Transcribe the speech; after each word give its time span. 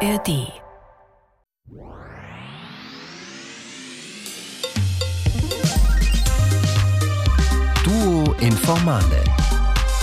ARD. 0.00 0.52
Duo 7.82 8.34
Informale. 8.40 9.24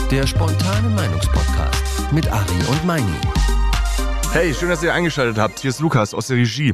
Der 0.10 0.26
spontane 0.26 0.90
Meinungspodcast 0.90 2.12
mit 2.12 2.31
Ari 2.31 2.42
und 2.71 2.85
Meini. 2.85 3.06
Hey, 4.31 4.53
schön, 4.56 4.69
dass 4.69 4.81
ihr 4.81 4.94
eingeschaltet 4.94 5.37
habt. 5.37 5.60
Hier 5.60 5.69
ist 5.69 5.79
Lukas 5.79 6.15
aus 6.15 6.28
der 6.28 6.37
Regie. 6.37 6.73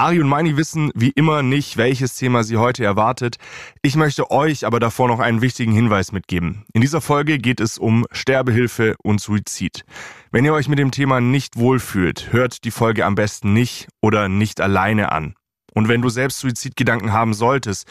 Ari 0.00 0.18
und 0.18 0.28
Meini 0.28 0.56
wissen 0.56 0.90
wie 0.94 1.10
immer 1.10 1.42
nicht, 1.42 1.76
welches 1.76 2.14
Thema 2.14 2.42
sie 2.42 2.56
heute 2.56 2.82
erwartet. 2.82 3.36
Ich 3.82 3.96
möchte 3.96 4.30
euch 4.30 4.64
aber 4.64 4.80
davor 4.80 5.08
noch 5.08 5.20
einen 5.20 5.42
wichtigen 5.42 5.72
Hinweis 5.72 6.10
mitgeben. 6.10 6.64
In 6.72 6.80
dieser 6.80 7.02
Folge 7.02 7.36
geht 7.36 7.60
es 7.60 7.76
um 7.76 8.06
Sterbehilfe 8.10 8.94
und 9.02 9.20
Suizid. 9.20 9.84
Wenn 10.32 10.46
ihr 10.46 10.54
euch 10.54 10.68
mit 10.68 10.78
dem 10.78 10.90
Thema 10.90 11.20
nicht 11.20 11.58
wohlfühlt, 11.58 12.32
hört 12.32 12.64
die 12.64 12.70
Folge 12.70 13.04
am 13.04 13.14
besten 13.14 13.52
nicht 13.52 13.88
oder 14.00 14.30
nicht 14.30 14.62
alleine 14.62 15.12
an. 15.12 15.34
Und 15.74 15.88
wenn 15.88 16.00
du 16.00 16.08
selbst 16.08 16.38
Suizidgedanken 16.38 17.12
haben 17.12 17.34
solltest 17.34 17.86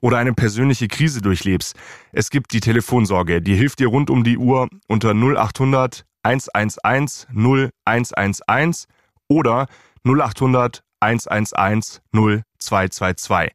oder 0.00 0.18
eine 0.18 0.32
persönliche 0.32 0.88
Krise 0.88 1.22
durchlebst, 1.22 1.76
es 2.10 2.30
gibt 2.30 2.54
die 2.54 2.60
Telefonsorge, 2.60 3.40
die 3.40 3.54
hilft 3.54 3.78
dir 3.78 3.86
rund 3.86 4.10
um 4.10 4.24
die 4.24 4.36
Uhr 4.36 4.68
unter 4.88 5.14
0800 5.14 6.04
111 6.24 7.28
0111 7.32 8.86
oder 9.28 9.68
0800 10.04 10.82
111 11.02 12.00
0222. 12.12 13.50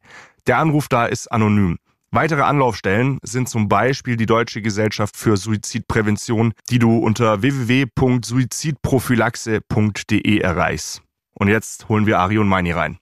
Der 0.46 0.58
Anruf 0.58 0.88
da 0.88 1.06
ist 1.06 1.32
anonym. 1.32 1.78
Weitere 2.10 2.40
Anlaufstellen 2.42 3.18
sind 3.22 3.50
zum 3.50 3.68
Beispiel 3.68 4.16
die 4.16 4.26
Deutsche 4.26 4.62
Gesellschaft 4.62 5.16
für 5.16 5.36
Suizidprävention, 5.36 6.54
die 6.70 6.78
du 6.78 6.96
unter 6.96 7.42
www.suizidprophylaxe.de 7.42 10.38
erreichst. 10.38 11.02
Und 11.34 11.48
jetzt 11.48 11.88
holen 11.88 12.06
wir 12.06 12.18
Ari 12.18 12.38
und 12.38 12.48
Meini 12.48 12.72
rein. 12.72 12.98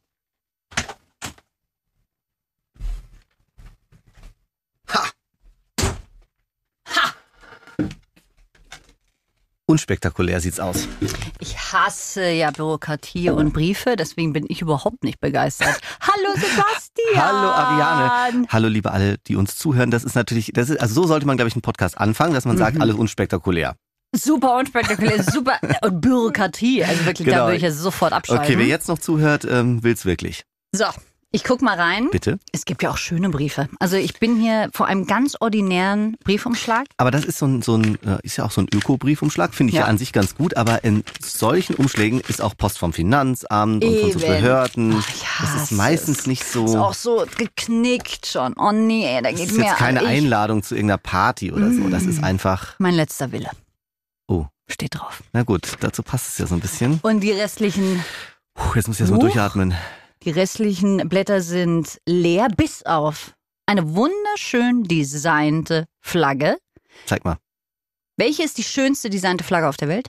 Unspektakulär 9.68 10.40
sieht's 10.40 10.60
aus. 10.60 10.86
Ich 11.40 11.58
hasse 11.58 12.24
ja 12.28 12.52
Bürokratie 12.52 13.30
und 13.30 13.52
Briefe, 13.52 13.96
deswegen 13.96 14.32
bin 14.32 14.46
ich 14.48 14.62
überhaupt 14.62 15.02
nicht 15.02 15.18
begeistert. 15.20 15.80
Hallo 16.00 16.34
Sebastian! 16.34 17.16
Hallo 17.16 17.48
Ariane. 17.50 18.46
Hallo 18.48 18.68
liebe 18.68 18.92
alle, 18.92 19.18
die 19.26 19.34
uns 19.34 19.56
zuhören. 19.56 19.90
Das 19.90 20.04
ist 20.04 20.14
natürlich, 20.14 20.52
das 20.54 20.70
ist, 20.70 20.80
also 20.80 20.94
so 21.02 21.08
sollte 21.08 21.26
man, 21.26 21.36
glaube 21.36 21.48
ich, 21.48 21.56
einen 21.56 21.62
Podcast 21.62 21.98
anfangen, 21.98 22.32
dass 22.32 22.44
man 22.44 22.56
sagt, 22.56 22.80
alles 22.80 22.94
unspektakulär. 22.94 23.74
Super 24.14 24.56
unspektakulär, 24.56 25.20
super 25.32 25.58
und 25.82 26.00
Bürokratie. 26.00 26.84
Also 26.84 27.04
wirklich, 27.04 27.26
da 27.26 27.32
Genau. 27.34 27.44
würde 27.46 27.56
ich 27.56 27.62
ja 27.64 27.72
sofort 27.72 28.12
abschalten. 28.12 28.44
Okay, 28.44 28.58
wer 28.58 28.66
jetzt 28.66 28.86
noch 28.86 29.00
zuhört, 29.00 29.44
ähm, 29.50 29.82
will's 29.82 30.04
wirklich. 30.04 30.44
So, 30.76 30.84
ich 31.32 31.44
guck 31.44 31.60
mal 31.60 31.78
rein. 31.78 32.08
Bitte. 32.10 32.38
Es 32.52 32.64
gibt 32.64 32.82
ja 32.82 32.90
auch 32.90 32.96
schöne 32.96 33.28
Briefe. 33.28 33.68
Also 33.78 33.96
ich 33.96 34.18
bin 34.18 34.36
hier 34.40 34.70
vor 34.72 34.86
einem 34.86 35.06
ganz 35.06 35.36
ordinären 35.38 36.16
Briefumschlag. 36.24 36.86
Aber 36.96 37.10
das 37.10 37.24
ist 37.24 37.38
so 37.38 37.46
ein, 37.46 37.60
so 37.62 37.76
ein 37.76 37.98
äh, 38.06 38.18
ist 38.22 38.36
ja 38.38 38.44
auch 38.44 38.50
so 38.50 38.62
ein 38.62 38.68
Öko-Briefumschlag, 38.72 39.52
finde 39.52 39.70
ich 39.72 39.74
ja. 39.76 39.82
Ja. 39.82 39.86
an 39.88 39.98
sich 39.98 40.12
ganz 40.12 40.34
gut. 40.34 40.56
Aber 40.56 40.82
in 40.84 41.04
solchen 41.22 41.74
Umschlägen 41.74 42.20
ist 42.20 42.40
auch 42.40 42.56
Post 42.56 42.78
vom 42.78 42.92
Finanzamt 42.94 43.84
und 43.84 43.98
von 44.00 44.12
so 44.12 44.18
Eben. 44.20 44.28
Behörden. 44.28 44.94
Ach, 44.98 45.08
ich 45.08 45.24
das 45.40 45.62
ist 45.64 45.72
meistens 45.72 46.20
es. 46.20 46.26
nicht 46.26 46.44
so. 46.44 46.64
Ist 46.64 46.76
auch 46.76 46.94
so 46.94 47.26
geknickt 47.36 48.26
schon. 48.26 48.54
Oh 48.56 48.72
nee, 48.72 49.20
da 49.22 49.30
das 49.30 49.40
geht 49.40 49.50
ist 49.50 49.58
mehr 49.58 49.66
jetzt 49.66 49.76
keine. 49.78 50.00
Einladung 50.06 50.62
zu 50.62 50.74
irgendeiner 50.74 50.98
Party 50.98 51.52
oder 51.52 51.70
so. 51.72 51.88
Das 51.90 52.04
ist 52.04 52.20
Mm. 52.22 52.24
einfach. 52.24 52.74
Mein 52.78 52.94
letzter 52.94 53.32
Wille 53.32 53.50
Oh, 54.28 54.46
steht 54.68 54.94
drauf. 54.94 55.22
na 55.32 55.42
gut, 55.42 55.68
dazu 55.80 56.02
passt 56.02 56.28
es 56.28 56.38
ja 56.38 56.46
so 56.46 56.54
ein 56.54 56.60
bisschen. 56.60 56.98
Und 57.02 57.20
die 57.20 57.32
restlichen 57.32 58.02
Puh, 58.54 58.74
jetzt 58.76 58.86
muss 58.88 58.96
ich 58.96 59.00
erst 59.02 59.10
mal 59.12 59.16
Huch. 59.18 59.24
durchatmen. 59.24 59.74
Die 60.26 60.32
restlichen 60.32 61.08
Blätter 61.08 61.40
sind 61.40 62.00
leer, 62.04 62.48
bis 62.48 62.82
auf 62.84 63.34
eine 63.66 63.94
wunderschön 63.94 64.82
designte 64.82 65.86
Flagge. 66.04 66.58
Zeig 67.06 67.24
mal. 67.24 67.38
Welche 68.18 68.42
ist 68.42 68.58
die 68.58 68.64
schönste 68.64 69.08
designte 69.08 69.44
Flagge 69.44 69.68
auf 69.68 69.76
der 69.76 69.86
Welt? 69.88 70.08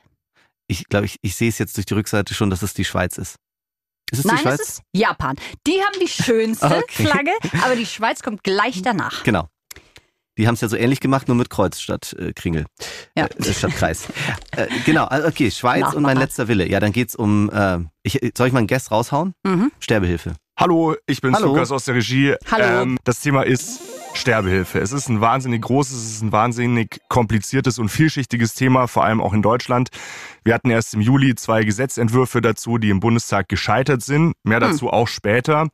Ich 0.68 0.86
glaube, 0.86 1.06
ich, 1.06 1.18
ich 1.22 1.36
sehe 1.36 1.50
es 1.50 1.60
jetzt 1.60 1.78
durch 1.78 1.86
die 1.86 1.94
Rückseite 1.94 2.34
schon, 2.34 2.50
dass 2.50 2.64
es 2.64 2.74
die 2.74 2.84
Schweiz 2.86 3.18
ist. 3.18 3.36
Ist 4.12 4.20
es 4.20 4.26
Nein, 4.26 4.38
die 4.38 4.42
Schweiz? 4.42 4.60
es 4.62 4.70
ist 4.70 4.82
Japan. 4.96 5.36
Die 5.68 5.80
haben 5.84 6.00
die 6.02 6.08
schönste 6.24 6.66
Okay. 6.66 7.06
Flagge, 7.06 7.32
aber 7.64 7.76
die 7.76 7.86
Schweiz 7.86 8.24
kommt 8.24 8.44
gleich 8.44 8.82
danach. 8.82 9.24
Genau. 9.24 9.48
Die 10.38 10.48
haben 10.48 10.54
es 10.54 10.62
ja 10.62 10.68
so 10.68 10.78
ähnlich 10.78 11.00
gemacht, 11.00 11.28
nur 11.28 11.36
mit 11.36 11.50
Kreuz 11.50 11.80
statt 11.80 12.16
äh, 12.20 12.32
Kringel. 12.34 12.66
Ja. 13.16 13.26
Äh, 13.26 13.54
statt 13.54 13.72
Kreis. 13.76 14.08
äh, 14.56 14.68
genau, 14.86 15.06
also 15.06 15.28
okay, 15.28 15.50
Schweiz 15.52 15.94
und 15.94 16.04
mein 16.04 16.18
letzter 16.18 16.48
Wille. 16.48 16.70
Ja, 16.70 16.80
dann 16.80 16.92
geht's 16.92 17.16
um. 17.16 17.50
Äh, 17.50 17.80
ich, 18.04 18.20
soll 18.38 18.48
ich 18.48 18.54
mal 18.54 18.60
einen 18.60 18.68
Guest 18.68 18.92
raushauen? 18.92 19.34
Mhm. 19.44 19.72
Sterbehilfe. 19.80 20.36
Hallo, 20.60 20.96
ich 21.06 21.22
bin 21.22 21.36
Hallo. 21.36 21.48
Lukas 21.48 21.72
aus 21.72 21.86
der 21.86 21.96
Regie. 21.96 22.36
Hallo. 22.52 22.82
Ähm, 22.82 22.98
das 23.04 23.20
Thema 23.20 23.44
ist 23.44 23.80
Sterbehilfe. 24.16 24.80
Es 24.80 24.92
ist 24.92 25.08
ein 25.08 25.22
wahnsinnig 25.22 25.62
großes, 25.62 25.96
es 25.96 26.12
ist 26.14 26.22
ein 26.24 26.32
wahnsinnig 26.32 27.00
kompliziertes 27.10 27.78
und 27.78 27.90
vielschichtiges 27.90 28.56
Thema, 28.56 28.88
vor 28.88 29.04
allem 29.06 29.22
auch 29.22 29.34
in 29.34 29.44
Deutschland. 29.44 29.90
Wir 30.44 30.56
hatten 30.56 30.72
erst 30.72 30.96
im 30.96 31.02
Juli 31.02 31.36
zwei 31.36 31.64
Gesetzentwürfe 31.64 32.42
dazu, 32.42 32.80
die 32.80 32.90
im 32.90 33.00
Bundestag 33.00 33.50
gescheitert 33.50 34.02
sind. 34.02 34.34
Mehr 34.44 34.60
dazu 34.60 34.90
auch 34.90 35.08
später. 35.08 35.68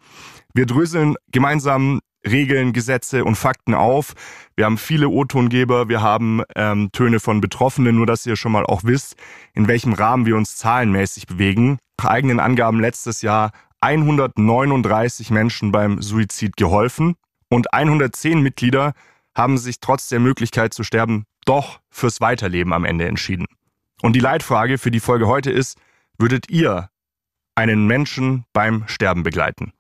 Wir 0.54 0.66
dröseln 0.66 1.16
gemeinsam 1.32 2.02
Regeln, 2.28 2.74
Gesetze 2.74 3.26
und 3.26 3.36
Fakten 3.36 3.74
auf. 3.74 4.14
Wir 4.56 4.66
haben 4.66 4.78
viele 4.78 5.10
O-Tongeber, 5.10 5.90
wir 5.90 6.02
haben 6.02 6.42
ähm, 6.56 6.92
Töne 6.92 7.20
von 7.20 7.42
Betroffenen, 7.42 7.96
nur 7.96 8.06
dass 8.06 8.26
ihr 8.26 8.36
schon 8.36 8.52
mal 8.52 8.66
auch 8.66 8.84
wisst, 8.84 9.16
in 9.54 9.68
welchem 9.68 9.94
Rahmen 9.94 10.26
wir 10.26 10.36
uns 10.36 10.56
zahlenmäßig 10.56 11.28
bewegen. 11.28 11.80
Nach 12.00 12.10
eigenen 12.10 12.40
Angaben 12.40 12.80
letztes 12.80 13.22
Jahr 13.22 13.52
139 13.82 15.30
Menschen 15.32 15.72
beim 15.72 16.02
Suizid 16.02 16.56
geholfen 16.56 17.16
und 17.50 17.74
110 17.74 18.42
Mitglieder 18.42 18.94
haben 19.36 19.58
sich 19.58 19.80
trotz 19.80 20.08
der 20.10 20.20
Möglichkeit 20.20 20.74
zu 20.74 20.84
sterben 20.84 21.26
doch 21.46 21.82
fürs 21.90 22.22
Weiterleben 22.22 22.74
am 22.74 22.86
Ende 22.86 23.08
entschieden. 23.08 23.46
Und 24.02 24.14
die 24.14 24.20
Leitfrage 24.20 24.78
für 24.78 24.92
die 24.92 25.00
Folge 25.00 25.28
heute 25.28 25.52
ist, 25.52 25.78
würdet 26.18 26.50
ihr 26.50 26.90
einen 27.56 27.86
Menschen 27.88 28.46
beim 28.54 28.88
Sterben 28.88 29.24
begleiten? 29.24 29.74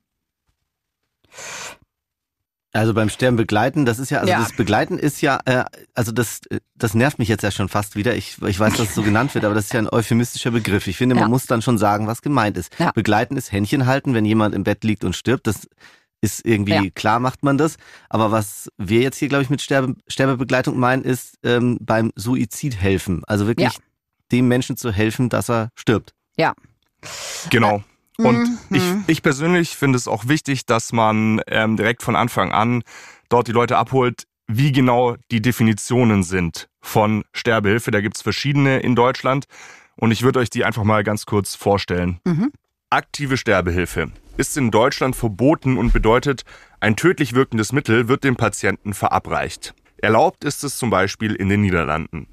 Also 2.75 2.95
beim 2.95 3.09
Sterben 3.09 3.37
begleiten, 3.37 3.85
das 3.85 3.99
ist 3.99 4.09
ja, 4.09 4.17
also 4.19 4.31
Ja. 4.31 4.39
das 4.39 4.51
Begleiten 4.53 4.97
ist 4.97 5.21
ja, 5.21 5.39
äh, 5.45 5.63
also 5.93 6.11
das, 6.11 6.41
äh, 6.49 6.59
das 6.75 6.95
nervt 6.95 7.19
mich 7.19 7.27
jetzt 7.29 7.43
ja 7.43 7.51
schon 7.51 7.69
fast 7.69 7.95
wieder. 7.95 8.15
Ich, 8.15 8.41
ich 8.41 8.59
weiß, 8.59 8.73
dass 8.77 8.89
es 8.89 8.95
so 8.95 9.03
genannt 9.03 9.33
wird, 9.35 9.45
aber 9.45 9.53
das 9.53 9.65
ist 9.65 9.73
ja 9.73 9.79
ein 9.79 9.87
euphemistischer 9.89 10.49
Begriff. 10.49 10.87
Ich 10.87 10.97
finde, 10.97 11.13
man 11.13 11.25
Ja. 11.25 11.29
muss 11.29 11.45
dann 11.45 11.61
schon 11.61 11.77
sagen, 11.77 12.07
was 12.07 12.23
gemeint 12.23 12.57
ist. 12.57 12.73
Ja. 12.79 12.91
Begleiten 12.91 13.37
ist 13.37 13.51
Händchen 13.51 13.85
halten, 13.85 14.15
wenn 14.15 14.25
jemand 14.25 14.55
im 14.55 14.63
Bett 14.63 14.83
liegt 14.83 15.03
und 15.03 15.15
stirbt. 15.15 15.45
Das 15.45 15.67
ist 16.21 16.43
irgendwie 16.47 16.73
Ja. 16.73 16.89
klar, 16.95 17.19
macht 17.19 17.43
man 17.43 17.59
das. 17.59 17.75
Aber 18.09 18.31
was 18.31 18.69
wir 18.77 19.01
jetzt 19.01 19.17
hier, 19.17 19.27
glaube 19.27 19.43
ich, 19.43 19.51
mit 19.51 19.61
Sterbe, 19.61 19.93
Sterbebegleitung 20.07 20.79
meinen, 20.79 21.03
ist 21.03 21.37
ähm, 21.43 21.77
beim 21.79 22.11
Suizid 22.15 22.75
helfen. 22.81 23.21
Also 23.27 23.45
wirklich 23.45 23.71
Ja. 23.73 23.79
dem 24.31 24.47
Menschen 24.47 24.77
zu 24.77 24.91
helfen, 24.91 25.29
dass 25.29 25.47
er 25.49 25.69
stirbt. 25.75 26.13
Ja. 26.37 26.53
Genau. 27.51 27.83
Und 28.23 28.49
Mhm. 28.69 28.77
ich, 28.77 28.83
ich 29.07 29.21
persönlich 29.23 29.75
finde 29.75 29.97
es 29.97 30.07
auch 30.07 30.27
wichtig, 30.27 30.65
dass 30.65 30.93
man 30.93 31.41
ähm, 31.47 31.77
direkt 31.77 32.03
von 32.03 32.15
Anfang 32.15 32.51
an 32.51 32.83
dort 33.29 33.47
die 33.47 33.51
Leute 33.51 33.77
abholt, 33.77 34.23
wie 34.47 34.71
genau 34.71 35.15
die 35.31 35.41
Definitionen 35.41 36.23
sind 36.23 36.67
von 36.81 37.23
Sterbehilfe. 37.33 37.91
Da 37.91 38.01
gibt's 38.01 38.21
verschiedene 38.21 38.79
in 38.79 38.95
Deutschland 38.95 39.45
und 39.95 40.11
ich 40.11 40.21
würde 40.23 40.39
euch 40.39 40.49
die 40.49 40.65
einfach 40.65 40.83
mal 40.83 41.03
ganz 41.03 41.25
kurz 41.25 41.55
vorstellen. 41.55 42.19
Mhm. 42.25 42.51
Aktive 42.89 43.37
Sterbehilfe 43.37 44.11
ist 44.37 44.57
in 44.57 44.69
Deutschland 44.71 45.15
verboten 45.15 45.77
und 45.77 45.93
bedeutet, 45.93 46.43
ein 46.79 46.95
tödlich 46.95 47.33
wirkendes 47.33 47.71
Mittel 47.71 48.07
wird 48.07 48.23
dem 48.23 48.35
Patienten 48.35 48.93
verabreicht. 48.93 49.73
Erlaubt 49.97 50.43
ist 50.43 50.63
es 50.63 50.77
zum 50.77 50.89
Beispiel 50.89 51.33
in 51.33 51.49
den 51.49 51.61
Niederlanden. 51.61 52.27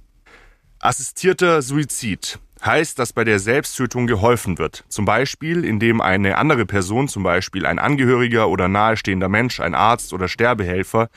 Assistierter 0.81 1.63
Suizid 1.63 2.39
heißt, 2.65 2.99
dass 2.99 3.13
bei 3.13 3.25
der 3.25 3.39
Selbsttötung 3.39 4.07
geholfen 4.07 4.59
wird. 4.59 4.85
Zum 4.89 5.05
Beispiel, 5.05 5.65
indem 5.65 6.01
eine 6.01 6.37
andere 6.37 6.67
Person, 6.67 7.09
zum 7.09 7.23
Beispiel 7.23 7.67
ein 7.67 7.79
Angehöriger 7.79 8.49
oder 8.49 8.69
nahestehender 8.69 9.29
Mensch, 9.29 9.61
ein 9.61 9.75
Arzt 9.75 10.13
oder 10.13 10.29
Sterbehelfer, 10.29 11.09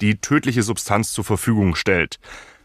die 0.00 0.16
tödliche 0.16 0.62
Substanz 0.62 1.12
zur 1.12 1.24
Verfügung 1.24 1.74
stellt. 1.74 2.18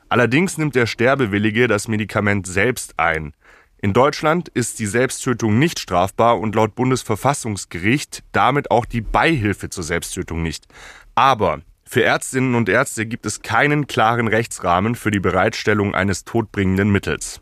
Allerdings 0.09 0.57
nimmt 0.57 0.75
der 0.75 0.85
Sterbewillige 0.85 1.67
das 1.67 1.87
Medikament 1.87 2.47
selbst 2.47 2.97
ein. 2.97 3.33
In 3.79 3.93
Deutschland 3.93 4.49
ist 4.49 4.79
die 4.79 4.85
Selbsttötung 4.87 5.59
nicht 5.59 5.79
strafbar 5.79 6.39
und 6.39 6.55
laut 6.55 6.75
Bundesverfassungsgericht 6.75 8.23
damit 8.31 8.71
auch 8.71 8.85
die 8.85 9.01
Beihilfe 9.01 9.69
zur 9.69 9.83
Selbsttötung 9.83 10.41
nicht. 10.41 10.65
Aber 11.13 11.61
für 11.83 12.03
Ärztinnen 12.03 12.55
und 12.55 12.69
Ärzte 12.69 13.05
gibt 13.05 13.25
es 13.25 13.41
keinen 13.41 13.87
klaren 13.87 14.27
Rechtsrahmen 14.27 14.95
für 14.95 15.11
die 15.11 15.19
Bereitstellung 15.19 15.95
eines 15.95 16.25
todbringenden 16.25 16.89
Mittels. 16.89 17.41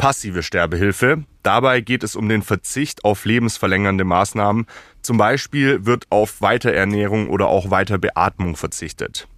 Passive 0.00 0.42
Sterbehilfe. 0.42 1.24
Dabei 1.42 1.82
geht 1.82 2.02
es 2.02 2.16
um 2.16 2.26
den 2.26 2.40
Verzicht 2.40 3.04
auf 3.04 3.26
lebensverlängernde 3.26 4.04
Maßnahmen. 4.04 4.64
Zum 5.02 5.18
Beispiel 5.18 5.84
wird 5.84 6.06
auf 6.08 6.40
Weiterernährung 6.40 7.28
oder 7.28 7.48
auch 7.48 7.70
Weiterbeatmung 7.70 8.56
verzichtet. 8.56 9.28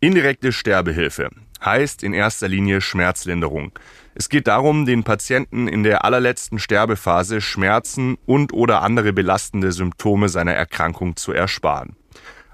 Indirekte 0.00 0.50
Sterbehilfe 0.50 1.30
heißt 1.64 2.02
in 2.02 2.12
erster 2.12 2.48
Linie 2.48 2.80
Schmerzlinderung. 2.80 3.70
Es 4.16 4.28
geht 4.28 4.48
darum, 4.48 4.84
den 4.84 5.04
Patienten 5.04 5.68
in 5.68 5.84
der 5.84 6.04
allerletzten 6.04 6.58
Sterbephase 6.58 7.40
Schmerzen 7.40 8.18
und 8.26 8.52
oder 8.52 8.82
andere 8.82 9.12
belastende 9.12 9.70
Symptome 9.70 10.28
seiner 10.28 10.54
Erkrankung 10.54 11.14
zu 11.14 11.30
ersparen. 11.30 11.94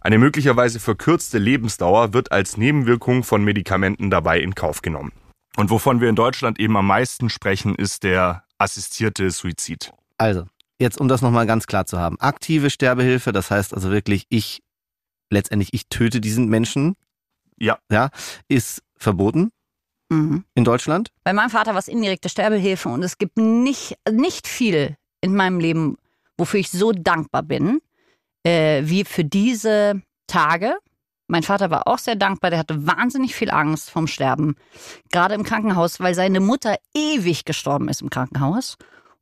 Eine 0.02 0.18
möglicherweise 0.18 0.78
verkürzte 0.78 1.38
Lebensdauer 1.38 2.12
wird 2.12 2.32
als 2.32 2.58
Nebenwirkung 2.58 3.22
von 3.22 3.42
Medikamenten 3.42 4.10
dabei 4.10 4.40
in 4.40 4.54
Kauf 4.54 4.82
genommen. 4.82 5.12
Und 5.56 5.70
wovon 5.70 6.00
wir 6.00 6.08
in 6.08 6.16
Deutschland 6.16 6.58
eben 6.58 6.76
am 6.76 6.86
meisten 6.86 7.30
sprechen, 7.30 7.74
ist 7.74 8.02
der 8.02 8.44
assistierte 8.58 9.30
Suizid. 9.30 9.92
Also, 10.18 10.46
jetzt 10.78 10.98
um 11.00 11.08
das 11.08 11.22
nochmal 11.22 11.46
ganz 11.46 11.66
klar 11.66 11.86
zu 11.86 11.98
haben. 11.98 12.18
Aktive 12.20 12.70
Sterbehilfe, 12.70 13.32
das 13.32 13.50
heißt 13.50 13.74
also 13.74 13.90
wirklich, 13.90 14.26
ich, 14.30 14.62
letztendlich, 15.30 15.70
ich 15.72 15.88
töte 15.88 16.20
diesen 16.20 16.48
Menschen. 16.48 16.96
Ja. 17.58 17.78
Ja, 17.90 18.10
ist 18.48 18.82
verboten 18.96 19.50
Mhm. 20.10 20.44
in 20.54 20.64
Deutschland. 20.64 21.08
Bei 21.24 21.32
meinem 21.32 21.50
Vater 21.50 21.72
war 21.72 21.78
es 21.78 21.88
indirekte 21.88 22.28
Sterbehilfe 22.28 22.88
und 22.90 23.02
es 23.02 23.16
gibt 23.16 23.38
nicht, 23.38 23.96
nicht 24.10 24.46
viel 24.46 24.96
in 25.22 25.34
meinem 25.34 25.60
Leben, 25.60 25.96
wofür 26.36 26.60
ich 26.60 26.70
so 26.70 26.92
dankbar 26.92 27.42
bin, 27.42 27.80
äh, 28.44 28.82
wie 28.84 29.04
für 29.04 29.24
diese 29.24 30.02
Tage. 30.26 30.76
Mein 31.26 31.42
Vater 31.42 31.70
war 31.70 31.86
auch 31.88 31.98
sehr 31.98 32.16
dankbar, 32.16 32.50
der 32.50 32.58
hatte 32.58 32.86
wahnsinnig 32.86 33.34
viel 33.34 33.50
Angst 33.50 33.90
vom 33.90 34.06
Sterben, 34.06 34.56
gerade 35.10 35.34
im 35.34 35.42
Krankenhaus, 35.42 36.00
weil 36.00 36.14
seine 36.14 36.40
Mutter 36.40 36.76
ewig 36.94 37.44
gestorben 37.44 37.88
ist 37.88 38.02
im 38.02 38.10
Krankenhaus. 38.10 38.76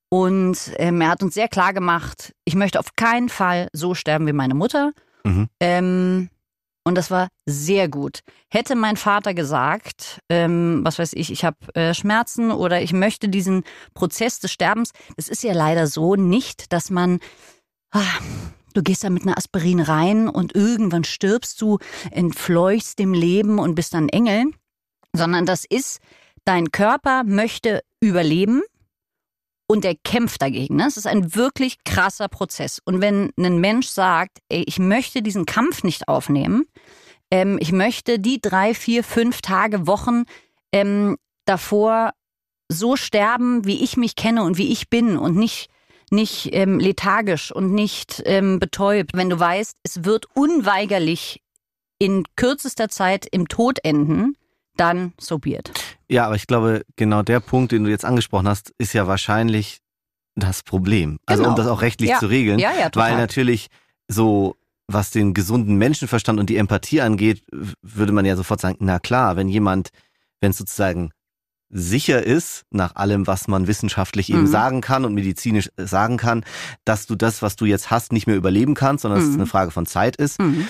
Und 0.09 0.73
ähm, 0.77 1.01
er 1.01 1.09
hat 1.09 1.23
uns 1.23 1.35
sehr 1.35 1.49
klar 1.49 1.73
gemacht, 1.73 2.35
ich 2.45 2.55
möchte 2.55 2.79
auf 2.79 2.97
keinen 2.97 3.29
Fall 3.29 3.69
so 3.73 3.95
sterben 3.95 4.27
wie 4.27 4.35
meine 4.35 4.55
Mutter. 4.55 4.93
Mhm. 5.25 5.49
Ähm, 5.61 6.29
und 6.85 6.97
das 6.97 7.11
war 7.11 7.29
sehr 7.47 7.89
gut. 7.89 8.21
Hätte 8.51 8.75
mein 8.75 8.97
Vater 8.97 9.35
gesagt, 9.35 10.21
ähm, 10.29 10.81
was 10.83 10.99
weiß 10.99 11.13
ich, 11.13 11.31
ich 11.31 11.45
habe 11.45 11.57
äh, 11.75 11.95
Schmerzen 11.95 12.51
oder 12.51 12.83
ich 12.83 12.93
möchte 12.93 13.29
diesen 13.29 13.63
Prozess 13.95 14.41
des 14.41 14.53
Sterbens, 14.53 14.91
es 15.17 15.29
ist 15.29 15.45
ja 15.45 15.53
leider 15.53 15.87
so 15.87 16.17
nicht, 16.17 16.73
dass 16.73 16.91
man, 16.91 17.21
ah, 17.93 18.01
du 18.73 18.83
gehst 18.83 19.05
da 19.05 19.11
mit 19.11 19.23
einer 19.23 19.37
Aspirin 19.37 19.81
rein 19.81 20.29
und 20.29 20.55
irgendwann 20.55 21.05
stirbst 21.05 21.61
du, 21.61 21.79
entfleuchst 22.11 22.99
dem 22.99 23.15
Leben 23.15 23.59
und 23.59 23.75
bist 23.75 23.95
dann 23.95 24.09
Engel, 24.09 24.47
sondern 25.13 25.47
das 25.47 25.65
ist, 25.65 26.01
dein 26.45 26.73
Körper 26.73 27.25
möchte 27.25 27.83
überleben 28.01 28.63
und 29.67 29.85
er 29.85 29.95
kämpft 29.95 30.43
dagegen. 30.43 30.77
Ne? 30.77 30.87
Es 30.87 30.97
ist 30.97 31.07
ein 31.07 31.35
wirklich 31.35 31.85
krasser 31.85 32.29
Prozess. 32.29 32.81
Und 32.85 33.01
wenn 33.01 33.31
ein 33.39 33.59
Mensch 33.59 33.87
sagt, 33.87 34.39
ey, 34.49 34.65
ich 34.67 34.79
möchte 34.79 35.23
diesen 35.23 35.47
Kampf 35.47 35.83
nicht 35.83 36.09
aufnehmen, 36.09 36.67
ähm, 37.31 37.59
ich 37.61 37.73
möchte 37.73 38.19
die 38.19 38.41
drei, 38.41 38.75
vier, 38.75 39.05
fünf 39.05 39.41
Tage, 39.41 39.87
Wochen 39.87 40.25
ähm, 40.73 41.17
davor 41.47 42.13
so 42.69 42.97
sterben, 42.97 43.65
wie 43.65 43.83
ich 43.83 43.97
mich 43.97 44.17
kenne 44.17 44.43
und 44.43 44.59
wie 44.59 44.73
ich 44.73 44.91
bin 44.91 45.17
und 45.17 45.37
nicht 45.37 45.71
nicht 46.13 46.51
ähm, 46.53 46.79
lethargisch 46.79 47.51
und 47.53 47.73
nicht 47.73 48.23
ähm, 48.27 48.59
betäubt. 48.59 49.13
Wenn 49.15 49.31
du 49.31 49.39
weißt, 49.41 49.77
es 49.83 50.05
wird 50.05 50.27
unweigerlich 50.35 51.41
in 51.99 52.25
kürzester 52.37 52.89
Zeit 52.89 53.27
im 53.31 53.49
Tod 53.49 53.79
enden, 53.85 54.37
dann 54.77 55.13
so 55.19 55.39
be 55.39 55.51
it. 55.51 55.73
Ja, 56.09 56.27
aber 56.27 56.35
ich 56.37 56.47
glaube, 56.47 56.83
genau 56.97 57.23
der 57.23 57.41
Punkt, 57.41 57.73
den 57.73 57.85
du 57.85 57.91
jetzt 57.91 58.05
angesprochen 58.05 58.49
hast, 58.49 58.73
ist 58.79 58.93
ja 58.93 59.07
wahrscheinlich 59.07 59.79
das 60.35 60.63
Problem. 60.63 61.19
Also 61.27 61.43
Genau. 61.43 61.53
um 61.55 61.57
das 61.57 61.67
auch 61.67 61.83
rechtlich 61.83 62.11
Ja. 62.11 62.19
zu 62.19 62.27
regeln. 62.27 62.59
Ja, 62.59 62.73
ja, 62.73 62.89
total. 62.91 63.13
Weil 63.13 63.19
natürlich 63.19 63.69
so, 64.09 64.57
was 64.89 65.11
den 65.11 65.33
gesunden 65.35 65.77
Menschenverstand 65.77 66.39
und 66.41 66.49
die 66.51 66.57
Empathie 66.57 67.01
angeht, 67.01 67.43
würde 67.83 68.13
man 68.13 68.25
ja 68.25 68.37
sofort 68.37 68.61
sagen, 68.61 68.77
na 68.81 68.99
klar, 68.99 69.37
wenn 69.37 69.49
jemand, 69.49 69.91
wenn 70.41 70.51
es 70.51 70.59
sozusagen 70.59 71.13
sicher 71.73 72.23
ist, 72.23 72.65
nach 72.71 72.95
allem, 72.97 73.27
was 73.27 73.49
man 73.49 73.67
wissenschaftlich 73.67 74.31
eben 74.31 74.43
Mhm. 74.43 74.47
sagen 74.47 74.81
kann 74.83 75.05
und 75.05 75.15
medizinisch 75.15 75.71
äh, 75.77 75.87
sagen 75.87 76.19
kann, 76.19 76.45
dass 76.85 77.07
du 77.07 77.15
das, 77.17 77.41
was 77.43 77.57
du 77.57 77.65
jetzt 77.65 77.91
hast, 77.91 78.13
nicht 78.13 78.27
mehr 78.27 78.37
überleben 78.37 78.75
kannst, 78.75 79.03
sondern 79.03 79.19
dass 79.21 79.29
es 79.29 79.35
Mhm. 79.35 79.41
eine 79.41 79.47
Frage 79.47 79.71
von 79.71 79.87
Zeit 79.87 80.17
ist, 80.17 80.39
Mhm. 80.39 80.69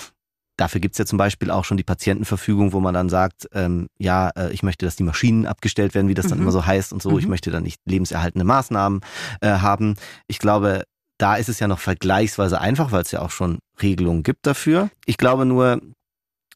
Dafür 0.55 0.79
gibt's 0.81 0.99
ja 0.99 1.05
zum 1.07 1.17
Beispiel 1.17 1.49
auch 1.49 1.65
schon 1.65 1.77
die 1.77 1.83
Patientenverfügung, 1.83 2.73
wo 2.73 2.79
man 2.79 2.93
dann 2.93 3.09
sagt, 3.09 3.47
ähm, 3.53 3.87
ja, 3.97 4.29
äh, 4.35 4.53
ich 4.53 4.61
möchte, 4.61 4.85
dass 4.85 4.95
die 4.95 5.01
Maschinen 5.03 5.47
abgestellt 5.47 5.95
werden, 5.95 6.09
wie 6.09 6.13
das 6.13 6.27
dann 6.27 6.37
Mhm. 6.37 6.43
immer 6.43 6.51
so 6.51 6.63
heißt 6.63 6.93
und 6.93 7.01
so. 7.01 7.17
Ich 7.17 7.25
Mhm. 7.25 7.31
möchte 7.31 7.49
dann 7.49 7.63
nicht 7.63 7.81
lebenserhaltende 7.85 8.45
Maßnahmen 8.45 9.01
äh, 9.41 9.47
haben. 9.49 9.95
Ich 10.27 10.37
glaube, 10.37 10.83
da 11.17 11.37
ist 11.37 11.49
es 11.49 11.59
ja 11.59 11.67
noch 11.67 11.79
vergleichsweise 11.79 12.61
einfach, 12.61 12.91
weil 12.91 13.01
es 13.01 13.09
ja 13.11 13.21
auch 13.23 13.31
schon 13.31 13.57
Regelungen 13.81 14.21
gibt 14.21 14.45
dafür. 14.45 14.91
Ich 15.07 15.17
glaube 15.17 15.47
nur, 15.47 15.81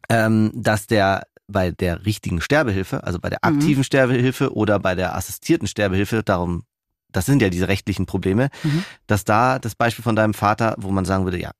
ähm, 0.10 0.52
dass 0.54 0.86
der 0.86 1.24
bei 1.48 1.72
der 1.72 2.06
richtigen 2.06 2.42
Sterbehilfe, 2.42 3.04
also 3.04 3.20
bei 3.20 3.30
der 3.30 3.40
Mhm. 3.44 3.56
aktiven 3.56 3.84
Sterbehilfe 3.84 4.54
oder 4.54 4.80
bei 4.80 4.96
der 4.96 5.16
assistierten 5.16 5.68
Sterbehilfe, 5.68 6.24
darum, 6.24 6.64
das 7.12 7.26
sind 7.26 7.42
ja 7.42 7.50
diese 7.50 7.68
rechtlichen 7.68 8.06
Probleme, 8.06 8.50
Mhm. 8.64 8.84
dass 9.08 9.24
da 9.24 9.60
das 9.60 9.76
Beispiel 9.76 10.04
von 10.04 10.16
deinem 10.16 10.34
Vater, 10.34 10.76
wo 10.78 10.92
man 10.92 11.06
sagen 11.06 11.24
würde, 11.24 11.40
ja, 11.40 11.52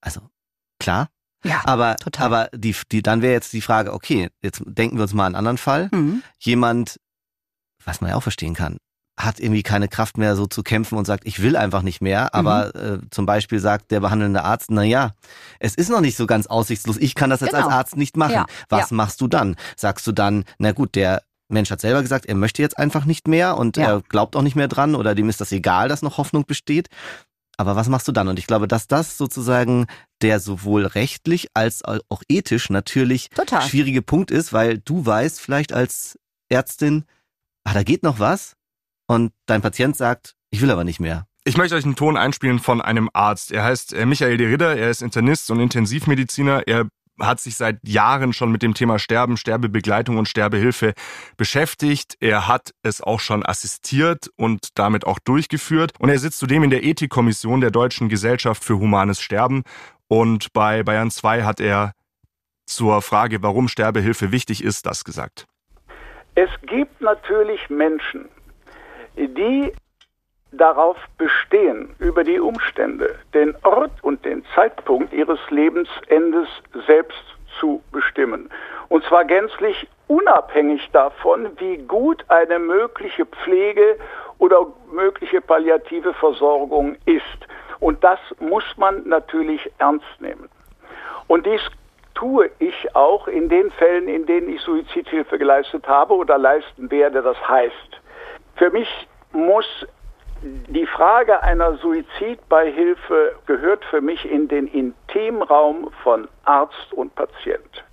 also 0.00 0.20
klar, 0.80 1.08
Ja, 1.44 1.62
aber, 1.64 1.96
total. 1.96 2.26
aber 2.26 2.48
die, 2.56 2.74
die, 2.90 3.02
dann 3.02 3.22
wäre 3.22 3.32
jetzt 3.34 3.52
die 3.52 3.60
Frage, 3.60 3.92
okay, 3.92 4.30
jetzt 4.42 4.62
denken 4.66 4.96
wir 4.96 5.02
uns 5.02 5.14
mal 5.14 5.26
einen 5.26 5.36
anderen 5.36 5.58
Fall. 5.58 5.88
Mhm. 5.92 6.22
Jemand, 6.40 6.98
was 7.84 8.00
man 8.00 8.10
ja 8.10 8.16
auch 8.16 8.22
verstehen 8.22 8.54
kann, 8.54 8.78
hat 9.18 9.40
irgendwie 9.40 9.62
keine 9.62 9.88
Kraft 9.88 10.18
mehr 10.18 10.36
so 10.36 10.46
zu 10.46 10.62
kämpfen 10.62 10.98
und 10.98 11.06
sagt, 11.06 11.26
ich 11.26 11.40
will 11.42 11.56
einfach 11.56 11.82
nicht 11.82 12.02
mehr, 12.02 12.34
aber 12.34 12.72
Mhm. 12.74 12.80
äh, 13.04 13.10
zum 13.10 13.24
Beispiel 13.24 13.58
sagt 13.60 13.90
der 13.90 14.00
behandelnde 14.00 14.44
Arzt, 14.44 14.70
na 14.70 14.82
ja, 14.82 15.14
es 15.58 15.74
ist 15.74 15.88
noch 15.88 16.00
nicht 16.02 16.16
so 16.16 16.26
ganz 16.26 16.46
aussichtslos, 16.46 16.98
ich 16.98 17.14
kann 17.14 17.30
das 17.30 17.40
jetzt 17.40 17.52
Genau. 17.52 17.64
als 17.66 17.74
Arzt 17.74 17.96
nicht 17.96 18.16
machen. 18.16 18.32
Ja, 18.34 18.46
Was 18.68 18.90
ja. 18.90 18.96
machst 18.96 19.20
du 19.22 19.26
dann? 19.28 19.56
Sagst 19.76 20.06
du 20.06 20.12
dann, 20.12 20.44
na 20.58 20.72
gut, 20.72 20.94
der 20.94 21.22
Mensch 21.48 21.70
hat 21.70 21.80
selber 21.80 22.02
gesagt, 22.02 22.26
er 22.26 22.34
möchte 22.34 22.60
jetzt 22.60 22.76
einfach 22.76 23.04
nicht 23.06 23.26
mehr 23.28 23.56
und 23.56 23.76
Ja. 23.78 23.84
er 23.86 24.02
glaubt 24.02 24.36
auch 24.36 24.42
nicht 24.42 24.56
mehr 24.56 24.68
dran 24.68 24.94
oder 24.94 25.14
dem 25.14 25.28
ist 25.30 25.40
das 25.40 25.52
egal, 25.52 25.88
dass 25.88 26.02
noch 26.02 26.18
Hoffnung 26.18 26.44
besteht. 26.44 26.88
Aber 27.56 27.74
was 27.74 27.88
machst 27.88 28.06
du 28.08 28.12
dann? 28.12 28.28
Und 28.28 28.38
ich 28.38 28.46
glaube, 28.46 28.68
dass 28.68 28.86
das 28.86 29.16
sozusagen 29.16 29.86
der 30.20 30.40
sowohl 30.40 30.84
rechtlich 30.84 31.48
als 31.54 31.82
auch 31.84 32.00
ethisch 32.28 32.68
natürlich 32.68 33.30
Total. 33.30 33.62
schwierige 33.62 34.02
Punkt 34.02 34.30
ist, 34.30 34.52
weil 34.52 34.76
du 34.78 35.06
weißt 35.06 35.40
vielleicht 35.40 35.72
als 35.72 36.18
Ärztin, 36.50 37.04
ah, 37.64 37.72
da 37.72 37.82
geht 37.82 38.02
noch 38.02 38.18
was 38.18 38.56
und 39.06 39.32
dein 39.46 39.62
Patient 39.62 39.96
sagt, 39.96 40.34
ich 40.50 40.62
will 40.62 40.70
aber 40.70 40.84
nicht 40.84 41.00
mehr. 41.00 41.26
Ich 41.44 41.56
möchte 41.56 41.76
euch 41.76 41.84
einen 41.84 41.96
Ton 41.96 42.16
einspielen 42.16 42.58
von 42.58 42.80
einem 42.80 43.08
Arzt. 43.12 43.52
Er 43.52 43.62
heißt 43.62 43.92
äh, 43.92 44.04
Michael 44.04 44.36
de 44.36 44.48
Ridder, 44.48 44.76
er 44.76 44.90
ist 44.90 45.02
Internist 45.02 45.50
und 45.50 45.60
Intensivmediziner. 45.60 46.66
Er 46.66 46.88
hat 47.20 47.40
sich 47.40 47.56
seit 47.56 47.78
Jahren 47.86 48.32
schon 48.32 48.52
mit 48.52 48.62
dem 48.62 48.74
Thema 48.74 48.98
Sterben, 48.98 49.36
Sterbebegleitung 49.36 50.18
und 50.18 50.28
Sterbehilfe 50.28 50.94
beschäftigt. 51.36 52.16
Er 52.20 52.48
hat 52.48 52.72
es 52.82 53.00
auch 53.00 53.20
schon 53.20 53.44
assistiert 53.44 54.28
und 54.36 54.70
damit 54.74 55.06
auch 55.06 55.18
durchgeführt. 55.20 55.92
Und 55.98 56.08
er 56.08 56.18
sitzt 56.18 56.38
zudem 56.38 56.64
in 56.64 56.70
der 56.70 56.84
Ethikkommission 56.84 57.60
der 57.60 57.70
Deutschen 57.70 58.08
Gesellschaft 58.08 58.64
für 58.64 58.78
Humanes 58.78 59.20
Sterben. 59.20 59.62
Und 60.08 60.52
bei 60.52 60.82
Bayern 60.82 61.10
2 61.10 61.44
hat 61.44 61.60
er 61.60 61.92
zur 62.66 63.02
Frage, 63.02 63.42
warum 63.42 63.68
Sterbehilfe 63.68 64.32
wichtig 64.32 64.62
ist, 64.62 64.86
das 64.86 65.04
gesagt. 65.04 65.46
Es 66.34 66.50
gibt 66.68 67.00
natürlich 67.00 67.70
Menschen, 67.70 68.28
die 69.16 69.72
darauf 70.52 70.96
bestehen, 71.18 71.94
über 71.98 72.24
die 72.24 72.40
Umstände, 72.40 73.16
den 73.34 73.54
Ort 73.62 73.92
und 74.02 74.24
den 74.24 74.44
Zeitpunkt 74.54 75.12
ihres 75.12 75.40
Lebensendes 75.50 76.48
selbst 76.86 77.24
zu 77.58 77.82
bestimmen. 77.92 78.50
Und 78.88 79.04
zwar 79.04 79.24
gänzlich 79.24 79.88
unabhängig 80.06 80.88
davon, 80.92 81.50
wie 81.58 81.78
gut 81.78 82.24
eine 82.28 82.58
mögliche 82.58 83.26
Pflege 83.26 83.98
oder 84.38 84.66
mögliche 84.92 85.40
palliative 85.40 86.14
Versorgung 86.14 86.96
ist. 87.06 87.22
Und 87.80 88.02
das 88.04 88.20
muss 88.38 88.64
man 88.76 89.06
natürlich 89.08 89.70
ernst 89.78 90.20
nehmen. 90.20 90.48
Und 91.26 91.44
dies 91.46 91.60
tue 92.14 92.50
ich 92.58 92.94
auch 92.94 93.28
in 93.28 93.48
den 93.48 93.70
Fällen, 93.72 94.08
in 94.08 94.26
denen 94.26 94.48
ich 94.48 94.60
Suizidhilfe 94.62 95.38
geleistet 95.38 95.86
habe 95.86 96.14
oder 96.14 96.38
leisten 96.38 96.90
werde. 96.90 97.22
Das 97.22 97.36
heißt, 97.46 98.00
für 98.56 98.70
mich 98.70 98.88
muss 99.32 99.66
die 100.42 100.86
Frage 100.86 101.42
einer 101.42 101.76
Suizidbeihilfe 101.78 103.32
gehört 103.46 103.84
für 103.86 104.00
mich 104.00 104.30
in 104.30 104.48
den 104.48 104.66
Intimraum 104.66 105.90
von 106.02 106.28
Arzt 106.44 106.92
und 106.92 107.14
Patient. 107.14 107.84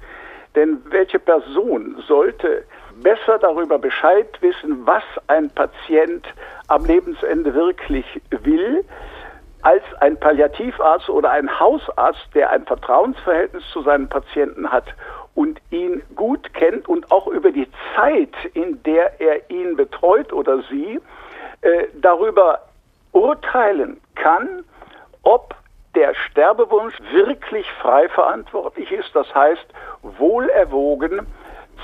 Denn 0.56 0.82
welche 0.90 1.20
Person 1.20 2.04
sollte 2.08 2.64
besser 3.02 3.40
darüber 3.40 3.80
Bescheid 3.80 4.28
wissen, 4.42 4.86
was 4.86 5.04
ein 5.28 5.50
Patient 5.50 6.28
am 6.68 6.86
Lebensende 6.86 7.54
wirklich 7.54 8.06
will, 8.30 8.86
als 9.64 9.84
ein 10.02 10.20
Palliativarzt 10.20 11.10
oder 11.10 11.32
ein 11.32 11.60
Hausarzt, 11.60 12.28
der 12.36 12.50
ein 12.52 12.66
Vertrauensverhältnis 12.66 13.64
zu 13.72 13.82
seinen 13.82 14.10
Patienten 14.10 14.70
hat 14.70 14.94
und 15.36 15.60
ihn 15.72 16.02
gut 16.16 16.54
kennt 16.54 16.88
und 16.88 17.12
auch 17.12 17.28
über 17.28 17.52
die 17.52 17.68
Zeit, 17.96 18.34
in 18.54 18.82
der 18.84 19.20
er 19.20 19.50
ihn 19.50 19.76
betreut 19.76 20.32
oder 20.32 20.64
sie, 20.70 21.00
äh, 21.62 21.88
darüber 22.02 22.62
urteilen 23.12 24.00
kann, 24.16 24.64
ob 25.24 25.56
der 25.96 26.14
Sterbewunsch 26.16 26.96
wirklich 27.12 27.66
frei 27.82 28.10
verantwortlich 28.10 28.92
ist, 28.92 29.10
das 29.14 29.34
heißt 29.34 29.66
wohl 30.02 30.50
erwogen 30.50 31.26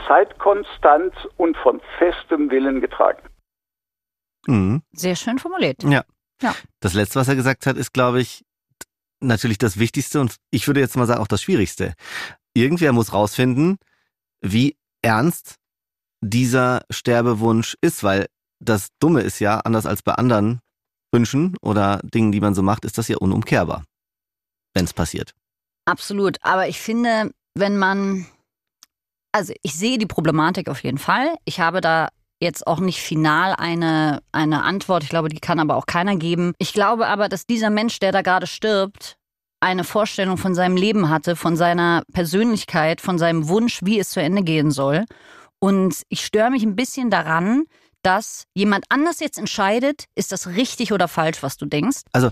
Zeitkonstanz 0.07 1.13
und 1.37 1.57
von 1.57 1.81
festem 1.97 2.49
Willen 2.49 2.81
getragen. 2.81 3.21
Mhm. 4.47 4.81
Sehr 4.91 5.15
schön 5.15 5.37
formuliert. 5.39 5.83
Ja. 5.83 6.03
Ja. 6.41 6.55
Das 6.79 6.93
letzte, 6.93 7.19
was 7.19 7.27
er 7.27 7.35
gesagt 7.35 7.65
hat, 7.65 7.77
ist, 7.77 7.93
glaube 7.93 8.21
ich, 8.21 8.45
natürlich 9.19 9.57
das 9.57 9.77
Wichtigste 9.77 10.21
und 10.21 10.37
ich 10.51 10.67
würde 10.67 10.79
jetzt 10.79 10.95
mal 10.95 11.05
sagen 11.05 11.21
auch 11.21 11.27
das 11.27 11.41
Schwierigste. 11.41 11.93
Irgendwer 12.59 12.91
muss 12.91 13.13
rausfinden, 13.13 13.77
wie 14.41 14.77
ernst 15.01 15.55
dieser 16.21 16.81
Sterbewunsch 16.89 17.77
ist, 17.79 18.03
weil 18.03 18.27
das 18.59 18.89
Dumme 18.99 19.21
ist 19.21 19.39
ja, 19.39 19.59
anders 19.61 19.85
als 19.85 20.01
bei 20.01 20.13
anderen 20.13 20.59
Wünschen 21.13 21.55
oder 21.61 22.01
Dingen, 22.03 22.33
die 22.33 22.41
man 22.41 22.53
so 22.53 22.61
macht, 22.61 22.83
ist 22.83 22.97
das 22.97 23.07
ja 23.07 23.17
unumkehrbar, 23.17 23.85
wenn 24.73 24.83
es 24.83 24.93
passiert. 24.93 25.33
Absolut. 25.85 26.37
Aber 26.41 26.67
ich 26.67 26.79
finde, 26.79 27.31
wenn 27.55 27.77
man, 27.77 28.27
also 29.31 29.53
ich 29.61 29.73
sehe 29.73 29.97
die 29.97 30.05
Problematik 30.05 30.67
auf 30.67 30.83
jeden 30.83 30.97
Fall. 30.97 31.35
Ich 31.45 31.61
habe 31.61 31.79
da 31.79 32.09
jetzt 32.41 32.67
auch 32.67 32.79
nicht 32.79 32.99
final 32.99 33.53
eine, 33.53 34.21
eine 34.31 34.63
Antwort. 34.63 35.03
Ich 35.03 35.09
glaube, 35.09 35.29
die 35.29 35.39
kann 35.39 35.59
aber 35.59 35.77
auch 35.77 35.85
keiner 35.85 36.17
geben. 36.17 36.53
Ich 36.57 36.73
glaube 36.73 37.07
aber, 37.07 37.29
dass 37.29 37.45
dieser 37.45 37.69
Mensch, 37.69 37.99
der 37.99 38.11
da 38.11 38.21
gerade 38.21 38.47
stirbt, 38.47 39.17
eine 39.59 39.83
Vorstellung 39.83 40.37
von 40.37 40.55
seinem 40.55 40.77
Leben 40.77 41.09
hatte, 41.09 41.35
von 41.35 41.55
seiner 41.55 42.03
Persönlichkeit, 42.13 43.01
von 43.01 43.17
seinem 43.17 43.49
Wunsch, 43.49 43.79
wie 43.83 43.99
es 43.99 44.09
zu 44.09 44.21
Ende 44.21 44.43
gehen 44.43 44.71
soll. 44.71 45.05
Und 45.59 46.03
ich 46.09 46.25
störe 46.25 46.51
mich 46.51 46.63
ein 46.63 46.75
bisschen 46.75 47.09
daran, 47.09 47.63
dass 48.01 48.43
jemand 48.53 48.85
anders 48.89 49.19
jetzt 49.19 49.37
entscheidet, 49.37 50.05
ist 50.15 50.31
das 50.31 50.47
richtig 50.47 50.93
oder 50.93 51.07
falsch, 51.07 51.43
was 51.43 51.57
du 51.57 51.65
denkst. 51.65 52.01
Also 52.13 52.31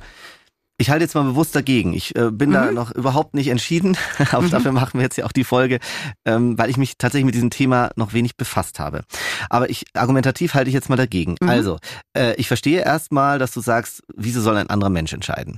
ich 0.80 0.92
halte 0.92 1.04
jetzt 1.04 1.16
mal 1.16 1.24
bewusst 1.24 1.56
dagegen. 1.56 1.94
Ich 1.94 2.16
äh, 2.16 2.30
bin 2.32 2.50
mhm. 2.50 2.54
da 2.54 2.72
noch 2.72 2.92
überhaupt 2.92 3.34
nicht 3.34 3.48
entschieden, 3.48 3.98
aber 4.32 4.44
mhm. 4.44 4.52
dafür 4.52 4.72
machen 4.72 5.00
wir 5.00 5.02
jetzt 5.02 5.18
ja 5.18 5.26
auch 5.26 5.32
die 5.32 5.44
Folge, 5.44 5.80
ähm, 6.24 6.58
weil 6.58 6.70
ich 6.70 6.78
mich 6.78 6.98
tatsächlich 6.98 7.26
mit 7.26 7.36
diesem 7.36 7.50
Thema 7.50 7.90
noch 7.96 8.14
wenig 8.14 8.38
befasst 8.38 8.80
habe. 8.80 9.04
Aber 9.50 9.70
ich 9.70 9.86
argumentativ 9.94 10.54
halte 10.54 10.70
ich 10.70 10.76
jetzt 10.76 10.90
mal 10.90 10.96
dagegen. 10.96 11.36
Mhm. 11.42 11.50
Also, 11.50 11.80
äh, 12.16 12.36
ich 12.36 12.48
verstehe 12.48 12.82
erstmal, 12.82 13.40
dass 13.40 13.52
du 13.52 13.60
sagst, 13.60 14.04
wieso 14.16 14.40
soll 14.40 14.56
ein 14.56 14.70
anderer 14.70 14.92
Mensch 14.92 15.14
entscheiden? 15.14 15.58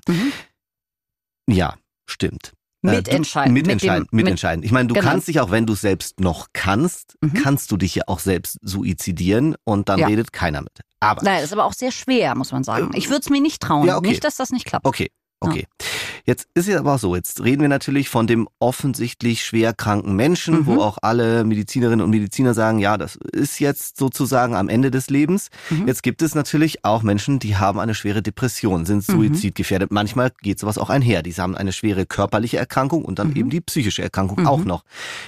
Ja, 1.51 1.75
stimmt. 2.05 2.53
Mitentscheiden. 2.81 3.51
Äh, 3.51 3.59
mitentscheiden, 3.59 4.07
mit 4.11 4.13
mitentscheiden. 4.13 4.63
Ich 4.63 4.71
meine, 4.71 4.87
du 4.87 4.93
genau. 4.93 5.07
kannst 5.07 5.27
dich 5.27 5.41
auch, 5.41 5.51
wenn 5.51 5.65
du 5.65 5.75
selbst 5.75 6.21
noch 6.21 6.47
kannst, 6.53 7.17
mhm. 7.19 7.33
kannst 7.33 7.71
du 7.71 7.77
dich 7.77 7.95
ja 7.95 8.03
auch 8.07 8.19
selbst 8.19 8.57
suizidieren 8.61 9.55
und 9.65 9.89
dann 9.89 9.99
ja. 9.99 10.07
redet 10.07 10.31
keiner 10.31 10.61
mit. 10.61 10.79
Aber. 11.01 11.21
Naja, 11.23 11.37
das 11.37 11.45
ist 11.45 11.53
aber 11.53 11.65
auch 11.65 11.73
sehr 11.73 11.91
schwer, 11.91 12.35
muss 12.35 12.53
man 12.53 12.63
sagen. 12.63 12.91
Ich 12.95 13.09
würde 13.09 13.21
es 13.21 13.29
mir 13.29 13.41
nicht 13.41 13.61
trauen. 13.61 13.85
Ja, 13.85 13.97
okay. 13.97 14.09
Nicht, 14.09 14.23
dass 14.23 14.37
das 14.37 14.51
nicht 14.51 14.65
klappt. 14.65 14.85
Okay, 14.85 15.11
Okay. 15.39 15.65
Ja. 15.79 15.85
Jetzt 16.25 16.47
ist 16.53 16.67
es 16.67 16.75
aber 16.75 16.95
auch 16.95 16.99
so, 16.99 17.15
jetzt 17.15 17.43
reden 17.43 17.61
wir 17.61 17.69
natürlich 17.69 18.09
von 18.09 18.27
dem 18.27 18.47
offensichtlich 18.59 19.43
schwer 19.43 19.73
kranken 19.73 20.15
Menschen, 20.15 20.59
mhm. 20.59 20.65
wo 20.67 20.81
auch 20.81 20.97
alle 21.01 21.43
Medizinerinnen 21.43 22.01
und 22.01 22.11
Mediziner 22.11 22.53
sagen, 22.53 22.79
ja, 22.79 22.97
das 22.97 23.15
ist 23.15 23.59
jetzt 23.59 23.97
sozusagen 23.97 24.55
am 24.55 24.69
Ende 24.69 24.91
des 24.91 25.09
Lebens. 25.09 25.49
Mhm. 25.69 25.87
Jetzt 25.87 26.03
gibt 26.03 26.21
es 26.21 26.35
natürlich 26.35 26.85
auch 26.85 27.03
Menschen, 27.03 27.39
die 27.39 27.55
haben 27.55 27.79
eine 27.79 27.95
schwere 27.95 28.21
Depression, 28.21 28.85
sind 28.85 29.07
mhm. 29.07 29.13
suizidgefährdet. 29.13 29.91
Mhm. 29.91 29.95
Manchmal 29.95 30.31
geht 30.41 30.59
sowas 30.59 30.77
auch 30.77 30.89
einher. 30.89 31.23
Die 31.23 31.33
haben 31.33 31.55
eine 31.55 31.71
schwere 31.71 32.05
körperliche 32.05 32.57
Erkrankung 32.57 33.05
und 33.05 33.17
dann 33.17 33.29
mhm. 33.29 33.35
eben 33.37 33.49
die 33.49 33.61
psychische 33.61 34.03
Erkrankung 34.03 34.45
auch 34.45 34.59
mhm. 34.59 34.67
noch. 34.67 34.83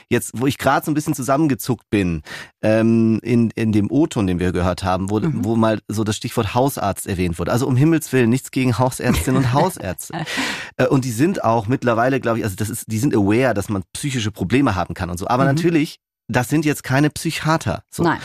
Jetzt, 0.10 0.34
wo 0.36 0.46
ich 0.46 0.58
gerade 0.58 0.86
so 0.86 0.92
ein 0.92 0.94
bisschen 0.94 1.16
zusammengezuckt 1.16 1.90
bin, 1.90 2.22
ähm, 2.62 3.20
in, 3.24 3.50
in 3.52 3.72
dem 3.72 3.90
O-Ton, 3.90 4.28
den 4.28 4.40
wir 4.40 4.52
gehört 4.52 4.84
haben, 4.84 5.10
wo, 5.10 5.22
wo 5.24 5.56
mal 5.56 5.80
so 5.88 6.04
das 6.04 6.16
Stichwort 6.16 6.54
Hausarzt 6.54 7.08
erwähnt 7.08 7.40
wurde. 7.40 7.52
Also 7.52 7.66
um 7.66 7.76
Himmels 7.76 8.12
Willen, 8.14 8.30
nichts 8.30 8.52
gegen 8.52 8.78
Hausärztinnen 8.78 9.44
und 9.44 9.54
Hausärzte. 9.54 10.01
Ärzte. 10.10 10.32
Äh, 10.78 10.88
und 10.88 11.06
die 11.06 11.12
sind 11.12 11.44
auch 11.44 11.68
mittlerweile, 11.68 12.20
glaube 12.20 12.40
ich, 12.40 12.44
also 12.44 12.56
das 12.56 12.70
ist, 12.70 12.86
die 12.88 13.00
sind 13.00 13.16
aware, 13.16 13.54
dass 13.54 13.70
man 13.70 13.84
psychische 13.94 14.32
Probleme 14.32 14.76
haben 14.76 14.94
kann 14.94 15.10
und 15.10 15.18
so. 15.18 15.28
Aber 15.28 15.44
mhm. 15.44 15.56
natürlich, 15.56 16.00
das 16.28 16.50
sind 16.50 16.66
jetzt 16.66 16.84
keine 16.84 17.10
Psychiater. 17.10 17.84
So. 17.90 18.04
Nein. 18.04 18.20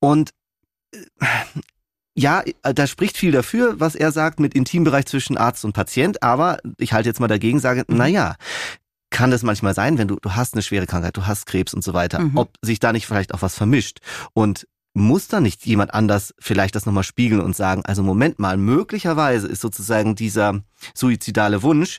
Und 0.00 0.30
äh, 0.92 0.98
ja, 2.18 2.42
da 2.62 2.86
spricht 2.86 3.18
viel 3.18 3.32
dafür, 3.32 3.78
was 3.78 3.94
er 3.94 4.10
sagt 4.10 4.40
mit 4.40 4.54
Intimbereich 4.54 5.04
zwischen 5.06 5.36
Arzt 5.36 5.64
und 5.64 5.74
Patient. 5.74 6.22
Aber 6.22 6.58
ich 6.78 6.92
halte 6.94 7.08
jetzt 7.08 7.20
mal 7.20 7.28
dagegen, 7.28 7.60
sage, 7.60 7.84
mhm. 7.88 7.96
na 7.96 8.06
ja, 8.06 8.36
kann 9.10 9.30
das 9.30 9.42
manchmal 9.42 9.74
sein, 9.74 9.98
wenn 9.98 10.08
du, 10.08 10.16
du 10.20 10.32
hast 10.32 10.54
eine 10.54 10.62
schwere 10.62 10.86
Krankheit, 10.86 11.16
du 11.16 11.26
hast 11.26 11.46
Krebs 11.46 11.74
und 11.74 11.84
so 11.84 11.94
weiter, 11.94 12.20
mhm. 12.20 12.36
ob 12.36 12.50
sich 12.62 12.80
da 12.80 12.92
nicht 12.92 13.06
vielleicht 13.06 13.34
auch 13.34 13.42
was 13.42 13.54
vermischt. 13.54 14.00
Und 14.32 14.66
muss 14.96 15.28
da 15.28 15.40
nicht 15.40 15.66
jemand 15.66 15.92
anders 15.92 16.34
vielleicht 16.38 16.74
das 16.74 16.86
nochmal 16.86 17.04
spiegeln 17.04 17.42
und 17.42 17.54
sagen, 17.54 17.84
also 17.84 18.02
Moment 18.02 18.38
mal, 18.38 18.56
möglicherweise 18.56 19.46
ist 19.46 19.60
sozusagen 19.60 20.16
dieser 20.16 20.62
suizidale 20.94 21.62
Wunsch 21.62 21.98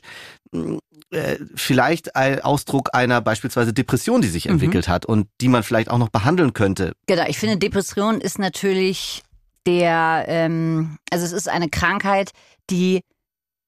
hm, 0.52 0.80
äh, 1.10 1.36
vielleicht 1.54 2.16
ein 2.16 2.40
Ausdruck 2.40 2.90
einer 2.94 3.20
beispielsweise 3.20 3.72
Depression, 3.72 4.20
die 4.20 4.28
sich 4.28 4.46
mhm. 4.46 4.52
entwickelt 4.52 4.88
hat 4.88 5.06
und 5.06 5.28
die 5.40 5.48
man 5.48 5.62
vielleicht 5.62 5.90
auch 5.90 5.98
noch 5.98 6.08
behandeln 6.08 6.52
könnte. 6.52 6.92
Genau, 7.06 7.24
ich 7.28 7.38
finde, 7.38 7.56
Depression 7.56 8.20
ist 8.20 8.38
natürlich 8.38 9.22
der, 9.64 10.24
ähm, 10.26 10.98
also 11.10 11.24
es 11.24 11.32
ist 11.32 11.48
eine 11.48 11.68
Krankheit, 11.68 12.32
die 12.68 13.02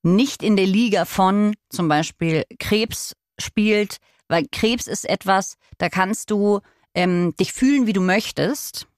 nicht 0.03 0.43
in 0.43 0.57
der 0.57 0.67
Liga 0.67 1.05
von 1.05 1.55
zum 1.69 1.87
Beispiel 1.87 2.45
Krebs 2.59 3.15
spielt, 3.39 3.99
weil 4.29 4.47
Krebs 4.51 4.89
ist 4.89 5.09
etwas, 5.09 5.55
da 5.79 5.89
kannst 5.89 6.31
du 6.31 6.61
ähm, 6.95 7.35
dich 7.39 7.53
fühlen, 7.53 7.87
wie 7.87 7.93
du 7.93 8.01
möchtest 8.01 8.89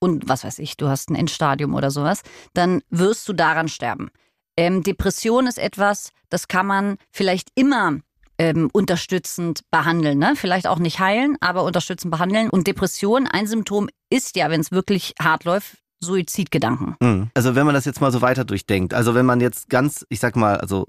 und 0.00 0.28
was 0.28 0.44
weiß 0.44 0.58
ich, 0.58 0.76
du 0.76 0.88
hast 0.88 1.10
ein 1.10 1.14
Endstadium 1.14 1.74
oder 1.74 1.90
sowas, 1.90 2.22
dann 2.54 2.82
wirst 2.90 3.28
du 3.28 3.32
daran 3.32 3.68
sterben. 3.68 4.10
Ähm, 4.56 4.82
Depression 4.82 5.46
ist 5.46 5.58
etwas, 5.58 6.10
das 6.28 6.48
kann 6.48 6.66
man 6.66 6.96
vielleicht 7.12 7.50
immer 7.54 8.00
ähm, 8.38 8.70
unterstützend 8.72 9.60
behandeln. 9.70 10.18
Ne? 10.18 10.34
Vielleicht 10.34 10.66
auch 10.66 10.78
nicht 10.78 10.98
heilen, 10.98 11.36
aber 11.40 11.62
unterstützend 11.62 12.10
behandeln. 12.10 12.50
Und 12.50 12.66
Depression, 12.66 13.26
ein 13.26 13.46
Symptom 13.46 13.88
ist 14.08 14.34
ja, 14.36 14.50
wenn 14.50 14.60
es 14.60 14.72
wirklich 14.72 15.14
hart 15.20 15.44
läuft, 15.44 15.76
Suizidgedanken. 16.02 16.96
Mhm. 17.00 17.30
Also 17.34 17.54
wenn 17.54 17.66
man 17.66 17.74
das 17.74 17.84
jetzt 17.84 18.00
mal 18.00 18.10
so 18.10 18.22
weiter 18.22 18.44
durchdenkt, 18.44 18.94
also 18.94 19.14
wenn 19.14 19.26
man 19.26 19.40
jetzt 19.40 19.68
ganz, 19.68 20.06
ich 20.08 20.20
sag 20.20 20.36
mal, 20.36 20.56
also 20.56 20.86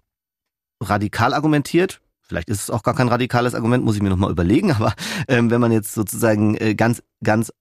radikal 0.82 1.34
argumentiert, 1.34 2.00
vielleicht 2.22 2.50
ist 2.50 2.62
es 2.62 2.70
auch 2.70 2.84
gar 2.84 2.96
kein 2.96 3.10
radikales 3.10 3.53
Argument, 3.53 3.84
muss 3.84 3.98
ich 3.98 4.01
mir 4.01 4.10
nochmal 4.10 4.32
überlegen, 4.32 4.72
aber 4.75 4.94
ähm, 5.27 5.51
wenn 5.51 5.60
man 5.60 5.74
jetzt 5.74 5.94
sozusagen 5.94 6.56
äh, 6.56 6.74
ganz, 6.75 7.03
ganz 7.22 7.51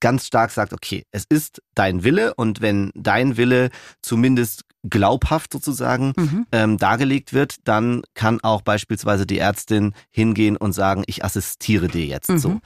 ganz 0.00 0.26
stark 0.26 0.50
sagt, 0.50 0.72
okay, 0.72 1.04
es 1.12 1.24
ist 1.28 1.62
dein 1.74 2.04
Wille 2.04 2.34
und 2.34 2.60
wenn 2.60 2.90
dein 2.94 3.36
Wille 3.36 3.70
zumindest 4.02 4.64
glaubhaft 4.88 5.52
sozusagen 5.52 6.12
mhm. 6.16 6.46
ähm, 6.52 6.76
dargelegt 6.78 7.32
wird, 7.32 7.56
dann 7.64 8.02
kann 8.14 8.40
auch 8.42 8.62
beispielsweise 8.62 9.26
die 9.26 9.38
Ärztin 9.38 9.92
hingehen 10.10 10.56
und 10.56 10.72
sagen, 10.72 11.02
ich 11.06 11.24
assistiere 11.24 11.88
dir 11.88 12.06
jetzt 12.06 12.30
mhm. 12.30 12.38
so. 12.38 12.60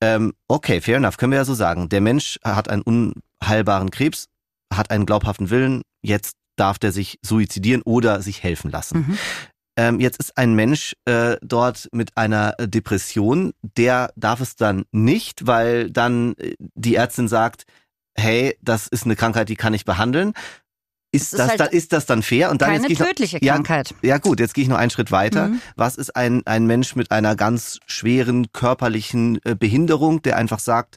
Ähm, 0.00 0.34
okay, 0.48 0.80
fair 0.80 0.98
enough, 0.98 1.16
können 1.16 1.32
wir 1.32 1.38
ja 1.38 1.44
so 1.44 1.54
sagen. 1.54 1.88
Der 1.88 2.00
Mensch 2.00 2.38
hat 2.44 2.68
einen 2.68 2.82
unheilbaren 2.82 3.90
Krebs, 3.90 4.26
hat 4.72 4.90
einen 4.90 5.06
glaubhaften 5.06 5.50
Willen, 5.50 5.82
jetzt 6.02 6.34
darf 6.56 6.78
der 6.78 6.92
sich 6.92 7.18
suizidieren 7.22 7.82
oder 7.82 8.22
sich 8.22 8.42
helfen 8.42 8.70
lassen. 8.70 8.98
Mhm. 8.98 9.18
Ähm, 9.76 10.00
jetzt 10.00 10.18
ist 10.18 10.36
ein 10.38 10.54
Mensch 10.54 10.96
äh, 11.04 11.36
dort 11.42 11.88
mit 11.92 12.16
einer 12.16 12.52
Depression, 12.52 13.52
der 13.62 14.10
darf 14.16 14.40
es 14.40 14.56
dann 14.56 14.84
nicht, 14.90 15.46
weil 15.46 15.90
dann 15.90 16.34
äh, 16.38 16.54
die 16.58 16.94
Ärztin 16.94 17.28
sagt, 17.28 17.64
hey, 18.16 18.56
das 18.62 18.86
ist 18.86 19.04
eine 19.04 19.16
Krankheit, 19.16 19.50
die 19.50 19.56
kann 19.56 19.74
ich 19.74 19.84
behandeln. 19.84 20.32
Ist 21.12 21.34
das, 21.34 21.48
halt 21.48 21.60
da, 21.60 21.64
ist 21.66 21.92
das 21.92 22.06
dann 22.06 22.22
fair? 22.22 22.50
Und 22.50 22.62
dann 22.62 22.72
keine 22.72 22.88
jetzt 22.88 22.98
tödliche 22.98 23.38
noch, 23.40 23.52
Krankheit. 23.52 23.90
Ja, 24.02 24.08
ja, 24.08 24.18
gut, 24.18 24.40
jetzt 24.40 24.54
gehe 24.54 24.62
ich 24.62 24.68
noch 24.68 24.78
einen 24.78 24.90
Schritt 24.90 25.12
weiter. 25.12 25.48
Mhm. 25.48 25.60
Was 25.76 25.96
ist 25.96 26.16
ein, 26.16 26.42
ein 26.46 26.66
Mensch 26.66 26.96
mit 26.96 27.10
einer 27.10 27.36
ganz 27.36 27.78
schweren 27.86 28.52
körperlichen 28.52 29.38
äh, 29.44 29.54
Behinderung, 29.54 30.22
der 30.22 30.36
einfach 30.36 30.58
sagt, 30.58 30.96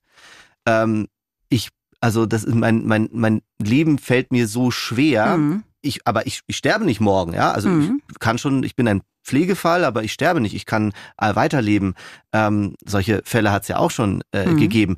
ähm, 0.66 1.08
ich, 1.50 1.70
also 2.00 2.26
das 2.26 2.44
ist 2.46 2.56
mein, 2.56 2.86
mein, 2.86 3.10
mein 3.12 3.42
Leben 3.62 3.98
fällt 3.98 4.32
mir 4.32 4.48
so 4.48 4.72
schwer, 4.72 5.38
mhm 5.38 5.64
ich, 5.82 6.06
aber 6.06 6.28
ich, 6.28 6.42
ich 6.48 6.58
sterbe 6.58 6.86
nicht 6.86 7.00
morgen, 7.00 7.34
ja. 7.34 7.52
Also 7.52 7.70
mhm. 7.70 8.02
ich 8.12 8.20
kann 8.20 8.38
schon, 8.38 8.64
ich 8.64 8.76
bin 8.76 8.88
ein 8.88 9.02
Pflegefall, 9.24 9.86
aber 9.86 10.04
ich 10.04 10.14
sterbe 10.14 10.42
nicht, 10.42 10.56
ich 10.56 10.66
kann 10.66 10.94
äh, 11.18 11.36
weiterleben. 11.36 11.96
Ähm, 12.34 12.76
solche 12.86 13.22
Fälle 13.26 13.52
hat 13.52 13.64
es 13.64 13.68
ja 13.68 13.78
auch 13.78 13.92
schon 13.92 14.24
äh, 14.32 14.46
mhm. 14.46 14.58
gegeben. 14.58 14.98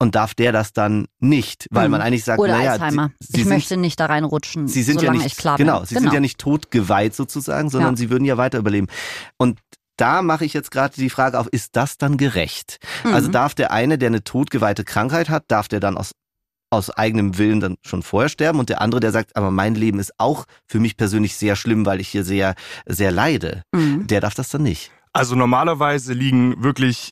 Und 0.00 0.16
darf 0.16 0.34
der 0.34 0.52
das 0.52 0.72
dann 0.72 1.06
nicht, 1.20 1.68
weil 1.70 1.86
mhm. 1.86 1.92
man 1.92 2.00
eigentlich 2.02 2.24
sagt, 2.24 2.40
Oder 2.40 2.58
naja, 2.58 2.72
Alzheimer. 2.72 3.12
Sie, 3.20 3.26
sie 3.26 3.32
ich 3.38 3.44
sind, 3.44 3.52
möchte 3.52 3.76
nicht 3.76 4.00
da 4.00 4.06
reinrutschen, 4.06 4.66
sie 4.68 4.82
sind 4.82 5.00
ja 5.00 5.12
nicht. 5.12 5.38
Genau, 5.56 5.84
sie 5.84 5.94
genau. 5.94 6.00
sind 6.00 6.12
ja 6.12 6.20
nicht 6.20 6.38
totgeweiht 6.38 7.14
sozusagen, 7.14 7.70
sondern 7.70 7.94
ja. 7.94 7.96
sie 7.96 8.10
würden 8.10 8.24
ja 8.24 8.36
weiter 8.36 8.58
überleben. 8.58 8.88
Und 9.38 9.60
da 9.96 10.22
mache 10.22 10.44
ich 10.44 10.52
jetzt 10.52 10.72
gerade 10.72 10.94
die 10.96 11.10
Frage 11.10 11.38
auf, 11.38 11.46
ist 11.46 11.76
das 11.76 11.96
dann 11.96 12.16
gerecht? 12.16 12.80
Also 12.82 13.08
mhm. 13.08 13.14
Also 13.14 13.28
darf 13.30 13.54
der 13.54 13.70
eine, 13.70 13.96
der 13.96 14.08
eine 14.08 14.24
totgeweihte 14.24 14.84
Krankheit 14.84 15.28
hat, 15.28 15.44
darf 15.48 15.68
der 15.68 15.80
dann 15.80 15.96
aus 15.96 16.12
aus 16.74 16.90
eigenem 16.90 17.38
Willen 17.38 17.60
dann 17.60 17.76
schon 17.82 18.02
vorher 18.02 18.28
sterben 18.28 18.58
und 18.58 18.68
der 18.68 18.80
andere, 18.80 19.00
der 19.00 19.12
sagt, 19.12 19.36
aber 19.36 19.50
mein 19.50 19.74
Leben 19.74 19.98
ist 19.98 20.12
auch 20.18 20.44
für 20.66 20.80
mich 20.80 20.96
persönlich 20.96 21.36
sehr 21.36 21.56
schlimm, 21.56 21.86
weil 21.86 22.00
ich 22.00 22.08
hier 22.08 22.24
sehr, 22.24 22.54
sehr 22.86 23.10
leide. 23.10 23.62
Mhm. 23.72 24.06
Der 24.06 24.20
darf 24.20 24.34
das 24.34 24.50
dann 24.50 24.62
nicht. 24.62 24.90
Also 25.12 25.36
normalerweise 25.36 26.12
liegen 26.12 26.62
wirklich 26.62 27.10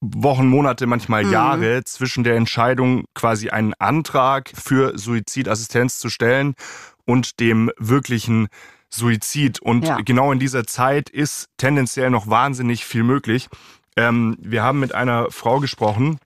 Wochen, 0.00 0.48
Monate, 0.48 0.86
manchmal 0.86 1.24
mhm. 1.24 1.32
Jahre 1.32 1.84
zwischen 1.84 2.24
der 2.24 2.36
Entscheidung, 2.36 3.04
quasi 3.14 3.50
einen 3.50 3.72
Antrag 3.78 4.50
für 4.54 4.98
Suizidassistenz 4.98 5.98
zu 5.98 6.10
stellen 6.10 6.54
und 7.06 7.40
dem 7.40 7.70
wirklichen 7.78 8.48
Suizid. 8.90 9.60
Und 9.60 9.86
ja. 9.86 9.98
genau 10.04 10.32
in 10.32 10.40
dieser 10.40 10.66
Zeit 10.66 11.08
ist 11.08 11.46
tendenziell 11.56 12.10
noch 12.10 12.28
wahnsinnig 12.28 12.84
viel 12.84 13.04
möglich. 13.04 13.48
Ähm, 13.96 14.36
wir 14.40 14.62
haben 14.62 14.80
mit 14.80 14.94
einer 14.94 15.30
Frau 15.30 15.60
gesprochen, 15.60 16.18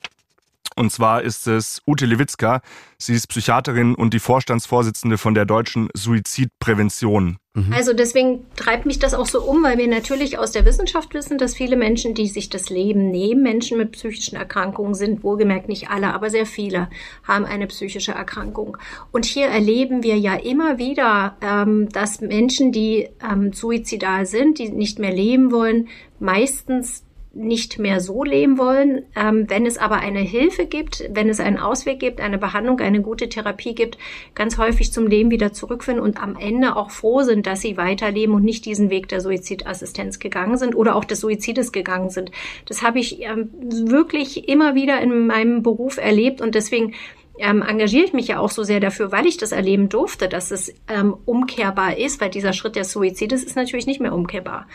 und 0.76 0.90
zwar 0.92 1.22
ist 1.22 1.46
es 1.46 1.80
Ute 1.86 2.04
Lewitzka. 2.04 2.60
Sie 2.98 3.14
ist 3.14 3.28
Psychiaterin 3.28 3.94
und 3.94 4.12
die 4.12 4.18
Vorstandsvorsitzende 4.18 5.16
von 5.18 5.34
der 5.34 5.46
Deutschen 5.46 5.88
Suizidprävention. 5.94 7.38
Mhm. 7.54 7.72
Also 7.72 7.94
deswegen 7.94 8.44
treibt 8.56 8.84
mich 8.84 8.98
das 8.98 9.14
auch 9.14 9.24
so 9.24 9.40
um, 9.42 9.62
weil 9.62 9.78
wir 9.78 9.88
natürlich 9.88 10.38
aus 10.38 10.52
der 10.52 10.66
Wissenschaft 10.66 11.14
wissen, 11.14 11.38
dass 11.38 11.54
viele 11.54 11.76
Menschen, 11.76 12.14
die 12.14 12.26
sich 12.26 12.50
das 12.50 12.68
Leben 12.68 13.10
nehmen, 13.10 13.42
Menschen 13.42 13.78
mit 13.78 13.92
psychischen 13.92 14.36
Erkrankungen 14.36 14.92
sind, 14.92 15.22
wohlgemerkt 15.22 15.68
nicht 15.68 15.88
alle, 15.88 16.12
aber 16.12 16.28
sehr 16.28 16.44
viele 16.44 16.90
haben 17.24 17.46
eine 17.46 17.66
psychische 17.66 18.12
Erkrankung. 18.12 18.76
Und 19.12 19.24
hier 19.24 19.46
erleben 19.46 20.02
wir 20.02 20.18
ja 20.18 20.34
immer 20.34 20.76
wieder, 20.76 21.38
ähm, 21.40 21.88
dass 21.88 22.20
Menschen, 22.20 22.72
die 22.72 23.08
ähm, 23.22 23.54
suizidal 23.54 24.26
sind, 24.26 24.58
die 24.58 24.68
nicht 24.68 24.98
mehr 24.98 25.12
leben 25.12 25.50
wollen, 25.50 25.88
meistens 26.18 27.05
nicht 27.36 27.78
mehr 27.78 28.00
so 28.00 28.24
leben 28.24 28.58
wollen. 28.58 29.04
Ähm, 29.14 29.48
wenn 29.48 29.66
es 29.66 29.78
aber 29.78 29.96
eine 29.96 30.20
Hilfe 30.20 30.66
gibt, 30.66 31.04
wenn 31.10 31.28
es 31.28 31.38
einen 31.38 31.58
Ausweg 31.58 32.00
gibt, 32.00 32.20
eine 32.20 32.38
Behandlung, 32.38 32.80
eine 32.80 33.02
gute 33.02 33.28
Therapie 33.28 33.74
gibt, 33.74 33.98
ganz 34.34 34.58
häufig 34.58 34.92
zum 34.92 35.06
Leben 35.06 35.30
wieder 35.30 35.52
zurückfinden 35.52 36.02
und 36.02 36.22
am 36.22 36.36
Ende 36.36 36.76
auch 36.76 36.90
froh 36.90 37.22
sind, 37.22 37.46
dass 37.46 37.60
sie 37.60 37.76
weiterleben 37.76 38.34
und 38.34 38.44
nicht 38.44 38.64
diesen 38.64 38.90
Weg 38.90 39.08
der 39.08 39.20
Suizidassistenz 39.20 40.18
gegangen 40.18 40.56
sind 40.56 40.74
oder 40.74 40.96
auch 40.96 41.04
des 41.04 41.20
Suizides 41.20 41.72
gegangen 41.72 42.10
sind. 42.10 42.30
Das 42.66 42.82
habe 42.82 42.98
ich 42.98 43.22
ähm, 43.22 43.50
wirklich 43.60 44.48
immer 44.48 44.74
wieder 44.74 45.00
in 45.00 45.26
meinem 45.26 45.62
Beruf 45.62 45.98
erlebt 45.98 46.40
und 46.40 46.54
deswegen 46.54 46.94
ähm, 47.38 47.62
engagiere 47.62 48.04
ich 48.04 48.12
mich 48.12 48.28
ja 48.28 48.38
auch 48.38 48.50
so 48.50 48.62
sehr 48.62 48.80
dafür, 48.80 49.12
weil 49.12 49.26
ich 49.26 49.36
das 49.36 49.52
erleben 49.52 49.88
durfte, 49.88 50.28
dass 50.28 50.50
es 50.50 50.72
ähm, 50.88 51.16
umkehrbar 51.24 51.98
ist, 51.98 52.20
weil 52.20 52.30
dieser 52.30 52.52
Schritt 52.52 52.76
des 52.76 52.92
Suizides 52.92 53.44
ist 53.44 53.56
natürlich 53.56 53.86
nicht 53.86 54.00
mehr 54.00 54.14
umkehrbar. 54.14 54.66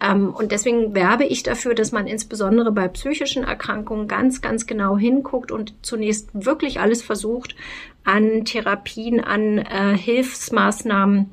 Ähm, 0.00 0.34
und 0.34 0.52
deswegen 0.52 0.94
werbe 0.94 1.24
ich 1.24 1.42
dafür, 1.42 1.74
dass 1.74 1.92
man 1.92 2.06
insbesondere 2.06 2.72
bei 2.72 2.88
psychischen 2.88 3.44
Erkrankungen 3.44 4.08
ganz, 4.08 4.42
ganz 4.42 4.66
genau 4.66 4.98
hinguckt 4.98 5.50
und 5.50 5.74
zunächst 5.82 6.28
wirklich 6.32 6.80
alles 6.80 7.02
versucht 7.02 7.56
an 8.04 8.44
Therapien, 8.44 9.20
an 9.20 9.58
äh, 9.58 9.96
Hilfsmaßnahmen, 9.96 11.30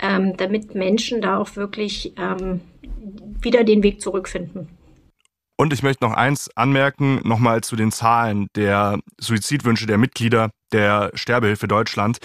ähm, 0.00 0.36
damit 0.36 0.74
Menschen 0.74 1.20
da 1.20 1.38
auch 1.38 1.56
wirklich 1.56 2.12
ähm, 2.16 2.60
wieder 3.40 3.64
den 3.64 3.82
Weg 3.82 4.00
zurückfinden. 4.00 4.68
Und 5.60 5.72
ich 5.72 5.82
möchte 5.82 6.04
noch 6.04 6.14
eins 6.14 6.48
anmerken, 6.56 7.20
nochmal 7.24 7.62
zu 7.62 7.74
den 7.74 7.90
Zahlen 7.90 8.46
der 8.54 9.00
Suizidwünsche 9.20 9.86
der 9.86 9.98
Mitglieder 9.98 10.50
der 10.70 11.10
Sterbehilfe 11.14 11.66
Deutschland. 11.66 12.18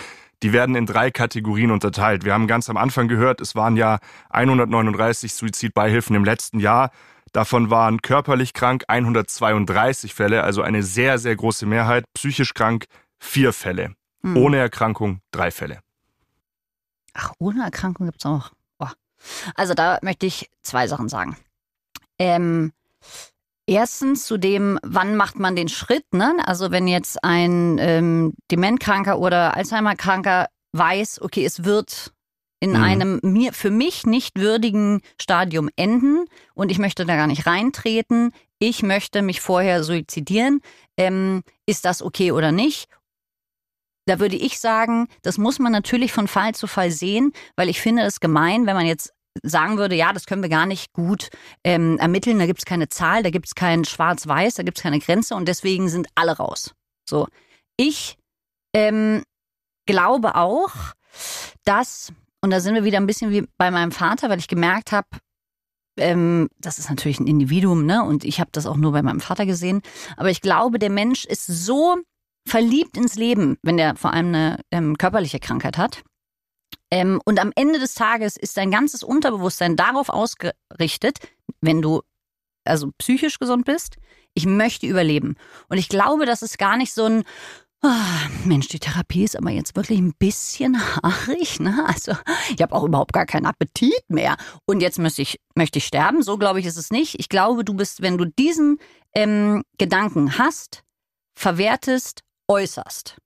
Die 0.43 0.53
werden 0.53 0.75
in 0.75 0.85
drei 0.85 1.09
Kategorien 1.09 1.71
unterteilt. 1.71 2.25
Wir 2.25 2.33
haben 2.33 2.45
ganz 2.45 2.69
am 2.69 2.77
Anfang 2.77 3.07
gehört, 3.07 3.41
es 3.41 3.55
waren 3.55 3.75
ja 3.75 3.97
139 4.29 5.33
Suizidbeihilfen 5.33 6.15
im 6.15 6.23
letzten 6.23 6.59
Jahr. 6.59 6.91
Davon 7.31 7.71
waren 7.71 8.03
körperlich 8.03 8.53
krank 8.53 8.83
132 8.87 10.13
Fälle, 10.13 10.43
also 10.43 10.61
eine 10.61 10.83
sehr, 10.83 11.17
sehr 11.17 11.35
große 11.35 11.65
Mehrheit. 11.65 12.05
Psychisch 12.13 12.53
krank 12.53 12.85
vier 13.17 13.51
Fälle. 13.51 13.95
Hm. 14.21 14.37
Ohne 14.37 14.57
Erkrankung 14.57 15.21
drei 15.31 15.49
Fälle. 15.49 15.79
Ach, 17.15 17.31
ohne 17.39 17.63
Erkrankung 17.63 18.05
gibt's 18.05 18.27
auch. 18.27 18.51
Oh. 18.77 18.87
Also 19.55 19.73
da 19.73 19.97
möchte 20.03 20.27
ich 20.27 20.51
zwei 20.61 20.87
Sachen 20.87 21.09
sagen. 21.09 21.35
Ähm, 22.19 22.73
Erstens 23.65 24.25
zu 24.25 24.37
dem, 24.37 24.77
wann 24.83 25.15
macht 25.15 25.39
man 25.39 25.55
den 25.55 25.69
Schritt? 25.69 26.05
Ne? 26.13 26.35
Also 26.45 26.71
wenn 26.71 26.87
jetzt 26.87 27.23
ein 27.23 27.77
ähm, 27.79 28.33
Dementkranker 28.51 29.19
oder 29.19 29.55
Alzheimer-Kranker 29.55 30.47
weiß, 30.73 31.21
okay, 31.21 31.45
es 31.45 31.63
wird 31.63 32.11
in 32.59 32.71
mhm. 32.71 32.83
einem 32.83 33.19
mir 33.23 33.53
für 33.53 33.71
mich 33.71 34.05
nicht 34.05 34.37
würdigen 34.37 35.01
Stadium 35.19 35.69
enden 35.75 36.25
und 36.55 36.71
ich 36.71 36.79
möchte 36.79 37.05
da 37.05 37.15
gar 37.15 37.27
nicht 37.27 37.45
reintreten. 37.45 38.31
Ich 38.59 38.83
möchte 38.83 39.21
mich 39.21 39.41
vorher 39.41 39.83
suizidieren. 39.83 40.61
Ähm, 40.97 41.43
ist 41.65 41.85
das 41.85 42.01
okay 42.01 42.31
oder 42.31 42.51
nicht? 42.51 42.89
Da 44.05 44.19
würde 44.19 44.35
ich 44.35 44.59
sagen, 44.59 45.07
das 45.21 45.37
muss 45.37 45.59
man 45.59 45.71
natürlich 45.71 46.11
von 46.11 46.27
Fall 46.27 46.53
zu 46.53 46.67
Fall 46.67 46.91
sehen, 46.91 47.31
weil 47.55 47.69
ich 47.69 47.79
finde 47.79 48.03
es 48.03 48.19
gemein, 48.19 48.65
wenn 48.65 48.75
man 48.75 48.85
jetzt 48.85 49.13
sagen 49.41 49.77
würde, 49.77 49.95
ja, 49.95 50.13
das 50.13 50.25
können 50.25 50.43
wir 50.43 50.49
gar 50.49 50.65
nicht 50.65 50.93
gut 50.93 51.29
ähm, 51.63 51.97
ermitteln, 51.97 52.39
da 52.39 52.45
gibt 52.45 52.59
es 52.59 52.65
keine 52.65 52.89
Zahl, 52.89 53.23
da 53.23 53.29
gibt 53.29 53.47
es 53.47 53.55
kein 53.55 53.85
Schwarz-Weiß, 53.85 54.55
da 54.55 54.63
gibt 54.63 54.77
es 54.77 54.83
keine 54.83 54.99
Grenze 54.99 55.35
und 55.35 55.47
deswegen 55.47 55.89
sind 55.89 56.07
alle 56.15 56.37
raus. 56.37 56.73
So. 57.09 57.27
Ich 57.77 58.17
ähm, 58.75 59.23
glaube 59.87 60.35
auch, 60.35 60.71
dass, 61.65 62.13
und 62.41 62.51
da 62.51 62.59
sind 62.59 62.75
wir 62.75 62.83
wieder 62.83 62.97
ein 62.97 63.07
bisschen 63.07 63.31
wie 63.31 63.47
bei 63.57 63.71
meinem 63.71 63.91
Vater, 63.91 64.29
weil 64.29 64.39
ich 64.39 64.47
gemerkt 64.47 64.91
habe, 64.91 65.07
ähm, 65.97 66.49
das 66.59 66.79
ist 66.79 66.89
natürlich 66.89 67.19
ein 67.19 67.27
Individuum, 67.27 67.85
ne? 67.85 68.03
Und 68.03 68.23
ich 68.23 68.39
habe 68.39 68.49
das 68.51 68.65
auch 68.65 68.77
nur 68.77 68.91
bei 68.91 69.03
meinem 69.03 69.19
Vater 69.19 69.45
gesehen. 69.45 69.81
Aber 70.17 70.29
ich 70.31 70.41
glaube, 70.41 70.79
der 70.79 70.89
Mensch 70.89 71.25
ist 71.25 71.45
so 71.45 71.97
verliebt 72.47 72.97
ins 72.97 73.15
Leben, 73.15 73.57
wenn 73.61 73.77
er 73.77 73.95
vor 73.95 74.11
allem 74.11 74.27
eine 74.27 74.59
ähm, 74.71 74.97
körperliche 74.97 75.39
Krankheit 75.39 75.77
hat, 75.77 76.03
ähm, 76.91 77.21
und 77.25 77.39
am 77.39 77.51
Ende 77.55 77.79
des 77.79 77.93
Tages 77.93 78.37
ist 78.37 78.57
dein 78.57 78.71
ganzes 78.71 79.03
Unterbewusstsein 79.03 79.75
darauf 79.75 80.09
ausgerichtet, 80.09 81.19
wenn 81.61 81.81
du 81.81 82.01
also 82.65 82.91
psychisch 82.97 83.39
gesund 83.39 83.65
bist, 83.65 83.97
ich 84.33 84.45
möchte 84.45 84.87
überleben. 84.87 85.35
Und 85.69 85.77
ich 85.77 85.89
glaube, 85.89 86.25
das 86.25 86.41
ist 86.41 86.57
gar 86.57 86.77
nicht 86.77 86.93
so 86.93 87.05
ein, 87.05 87.23
oh, 87.83 88.45
Mensch, 88.45 88.67
die 88.69 88.79
Therapie 88.79 89.23
ist 89.23 89.35
aber 89.35 89.51
jetzt 89.51 89.75
wirklich 89.75 89.99
ein 89.99 90.13
bisschen 90.17 90.79
haarig. 90.79 91.59
Ne? 91.59 91.83
Also 91.87 92.13
ich 92.53 92.61
habe 92.61 92.73
auch 92.73 92.83
überhaupt 92.83 93.13
gar 93.13 93.25
keinen 93.25 93.45
Appetit 93.45 94.03
mehr. 94.07 94.37
Und 94.65 94.81
jetzt 94.81 94.99
möchte 94.99 95.21
ich, 95.21 95.39
möchte 95.55 95.79
ich 95.79 95.85
sterben. 95.85 96.23
So 96.23 96.37
glaube 96.37 96.59
ich 96.59 96.65
ist 96.65 96.77
es 96.77 96.91
nicht. 96.91 97.19
Ich 97.19 97.29
glaube, 97.29 97.63
du 97.63 97.73
bist, 97.73 98.01
wenn 98.01 98.17
du 98.17 98.25
diesen 98.25 98.79
ähm, 99.13 99.63
Gedanken 99.77 100.37
hast, 100.37 100.83
verwertest, 101.35 102.21
äußerst 102.47 103.17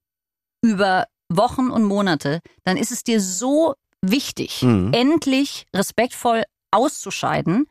über 0.62 1.06
Wochen 1.28 1.70
und 1.70 1.84
Monate, 1.84 2.40
dann 2.64 2.76
ist 2.76 2.90
es 2.90 3.04
dir 3.04 3.20
so 3.20 3.74
wichtig, 4.00 4.62
mhm. 4.62 4.92
endlich 4.92 5.66
respektvoll 5.74 6.44
auszuscheiden, 6.70 7.66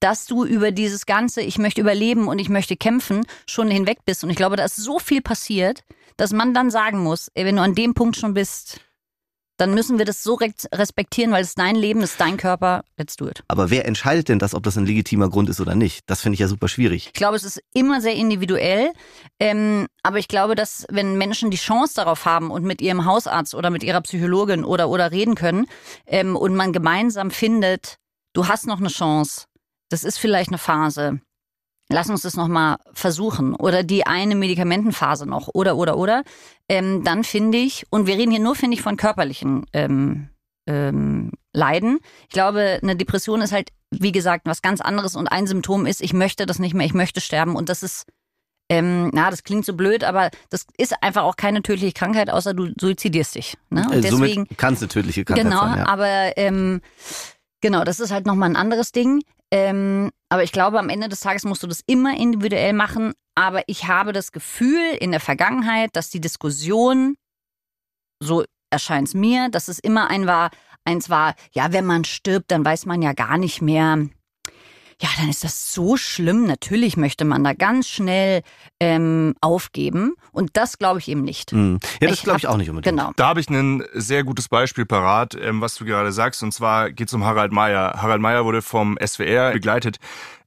dass 0.00 0.26
du 0.26 0.44
über 0.44 0.72
dieses 0.72 1.06
ganze, 1.06 1.40
ich 1.40 1.58
möchte 1.58 1.80
überleben 1.80 2.28
und 2.28 2.38
ich 2.38 2.48
möchte 2.48 2.76
kämpfen, 2.76 3.24
schon 3.46 3.70
hinweg 3.70 3.98
bist. 4.04 4.24
Und 4.24 4.30
ich 4.30 4.36
glaube, 4.36 4.56
da 4.56 4.64
ist 4.64 4.76
so 4.76 4.98
viel 4.98 5.22
passiert, 5.22 5.84
dass 6.16 6.32
man 6.32 6.52
dann 6.52 6.70
sagen 6.70 6.98
muss, 6.98 7.30
ey, 7.34 7.44
wenn 7.44 7.56
du 7.56 7.62
an 7.62 7.74
dem 7.74 7.94
Punkt 7.94 8.16
schon 8.16 8.34
bist, 8.34 8.80
dann 9.60 9.74
müssen 9.74 9.98
wir 9.98 10.06
das 10.06 10.22
so 10.22 10.34
respektieren, 10.34 11.32
weil 11.32 11.42
es 11.42 11.54
dein 11.54 11.76
Leben, 11.76 12.00
ist 12.00 12.20
dein 12.20 12.36
Körper, 12.38 12.82
let's 12.96 13.16
do 13.16 13.28
it. 13.28 13.42
Aber 13.46 13.70
wer 13.70 13.86
entscheidet 13.86 14.28
denn 14.28 14.38
das, 14.38 14.54
ob 14.54 14.62
das 14.62 14.78
ein 14.78 14.86
legitimer 14.86 15.28
Grund 15.28 15.50
ist 15.50 15.60
oder 15.60 15.74
nicht? 15.74 16.02
Das 16.06 16.22
finde 16.22 16.34
ich 16.34 16.40
ja 16.40 16.48
super 16.48 16.68
schwierig. 16.68 17.06
Ich 17.08 17.12
glaube, 17.12 17.36
es 17.36 17.44
ist 17.44 17.60
immer 17.74 18.00
sehr 18.00 18.14
individuell. 18.14 18.92
Ähm, 19.38 19.86
aber 20.02 20.18
ich 20.18 20.28
glaube, 20.28 20.54
dass 20.54 20.86
wenn 20.90 21.18
Menschen 21.18 21.50
die 21.50 21.58
Chance 21.58 21.94
darauf 21.96 22.24
haben 22.24 22.50
und 22.50 22.64
mit 22.64 22.80
ihrem 22.80 23.04
Hausarzt 23.04 23.54
oder 23.54 23.70
mit 23.70 23.82
ihrer 23.82 24.00
Psychologin 24.00 24.64
oder 24.64 24.88
oder 24.88 25.10
reden 25.10 25.34
können 25.34 25.66
ähm, 26.06 26.36
und 26.36 26.56
man 26.56 26.72
gemeinsam 26.72 27.30
findet, 27.30 27.96
du 28.32 28.48
hast 28.48 28.66
noch 28.66 28.78
eine 28.78 28.88
Chance, 28.88 29.44
das 29.90 30.04
ist 30.04 30.18
vielleicht 30.18 30.50
eine 30.50 30.58
Phase, 30.58 31.20
lass 31.90 32.08
uns 32.08 32.22
das 32.22 32.36
nochmal 32.36 32.76
versuchen 32.92 33.54
oder 33.54 33.82
die 33.82 34.06
eine 34.06 34.34
Medikamentenphase 34.34 35.26
noch 35.26 35.48
oder 35.52 35.76
oder 35.76 35.96
oder, 35.96 36.22
ähm, 36.68 37.04
dann 37.04 37.24
finde 37.24 37.58
ich, 37.58 37.86
und 37.90 38.06
wir 38.06 38.16
reden 38.16 38.30
hier 38.30 38.40
nur, 38.40 38.54
finde 38.54 38.76
ich, 38.76 38.82
von 38.82 38.96
körperlichen 38.96 39.66
ähm, 39.72 40.28
ähm, 40.66 41.32
Leiden. 41.52 41.98
Ich 42.22 42.30
glaube, 42.30 42.78
eine 42.82 42.96
Depression 42.96 43.42
ist 43.42 43.52
halt, 43.52 43.70
wie 43.90 44.12
gesagt, 44.12 44.46
was 44.46 44.62
ganz 44.62 44.80
anderes 44.80 45.16
und 45.16 45.26
ein 45.26 45.46
Symptom 45.46 45.84
ist, 45.84 46.00
ich 46.00 46.12
möchte 46.12 46.46
das 46.46 46.58
nicht 46.58 46.74
mehr, 46.74 46.86
ich 46.86 46.94
möchte 46.94 47.20
sterben 47.20 47.56
und 47.56 47.68
das 47.68 47.82
ist 47.82 48.06
ähm, 48.70 49.10
na, 49.12 49.30
das 49.30 49.42
klingt 49.42 49.66
so 49.66 49.74
blöd, 49.74 50.04
aber 50.04 50.30
das 50.48 50.64
ist 50.78 50.94
einfach 51.02 51.24
auch 51.24 51.34
keine 51.34 51.60
tödliche 51.60 51.92
Krankheit, 51.92 52.30
außer 52.30 52.54
du 52.54 52.68
suizidierst 52.80 53.34
dich. 53.34 53.58
Ne? 53.68 53.84
Und 53.84 53.96
äh, 53.96 54.00
deswegen 54.00 54.46
kann 54.56 54.74
es 54.74 54.80
eine 54.80 54.88
tödliche 54.88 55.24
Krankheit 55.24 55.44
genau, 55.44 55.58
sein. 55.58 55.72
Genau, 55.72 55.84
ja. 55.84 55.88
aber 55.88 56.38
ähm, 56.38 56.80
genau, 57.60 57.82
das 57.82 57.98
ist 57.98 58.12
halt 58.12 58.26
nochmal 58.26 58.48
ein 58.48 58.54
anderes 58.54 58.92
Ding. 58.92 59.22
Ähm, 59.52 60.10
aber 60.28 60.44
ich 60.44 60.52
glaube, 60.52 60.78
am 60.78 60.88
Ende 60.88 61.08
des 61.08 61.20
Tages 61.20 61.44
musst 61.44 61.62
du 61.62 61.66
das 61.66 61.82
immer 61.86 62.16
individuell 62.16 62.72
machen. 62.72 63.14
Aber 63.34 63.62
ich 63.66 63.88
habe 63.88 64.12
das 64.12 64.32
Gefühl 64.32 64.96
in 65.00 65.10
der 65.10 65.20
Vergangenheit, 65.20 65.90
dass 65.94 66.10
die 66.10 66.20
Diskussion, 66.20 67.16
so 68.22 68.44
erscheint 68.70 69.08
es 69.08 69.14
mir, 69.14 69.48
dass 69.48 69.68
es 69.68 69.78
immer 69.78 70.08
ein 70.10 70.26
war, 70.26 70.50
eins 70.84 71.10
war, 71.10 71.34
ja, 71.52 71.72
wenn 71.72 71.84
man 71.84 72.04
stirbt, 72.04 72.50
dann 72.50 72.64
weiß 72.64 72.86
man 72.86 73.02
ja 73.02 73.12
gar 73.12 73.38
nicht 73.38 73.60
mehr, 73.60 74.08
ja, 75.00 75.08
dann 75.16 75.30
ist 75.30 75.44
das 75.44 75.72
so 75.72 75.96
schlimm. 75.96 76.44
Natürlich 76.44 76.96
möchte 76.96 77.24
man 77.24 77.42
da 77.42 77.54
ganz 77.54 77.88
schnell 77.88 78.42
ähm, 78.80 79.34
aufgeben. 79.40 80.14
Und 80.30 80.50
das 80.54 80.76
glaube 80.76 80.98
ich 80.98 81.08
eben 81.08 81.22
nicht. 81.22 81.52
Mhm. 81.52 81.80
Ja, 82.02 82.08
das 82.08 82.22
glaube 82.22 82.38
ich 82.38 82.46
auch 82.46 82.58
nicht 82.58 82.68
unbedingt. 82.68 82.98
Genau. 82.98 83.12
Da 83.16 83.28
habe 83.28 83.40
ich 83.40 83.48
ein 83.48 83.82
sehr 83.94 84.24
gutes 84.24 84.48
Beispiel 84.48 84.84
parat, 84.84 85.34
ähm, 85.40 85.62
was 85.62 85.76
du 85.76 85.86
gerade 85.86 86.12
sagst. 86.12 86.42
Und 86.42 86.52
zwar 86.52 86.90
geht 86.90 87.08
es 87.08 87.14
um 87.14 87.24
Harald 87.24 87.50
Meyer. 87.50 87.94
Harald 88.02 88.20
Meyer 88.20 88.44
wurde 88.44 88.60
vom 88.60 88.98
SWR 89.04 89.52
begleitet. 89.52 89.96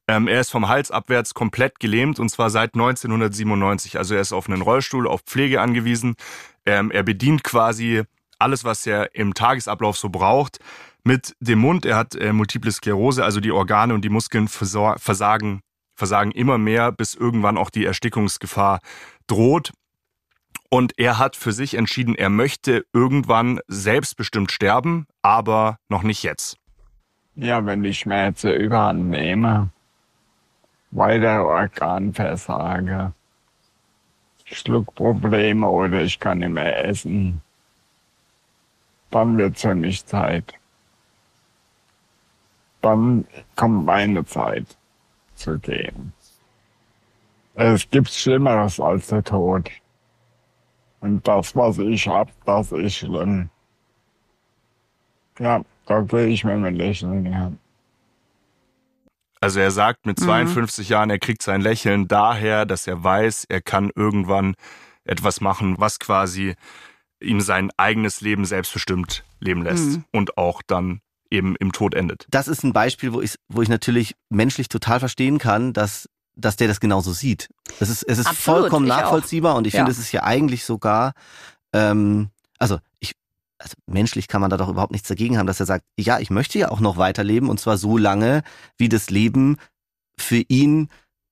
Ähm, 0.06 0.28
er 0.28 0.40
ist 0.40 0.50
vom 0.50 0.68
Hals 0.68 0.90
abwärts 0.90 1.34
komplett 1.34 1.80
gelähmt 1.80 2.20
und 2.20 2.28
zwar 2.28 2.50
seit 2.50 2.74
1997. 2.74 3.98
Also 3.98 4.14
er 4.14 4.20
ist 4.20 4.32
auf 4.32 4.48
einen 4.48 4.62
Rollstuhl, 4.62 5.08
auf 5.08 5.22
Pflege 5.22 5.60
angewiesen. 5.60 6.14
Ähm, 6.66 6.90
er 6.92 7.02
bedient 7.02 7.42
quasi 7.42 8.02
alles, 8.38 8.64
was 8.64 8.86
er 8.86 9.14
im 9.14 9.34
Tagesablauf 9.34 9.96
so 9.96 10.10
braucht 10.10 10.58
mit 11.04 11.36
dem 11.40 11.60
Mund. 11.60 11.86
Er 11.86 11.96
hat 11.96 12.14
äh, 12.14 12.32
multiple 12.32 12.72
Sklerose, 12.72 13.24
also 13.24 13.40
die 13.40 13.52
Organe 13.52 13.94
und 13.94 14.04
die 14.04 14.10
Muskeln 14.10 14.48
versagen 14.48 15.60
versagen 15.94 16.32
immer 16.32 16.58
mehr, 16.58 16.92
bis 16.92 17.14
irgendwann 17.14 17.56
auch 17.56 17.70
die 17.70 17.84
Erstickungsgefahr 17.84 18.80
droht. 19.26 19.72
Und 20.68 20.98
er 20.98 21.18
hat 21.18 21.36
für 21.36 21.52
sich 21.52 21.74
entschieden, 21.74 22.16
er 22.16 22.30
möchte 22.30 22.84
irgendwann 22.92 23.60
selbstbestimmt 23.68 24.50
sterben, 24.50 25.06
aber 25.22 25.78
noch 25.88 26.02
nicht 26.02 26.22
jetzt. 26.24 26.58
Ja, 27.36 27.64
wenn 27.64 27.82
die 27.82 27.94
Schmerzen 27.94 28.52
überhand 28.52 29.10
nehme, 29.10 29.70
weitere 30.90 31.38
Organversage, 31.38 33.12
Schluckprobleme 34.44 35.68
oder 35.68 36.02
ich 36.02 36.18
kann 36.18 36.38
nicht 36.38 36.50
mehr 36.50 36.84
essen, 36.84 37.40
dann 39.10 39.38
wird 39.38 39.58
für 39.58 39.74
mich 39.74 40.04
Zeit. 40.04 40.54
Dann 42.84 43.26
kommt 43.56 43.86
meine 43.86 44.26
Zeit 44.26 44.76
zu 45.36 45.58
gehen. 45.58 46.12
Es 47.54 47.88
gibt 47.88 48.10
Schlimmeres 48.10 48.78
als 48.78 49.06
der 49.06 49.24
Tod. 49.24 49.70
Und 51.00 51.26
das, 51.26 51.56
was 51.56 51.78
ich 51.78 52.06
hab, 52.06 52.28
das 52.44 52.72
ist 52.72 52.96
schlimm. 52.96 53.48
Ja, 55.38 55.62
da 55.86 56.02
gehe 56.02 56.26
ich 56.26 56.44
mit 56.44 56.52
einem 56.52 56.74
Lächeln 56.74 57.24
her. 57.24 57.52
Also 59.40 59.60
er 59.60 59.70
sagt 59.70 60.04
mit 60.04 60.20
52 60.20 60.86
mhm. 60.86 60.92
Jahren, 60.92 61.10
er 61.10 61.18
kriegt 61.18 61.42
sein 61.42 61.62
Lächeln 61.62 62.06
daher, 62.06 62.66
dass 62.66 62.86
er 62.86 63.02
weiß, 63.02 63.46
er 63.48 63.62
kann 63.62 63.90
irgendwann 63.94 64.56
etwas 65.04 65.40
machen, 65.40 65.76
was 65.78 65.98
quasi 65.98 66.54
ihm 67.18 67.40
sein 67.40 67.70
eigenes 67.78 68.20
Leben 68.20 68.44
selbstbestimmt 68.44 69.24
leben 69.40 69.62
lässt 69.62 69.96
mhm. 69.96 70.04
und 70.12 70.36
auch 70.36 70.60
dann 70.60 71.00
eben 71.30 71.56
im 71.56 71.72
Tod 71.72 71.94
endet. 71.94 72.26
Das 72.30 72.48
ist 72.48 72.62
ein 72.64 72.72
Beispiel, 72.72 73.12
wo 73.12 73.20
ich, 73.20 73.36
wo 73.48 73.62
ich 73.62 73.68
natürlich 73.68 74.14
menschlich 74.28 74.68
total 74.68 75.00
verstehen 75.00 75.38
kann, 75.38 75.72
dass, 75.72 76.08
dass 76.36 76.56
der 76.56 76.68
das 76.68 76.80
genauso 76.80 77.12
sieht. 77.12 77.48
Es 77.80 77.88
ist, 77.88 78.02
es 78.02 78.18
ist 78.18 78.26
Absolut, 78.26 78.60
vollkommen 78.60 78.86
nachvollziehbar 78.86 79.54
auch. 79.54 79.58
und 79.58 79.66
ich 79.66 79.74
ja. 79.74 79.80
finde, 79.80 79.92
es 79.92 79.98
ist 79.98 80.12
ja 80.12 80.22
eigentlich 80.22 80.64
sogar, 80.64 81.12
ähm, 81.72 82.30
also 82.58 82.78
ich, 83.00 83.12
also 83.58 83.74
menschlich 83.86 84.28
kann 84.28 84.40
man 84.40 84.50
da 84.50 84.56
doch 84.56 84.68
überhaupt 84.68 84.92
nichts 84.92 85.08
dagegen 85.08 85.38
haben, 85.38 85.46
dass 85.46 85.60
er 85.60 85.66
sagt, 85.66 85.84
ja, 85.98 86.18
ich 86.18 86.30
möchte 86.30 86.58
ja 86.58 86.70
auch 86.70 86.80
noch 86.80 86.96
weiterleben 86.96 87.48
und 87.48 87.60
zwar 87.60 87.78
so 87.78 87.96
lange, 87.96 88.42
wie 88.76 88.88
das 88.88 89.10
Leben 89.10 89.56
für 90.18 90.42
ihn, 90.48 90.88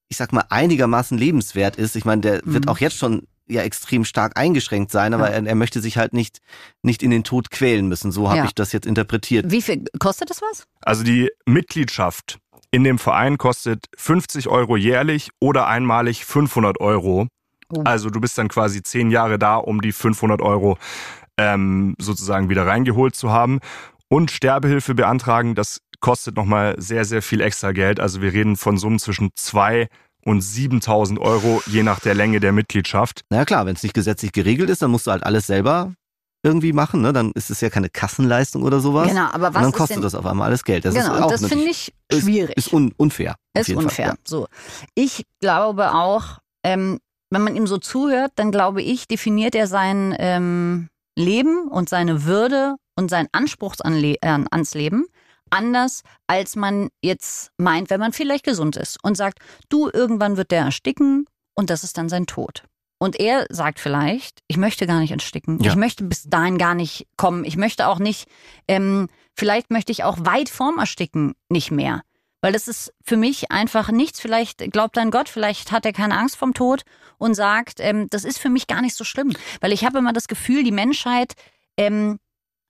ich 0.08 0.16
sag 0.16 0.32
mal, 0.32 0.44
einigermaßen 0.48 1.16
lebenswert 1.16 1.76
ist. 1.76 1.96
Ich 1.96 2.04
meine, 2.04 2.22
der 2.22 2.42
mhm. 2.44 2.54
wird 2.54 2.68
auch 2.68 2.78
jetzt 2.78 2.96
schon 2.96 3.26
ja 3.52 3.62
extrem 3.62 4.04
stark 4.04 4.38
eingeschränkt 4.38 4.90
sein, 4.90 5.14
aber 5.14 5.30
ja. 5.30 5.36
er, 5.36 5.46
er, 5.46 5.54
möchte 5.54 5.80
sich 5.80 5.98
halt 5.98 6.12
nicht, 6.12 6.40
nicht 6.82 7.02
in 7.02 7.10
den 7.10 7.24
Tod 7.24 7.50
quälen 7.50 7.88
müssen. 7.88 8.12
So 8.12 8.28
habe 8.28 8.38
ja. 8.38 8.44
ich 8.44 8.54
das 8.54 8.72
jetzt 8.72 8.86
interpretiert. 8.86 9.50
Wie 9.50 9.62
viel 9.62 9.84
kostet 9.98 10.30
das 10.30 10.42
was? 10.42 10.66
Also 10.80 11.04
die 11.04 11.30
Mitgliedschaft 11.46 12.38
in 12.70 12.84
dem 12.84 12.98
Verein 12.98 13.38
kostet 13.38 13.86
50 13.96 14.48
Euro 14.48 14.76
jährlich 14.76 15.30
oder 15.38 15.66
einmalig 15.66 16.24
500 16.24 16.80
Euro. 16.80 17.28
Oh. 17.68 17.82
Also 17.84 18.10
du 18.10 18.20
bist 18.20 18.36
dann 18.38 18.48
quasi 18.48 18.82
zehn 18.82 19.10
Jahre 19.10 19.38
da, 19.38 19.56
um 19.56 19.80
die 19.80 19.92
500 19.92 20.40
Euro 20.40 20.78
ähm, 21.36 21.94
sozusagen 21.98 22.48
wieder 22.48 22.66
reingeholt 22.66 23.14
zu 23.14 23.30
haben. 23.30 23.60
Und 24.08 24.30
Sterbehilfe 24.30 24.94
beantragen, 24.94 25.54
das 25.54 25.80
kostet 26.00 26.36
nochmal 26.36 26.74
sehr, 26.78 27.04
sehr 27.04 27.22
viel 27.22 27.40
extra 27.40 27.72
Geld. 27.72 28.00
Also 28.00 28.20
wir 28.20 28.32
reden 28.32 28.56
von 28.56 28.76
Summen 28.76 28.98
zwischen 28.98 29.30
zwei 29.36 29.88
und 30.24 30.40
7000 30.40 31.18
Euro, 31.18 31.62
je 31.66 31.82
nach 31.82 32.00
der 32.00 32.14
Länge 32.14 32.40
der 32.40 32.52
Mitgliedschaft. 32.52 33.22
Na 33.30 33.38
ja, 33.38 33.44
klar, 33.44 33.66
wenn 33.66 33.74
es 33.74 33.82
nicht 33.82 33.94
gesetzlich 33.94 34.32
geregelt 34.32 34.70
ist, 34.70 34.82
dann 34.82 34.90
musst 34.90 35.06
du 35.06 35.10
halt 35.10 35.24
alles 35.24 35.46
selber 35.46 35.92
irgendwie 36.44 36.72
machen, 36.72 37.02
ne? 37.02 37.12
dann 37.12 37.30
ist 37.32 37.50
es 37.50 37.60
ja 37.60 37.70
keine 37.70 37.88
Kassenleistung 37.88 38.64
oder 38.64 38.80
sowas. 38.80 39.08
Genau, 39.08 39.26
aber 39.32 39.54
was 39.54 39.56
und 39.56 39.62
dann 39.62 39.72
kostet 39.72 40.02
das 40.02 40.14
auf 40.14 40.26
einmal 40.26 40.48
alles 40.48 40.64
Geld. 40.64 40.84
Das 40.84 40.94
genau, 40.94 41.14
ist 41.14 41.22
auch 41.22 41.30
das 41.30 41.46
finde 41.46 41.66
ich 41.66 41.92
schwierig. 42.12 42.56
Ist, 42.56 42.66
ist 42.66 42.72
un 42.72 42.92
unfair. 42.96 43.36
Ist 43.54 43.70
unfair. 43.70 44.06
Fall, 44.06 44.14
ja. 44.16 44.22
So, 44.24 44.48
ich 44.94 45.24
glaube 45.40 45.94
auch, 45.94 46.38
ähm, 46.64 46.98
wenn 47.30 47.42
man 47.42 47.54
ihm 47.54 47.66
so 47.66 47.78
zuhört, 47.78 48.32
dann 48.36 48.50
glaube 48.50 48.82
ich, 48.82 49.06
definiert 49.06 49.54
er 49.54 49.68
sein 49.68 50.14
ähm, 50.18 50.88
Leben 51.16 51.68
und 51.68 51.88
seine 51.88 52.24
Würde 52.24 52.74
und 52.96 53.08
seinen 53.08 53.28
Anspruch 53.30 53.76
an 53.80 53.94
Le 53.94 54.16
äh, 54.20 54.38
ans 54.50 54.74
Leben 54.74 55.06
anders, 55.52 56.02
als 56.26 56.56
man 56.56 56.88
jetzt 57.02 57.50
meint, 57.58 57.90
wenn 57.90 58.00
man 58.00 58.12
vielleicht 58.12 58.44
gesund 58.44 58.76
ist 58.76 59.02
und 59.02 59.16
sagt, 59.16 59.38
du, 59.68 59.90
irgendwann 59.92 60.36
wird 60.36 60.50
der 60.50 60.62
ersticken 60.62 61.26
und 61.54 61.70
das 61.70 61.84
ist 61.84 61.98
dann 61.98 62.08
sein 62.08 62.26
Tod. 62.26 62.64
Und 62.98 63.18
er 63.18 63.46
sagt 63.50 63.80
vielleicht, 63.80 64.40
ich 64.46 64.56
möchte 64.56 64.86
gar 64.86 65.00
nicht 65.00 65.10
ersticken. 65.10 65.58
Ja. 65.60 65.72
Ich 65.72 65.76
möchte 65.76 66.04
bis 66.04 66.22
dahin 66.22 66.56
gar 66.56 66.74
nicht 66.76 67.08
kommen. 67.16 67.44
Ich 67.44 67.56
möchte 67.56 67.88
auch 67.88 67.98
nicht, 67.98 68.28
ähm, 68.68 69.08
vielleicht 69.34 69.72
möchte 69.72 69.90
ich 69.90 70.04
auch 70.04 70.18
weit 70.20 70.48
vorm 70.48 70.78
Ersticken 70.78 71.34
nicht 71.48 71.72
mehr. 71.72 72.02
Weil 72.42 72.52
das 72.52 72.68
ist 72.68 72.92
für 73.04 73.16
mich 73.16 73.50
einfach 73.50 73.90
nichts. 73.90 74.20
Vielleicht 74.20 74.70
glaubt 74.70 74.98
an 74.98 75.10
Gott, 75.10 75.28
vielleicht 75.28 75.72
hat 75.72 75.84
er 75.84 75.92
keine 75.92 76.16
Angst 76.16 76.36
vom 76.36 76.54
Tod 76.54 76.82
und 77.18 77.34
sagt, 77.34 77.80
ähm, 77.80 78.06
das 78.10 78.24
ist 78.24 78.38
für 78.38 78.50
mich 78.50 78.68
gar 78.68 78.82
nicht 78.82 78.94
so 78.94 79.02
schlimm. 79.02 79.32
Weil 79.60 79.72
ich 79.72 79.84
habe 79.84 79.98
immer 79.98 80.12
das 80.12 80.28
Gefühl, 80.28 80.62
die 80.62 80.70
Menschheit 80.70 81.34
ähm, 81.76 82.18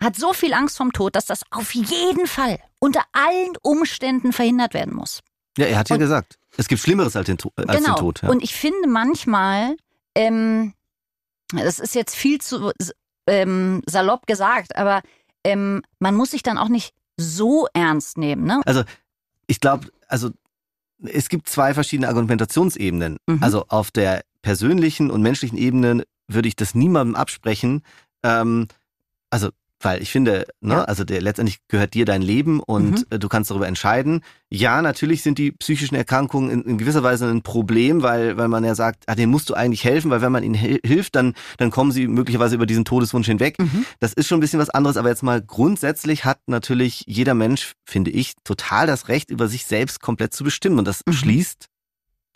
hat 0.03 0.17
so 0.17 0.33
viel 0.33 0.53
Angst 0.55 0.77
vom 0.77 0.93
Tod, 0.93 1.17
dass 1.17 1.27
das 1.27 1.43
auf 1.51 1.75
jeden 1.75 2.27
Fall 2.27 2.59
unter 2.79 3.03
allen 3.13 3.53
Umständen 3.63 4.33
verhindert 4.33 4.75
werden 4.75 4.95
muss. 4.95 5.21
Ja, 5.59 5.67
er 5.67 5.79
hat 5.79 5.91
ja 5.91 5.97
und, 5.97 6.01
gesagt, 6.01 6.39
es 6.57 6.69
gibt 6.69 6.81
Schlimmeres 6.81 7.17
als 7.17 7.27
den, 7.27 7.39
als 7.57 7.77
genau. 7.77 7.95
den 7.95 8.01
Tod. 8.01 8.23
Ja. 8.23 8.29
Und 8.29 8.43
ich 8.43 8.55
finde 8.55 8.89
manchmal, 8.89 9.77
ähm, 10.15 10.75
das 11.53 11.79
ist 11.79 11.95
jetzt 11.95 12.15
viel 12.15 12.41
zu 12.41 12.73
ähm, 13.27 13.83
salopp 13.87 14.27
gesagt, 14.27 14.77
aber 14.77 15.03
ähm, 15.45 15.83
man 15.99 16.15
muss 16.15 16.31
sich 16.31 16.43
dann 16.43 16.59
auch 16.59 16.69
nicht 16.69 16.95
so 17.17 17.67
ernst 17.75 18.19
nehmen. 18.19 18.45
Ne? 18.45 18.61
Also 18.65 18.85
ich 19.47 19.61
glaube, 19.61 19.89
also 20.09 20.31
es 21.05 21.29
gibt 21.29 21.49
zwei 21.49 21.75
verschiedene 21.75 22.09
Argumentationsebenen. 22.09 23.19
Mhm. 23.27 23.43
Also 23.43 23.67
auf 23.69 23.91
der 23.91 24.25
persönlichen 24.41 25.11
und 25.11 25.23
menschlichen 25.23 25.59
Ebene 25.59 26.05
würde 26.29 26.49
ich 26.49 26.57
das 26.57 26.75
niemandem 26.75 27.17
absprechen. 27.17 27.83
Ähm, 28.23 28.69
also 29.31 29.51
weil 29.83 30.03
ich 30.03 30.11
finde, 30.11 30.47
ne, 30.61 30.75
ja. 30.75 30.85
also 30.85 31.05
der 31.05 31.21
letztendlich 31.21 31.59
gehört 31.69 31.95
dir 31.95 32.05
dein 32.05 32.23
Leben 32.23 32.61
und 32.61 32.91
mhm. 32.91 33.05
Äh, 33.11 33.19
du 33.19 33.29
kannst 33.29 33.51
darüber 33.51 33.67
entscheiden. 33.67 34.23
Ja, 34.49 34.83
natürlich 34.83 35.23
sind 35.23 35.39
die 35.39 35.53
psychischen 35.53 35.95
Erkrankungen 35.95 36.51
in, 36.51 36.63
in, 36.63 36.79
gewisser 36.79 37.03
Weise 37.03 37.27
ein 37.27 37.43
Problem, 37.43 38.03
weil, 38.03 38.37
weil 38.37 38.49
man 38.49 38.65
ja 38.65 38.75
sagt, 38.75 39.05
ah, 39.07 39.15
denen 39.15 39.33
musst 39.33 39.51
du 39.51 39.55
eigentlich 39.55 39.85
helfen, 39.85 40.11
weil 40.11 40.21
wenn 40.21 40.33
man 40.33 40.45
ihnen 40.45 40.55
hilft, 40.55 41.17
dann, 41.17 41.35
dann 41.57 41.71
kommen 41.71 41.91
sie 41.91 42.07
möglicherweise 42.07 42.55
über 42.55 42.67
diesen 42.67 42.85
Todeswunsch 42.85 43.27
hinweg. 43.27 43.59
Mhm. 43.59 43.85
Das 43.99 44.13
ist 44.13 44.29
schon 44.29 44.39
ein 44.39 44.41
bisschen 44.41 44.61
was 44.61 44.71
anderes, 44.71 44.97
aber 44.97 45.09
jetzt 45.09 45.23
mal 45.23 45.41
grundsätzlich 45.43 46.25
hat 46.25 46.39
natürlich 46.47 47.05
jeder 47.07 47.35
Mensch, 47.35 47.73
finde 47.85 48.11
ich, 48.11 48.35
total 48.45 48.87
das 48.87 49.09
Recht, 49.09 49.31
über 49.31 49.49
sich 49.49 49.65
selbst 49.65 50.01
komplett 50.01 50.35
zu 50.35 50.45
bestimmen. 50.45 50.79
Und 50.79 50.87
das 50.87 51.01
mhm. 51.07 51.13
schließt 51.13 51.67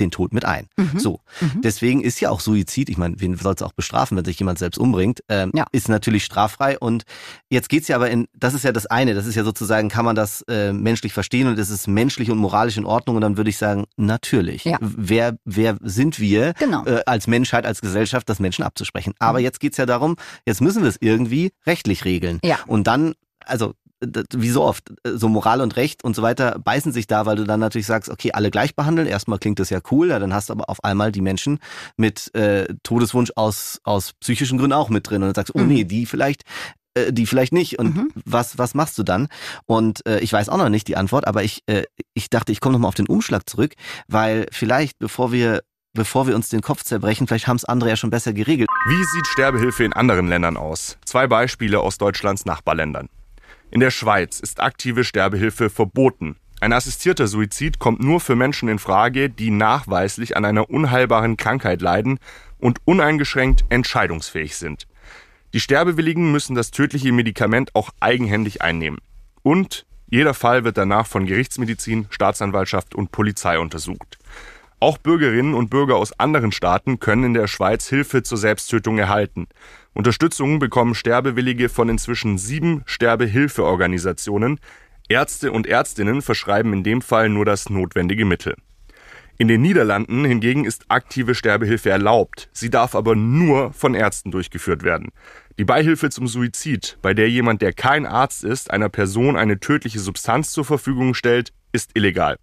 den 0.01 0.11
Tod 0.11 0.33
mit 0.33 0.45
ein. 0.45 0.69
Mhm. 0.77 0.99
So. 0.99 1.21
Mhm. 1.41 1.63
Deswegen 1.63 2.01
ist 2.03 2.21
ja 2.21 2.31
auch 2.31 2.41
Suizid, 2.41 2.89
ich 2.89 2.99
meine, 2.99 3.15
wen 3.19 3.37
soll 3.37 3.55
es 3.55 3.63
auch 3.63 3.73
bestrafen, 3.73 4.17
wenn 4.17 4.25
sich 4.25 4.39
jemand 4.39 4.59
selbst 4.59 4.79
umbringt, 4.79 5.21
ähm, 5.29 5.51
ja. 5.55 5.67
ist 5.73 5.89
natürlich 5.89 6.25
straffrei. 6.25 6.79
Und 6.79 7.05
jetzt 7.51 7.69
geht's 7.69 7.89
ja 7.89 7.97
aber 7.97 8.11
in, 8.11 8.27
das 8.35 8.55
ist 8.55 8.65
ja 8.65 8.73
das 8.73 8.87
eine, 8.87 9.15
das 9.15 9.27
ist 9.27 9.35
ja 9.35 9.45
sozusagen, 9.45 9.89
kann 9.89 10.05
man 10.05 10.17
das 10.17 10.43
äh, 10.49 10.73
menschlich 10.73 11.13
verstehen 11.13 11.49
und 11.49 11.59
es 11.59 11.71
ist 11.71 11.87
menschlich 11.89 12.31
und 12.31 12.39
moralisch 12.39 12.77
in 12.77 12.85
Ordnung. 12.85 13.17
Und 13.17 13.23
dann 13.23 13.37
würde 13.37 13.51
ich 13.51 13.59
sagen, 13.59 13.85
natürlich. 13.97 14.65
Ja. 14.65 14.79
Wer, 14.81 15.37
wer 15.45 15.77
sind 15.83 16.19
wir 16.21 16.55
genau. 16.55 16.85
äh, 16.85 17.03
als 17.07 17.27
Menschheit, 17.27 17.67
als 17.67 17.81
Gesellschaft, 17.81 18.29
das 18.29 18.39
Menschen 18.39 18.65
abzusprechen? 18.65 19.15
Aber 19.19 19.39
mhm. 19.39 19.45
jetzt 19.45 19.61
geht's 19.61 19.77
ja 19.77 19.87
darum, 19.87 20.17
jetzt 20.47 20.61
müssen 20.61 20.83
wir 20.83 20.89
es 20.89 20.99
irgendwie 21.01 21.53
rechtlich 21.67 22.05
regeln. 22.05 22.41
Ja. 22.43 22.59
Und 22.67 22.87
dann 22.87 23.15
also 23.47 23.75
wie 24.01 24.51
so 24.51 24.63
oft, 24.63 24.93
so 25.05 25.29
Moral 25.29 25.61
und 25.61 25.77
Recht 25.77 26.05
und 26.05 26.15
so 26.15 26.23
weiter 26.23 26.59
beißen 26.63 26.93
sich 26.93 27.07
da, 27.07 27.27
weil 27.27 27.37
du 27.37 27.45
dann 27.45 27.61
natürlich 27.61 27.87
sagst, 27.87 28.11
okay, 28.11 28.33
alle 28.33 28.51
gleich 28.51 28.75
behandeln. 28.75 29.09
Erstmal 29.09 29.39
klingt 29.39 29.59
das 29.59 29.71
ja 29.71 29.81
cool, 29.91 30.09
ja, 30.09 30.19
dann 30.19 30.35
hast 30.35 30.49
du 30.49 30.53
aber 30.53 30.69
auf 30.69 30.85
einmal 30.85 31.13
die 31.13 31.23
Menschen 31.23 31.59
mit 31.97 32.35
äh, 32.35 32.67
Todeswunsch 32.83 33.33
aus, 33.37 33.81
aus 33.85 34.13
psychischen 34.21 34.59
Gründen 34.59 34.75
auch 34.75 34.89
mit 34.89 35.09
drin 35.09 35.23
und 35.23 35.29
dann 35.29 35.35
sagst, 35.35 35.55
oh 35.55 35.61
mhm. 35.61 35.69
nee, 35.69 35.85
die 35.85 36.07
vielleicht 36.07 36.43
äh, 36.95 37.13
die 37.13 37.27
vielleicht 37.27 37.53
nicht 37.53 37.79
und 37.79 37.97
mhm. 37.97 38.09
was 38.25 38.59
was 38.59 38.75
machst 38.75 38.99
du 38.99 39.03
dann 39.03 39.29
und 39.67 40.07
äh, 40.07 40.19
ich 40.21 40.33
weiß 40.33 40.49
auch 40.49 40.59
noch 40.59 40.69
nicht 40.69 40.89
die 40.89 40.97
Antwort 40.97 41.27
aber 41.27 41.45
ich 41.45 41.63
äh, 41.67 41.85
ich 42.15 42.31
dachte 42.31 42.53
ich 42.53 42.61
komme 42.61 42.75
noch 42.75 42.81
mal 42.81 42.89
auf 42.89 42.95
den 42.95 43.07
Umschlag 43.07 43.49
zurück 43.49 43.75
weil 44.09 44.47
vielleicht 44.51 44.99
bevor 44.99 45.33
wir 45.33 45.61
bevor 45.97 46.29
wir 46.29 46.37
uns 46.37 46.49
den 46.49 46.61
Kopf 46.61 46.85
zerbrechen, 46.85 47.27
vielleicht 47.27 47.49
haben 47.49 47.57
es 47.57 47.65
andere 47.65 47.91
ja 47.91 47.97
schon 47.97 48.11
besser 48.11 48.33
geregelt. 48.33 48.69
Wie 48.87 49.05
sieht 49.05 49.27
Sterbehilfe 49.27 49.83
in 49.83 49.93
anderen 49.93 50.29
Ländern 50.29 50.57
aus? 50.57 50.99
Zwei 51.05 51.27
Beispiele 51.27 51.81
aus 51.81 51.99
Deutschlands 51.99 52.45
Nachbarländern. 52.45 53.09
In 53.71 53.81
der 53.81 53.91
Schweiz 53.91 54.41
ist 54.41 54.61
aktive 54.61 55.05
Sterbehilfe 55.05 55.71
verboten. 55.71 56.37
Ein 56.61 56.73
assistierter 56.73 57.27
Suizid 57.27 57.79
kommt 57.79 58.01
nur 58.01 58.21
für 58.21 58.37
Menschen 58.37 58.69
in 58.69 58.79
Frage, 58.79 59.29
die 59.29 59.51
nachweislich 59.51 60.37
an 60.37 60.45
einer 60.45 60.71
unheilbaren 60.71 61.37
Krankheit 61.37 61.83
leiden 61.83 62.19
und 62.59 62.79
uneingeschränkt 62.85 63.65
entscheidungsfähig 63.69 64.57
sind. 64.57 64.87
Die 65.53 65.61
Sterbewilligen 65.61 66.33
müssen 66.33 66.55
das 66.55 66.71
tödliche 66.71 67.13
Medikament 67.13 67.75
auch 67.75 67.91
eigenhändig 68.01 68.63
einnehmen. 68.63 68.99
Und 69.43 69.85
jeder 70.09 70.35
Fall 70.35 70.65
wird 70.65 70.79
danach 70.79 71.07
von 71.07 71.27
Gerichtsmedizin, 71.27 72.07
Staatsanwaltschaft 72.11 72.95
und 72.95 73.11
Polizei 73.11 73.59
untersucht. 73.59 74.16
Auch 74.79 74.99
Bürgerinnen 74.99 75.55
und 75.55 75.71
Bürger 75.71 75.97
aus 75.97 76.19
anderen 76.19 76.53
Staaten 76.53 77.01
können 77.01 77.25
in 77.25 77.35
der 77.35 77.47
Schweiz 77.47 77.89
Hilfe 77.89 78.23
zur 78.23 78.37
Selbsttötung 78.37 78.99
erhalten. 78.99 79.47
Unterstützung 79.95 80.59
bekommen 80.59 80.95
Sterbewillige 80.95 81.71
von 81.71 81.89
inzwischen 81.89 82.37
sieben 82.37 82.83
Sterbehilfeorganisationen. 82.85 84.61
Ärzte 85.09 85.51
und 85.51 85.67
Ärztinnen 85.67 86.21
verschreiben 86.21 86.75
in 86.75 86.83
dem 86.83 87.01
Fall 87.01 87.31
nur 87.31 87.47
das 87.47 87.71
notwendige 87.71 88.27
Mittel. 88.27 88.55
In 89.39 89.49
den 89.49 89.63
Niederlanden 89.63 90.27
hingegen 90.27 90.67
ist 90.67 90.85
aktive 90.89 91.35
Sterbehilfe 91.35 91.89
erlaubt. 91.89 92.51
Sie 92.53 92.71
darf 92.71 92.95
aber 92.95 93.15
nur 93.15 93.73
von 93.73 93.95
Ärzten 93.95 94.31
durchgeführt 94.31 94.83
werden. 94.83 95.09
Die 95.59 95.65
Beihilfe 95.65 96.11
zum 96.11 96.27
Suizid, 96.27 96.99
bei 97.01 97.15
der 97.15 97.31
jemand, 97.31 97.63
der 97.63 97.73
kein 97.73 98.05
Arzt 98.05 98.45
ist, 98.45 98.71
einer 98.71 98.91
Person 98.91 99.37
eine 99.37 99.59
tödliche 99.59 100.01
Substanz 100.01 100.53
zur 100.53 100.67
Verfügung 100.67 101.15
stellt, 101.15 101.53
ist 101.73 101.91
illegal. 101.95 102.39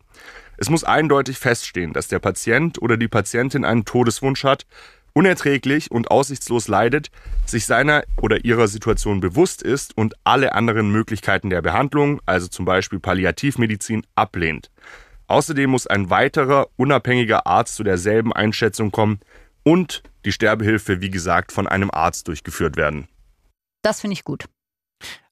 Es 0.63 0.69
muss 0.69 0.85
eindeutig 0.85 1.39
feststehen, 1.39 1.91
dass 1.91 2.07
der 2.07 2.19
Patient 2.19 2.81
oder 2.81 2.95
die 2.95 3.09
Patientin 3.09 3.65
einen 3.65 3.83
Todeswunsch 3.83 4.45
hat, 4.45 4.65
unerträglich 5.11 5.91
und 5.91 6.09
aussichtslos 6.09 6.69
leidet, 6.69 7.11
sich 7.45 7.65
seiner 7.65 8.05
oder 8.21 8.45
ihrer 8.45 8.69
Situation 8.69 9.19
bewusst 9.19 9.61
ist 9.61 9.97
und 9.97 10.13
alle 10.23 10.53
anderen 10.53 10.89
Möglichkeiten 10.89 11.49
der 11.49 11.61
Behandlung, 11.61 12.21
also 12.25 12.47
zum 12.47 12.63
Beispiel 12.63 13.01
Palliativmedizin, 13.01 14.05
ablehnt. 14.15 14.71
Außerdem 15.27 15.69
muss 15.69 15.85
ein 15.85 16.09
weiterer 16.09 16.69
unabhängiger 16.77 17.45
Arzt 17.45 17.75
zu 17.75 17.83
derselben 17.83 18.31
Einschätzung 18.31 18.89
kommen 18.89 19.19
und 19.63 20.01
die 20.23 20.31
Sterbehilfe, 20.31 21.01
wie 21.01 21.11
gesagt, 21.11 21.51
von 21.51 21.67
einem 21.67 21.91
Arzt 21.91 22.29
durchgeführt 22.29 22.77
werden. 22.77 23.09
Das 23.81 23.99
finde 23.99 24.13
ich 24.13 24.23
gut. 24.23 24.45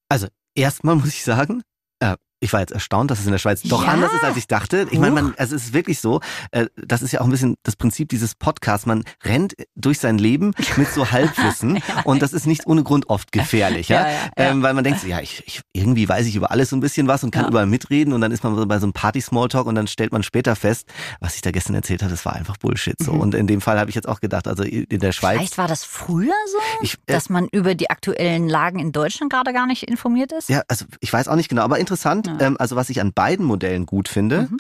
Also 0.09 0.27
erstmal 0.55 0.97
muss 0.97 1.07
ich 1.07 1.23
sagen, 1.23 1.63
äh, 2.01 2.17
ich 2.43 2.51
war 2.53 2.59
jetzt 2.59 2.71
erstaunt, 2.71 3.11
dass 3.11 3.19
es 3.19 3.25
in 3.27 3.31
der 3.31 3.37
Schweiz 3.37 3.61
doch 3.61 3.85
Ja. 3.85 3.91
anders 3.93 4.11
ist, 4.13 4.23
als 4.23 4.35
ich 4.35 4.47
dachte. 4.47 4.87
Ich 4.91 4.97
meine, 4.99 5.11
man, 5.13 5.33
also 5.37 5.55
es 5.55 5.65
ist 5.65 5.73
wirklich 5.73 5.99
so, 6.01 6.19
äh, 6.51 6.65
das 6.75 7.01
ist 7.03 7.11
ja 7.11 7.21
auch 7.21 7.25
ein 7.25 7.31
bisschen 7.31 7.55
das 7.63 7.75
Prinzip 7.75 8.09
dieses 8.09 8.33
Podcasts. 8.35 8.85
Man 8.87 9.03
rennt 9.23 9.53
durch 9.75 9.99
sein 9.99 10.17
Leben 10.17 10.53
mit 10.75 10.91
so 10.91 11.11
Halbwissen 11.11 11.81
und 12.03 12.21
das 12.21 12.33
ist 12.33 12.47
nicht 12.47 12.65
ohne 12.67 12.83
Grund 12.83 13.09
oft 13.09 13.31
gefährlich, 13.31 13.89
ja. 13.89 14.01
Ja, 14.01 14.07
ja, 14.07 14.13
ja. 14.13 14.29
Ähm, 14.37 14.63
weil 14.63 14.73
man 14.73 14.83
denkt, 14.83 15.03
ja, 15.05 15.19
ich, 15.21 15.43
ich, 15.45 15.61
irgendwie 15.71 16.09
weiß 16.09 16.25
ich 16.25 16.35
über 16.35 16.49
alles 16.51 16.69
so 16.71 16.75
ein 16.75 16.79
bisschen 16.79 17.07
was 17.07 17.23
und 17.23 17.29
kann 17.31 17.43
Ja. 17.43 17.49
überall 17.49 17.67
mitreden 17.67 18.11
und 18.13 18.21
dann 18.21 18.31
ist 18.31 18.43
man 18.43 18.55
so 18.55 18.65
bei 18.65 18.79
so 18.79 18.85
einem 18.87 18.93
Party-Smalltalk 18.93 19.67
und 19.67 19.75
dann 19.75 19.85
stellt 19.87 20.11
man 20.11 20.23
später 20.23 20.55
fest, 20.55 20.87
was 21.19 21.35
ich 21.35 21.41
da 21.41 21.51
gestern 21.51 21.75
erzählt 21.75 22.01
habe, 22.01 22.11
das 22.11 22.25
war 22.25 22.33
einfach 22.33 22.57
Bullshit. 22.57 22.95
So. 22.99 23.11
Und 23.11 23.35
in 23.35 23.45
dem 23.45 23.61
Fall 23.61 23.79
habe 23.79 23.89
ich 23.89 23.95
jetzt 23.95 24.07
auch 24.07 24.19
gedacht, 24.19 24.47
also 24.47 24.63
in 24.63 24.99
der 24.99 25.11
Schweiz. 25.11 25.35
Mhm. 25.35 25.39
Vielleicht 25.41 25.57
war 25.59 25.67
das 25.67 25.83
früher 25.83 26.33
so, 26.51 26.57
Ich, 26.81 26.95
äh, 26.95 26.97
dass 27.13 27.29
man 27.29 27.47
über 27.51 27.75
die 27.75 27.89
aktuellen 27.91 28.49
Lagen 28.49 28.79
in 28.79 28.91
Deutschland 28.91 29.31
gerade 29.31 29.53
gar 29.53 29.67
nicht 29.67 29.83
informiert 29.83 30.31
ist. 30.31 30.49
Ja, 30.49 30.63
also 30.67 30.85
ich 31.01 31.13
weiß 31.13 31.27
auch 31.27 31.35
nicht 31.35 31.49
genau, 31.49 31.61
aber 31.61 31.77
interessant. 31.77 32.30
Ja. 32.39 32.47
Ähm, 32.47 32.57
also 32.59 32.75
was 32.75 32.89
ich 32.89 33.01
an 33.01 33.13
beiden 33.13 33.45
Modellen 33.45 33.85
gut 33.85 34.07
finde, 34.09 34.43
Mhm. 34.51 34.57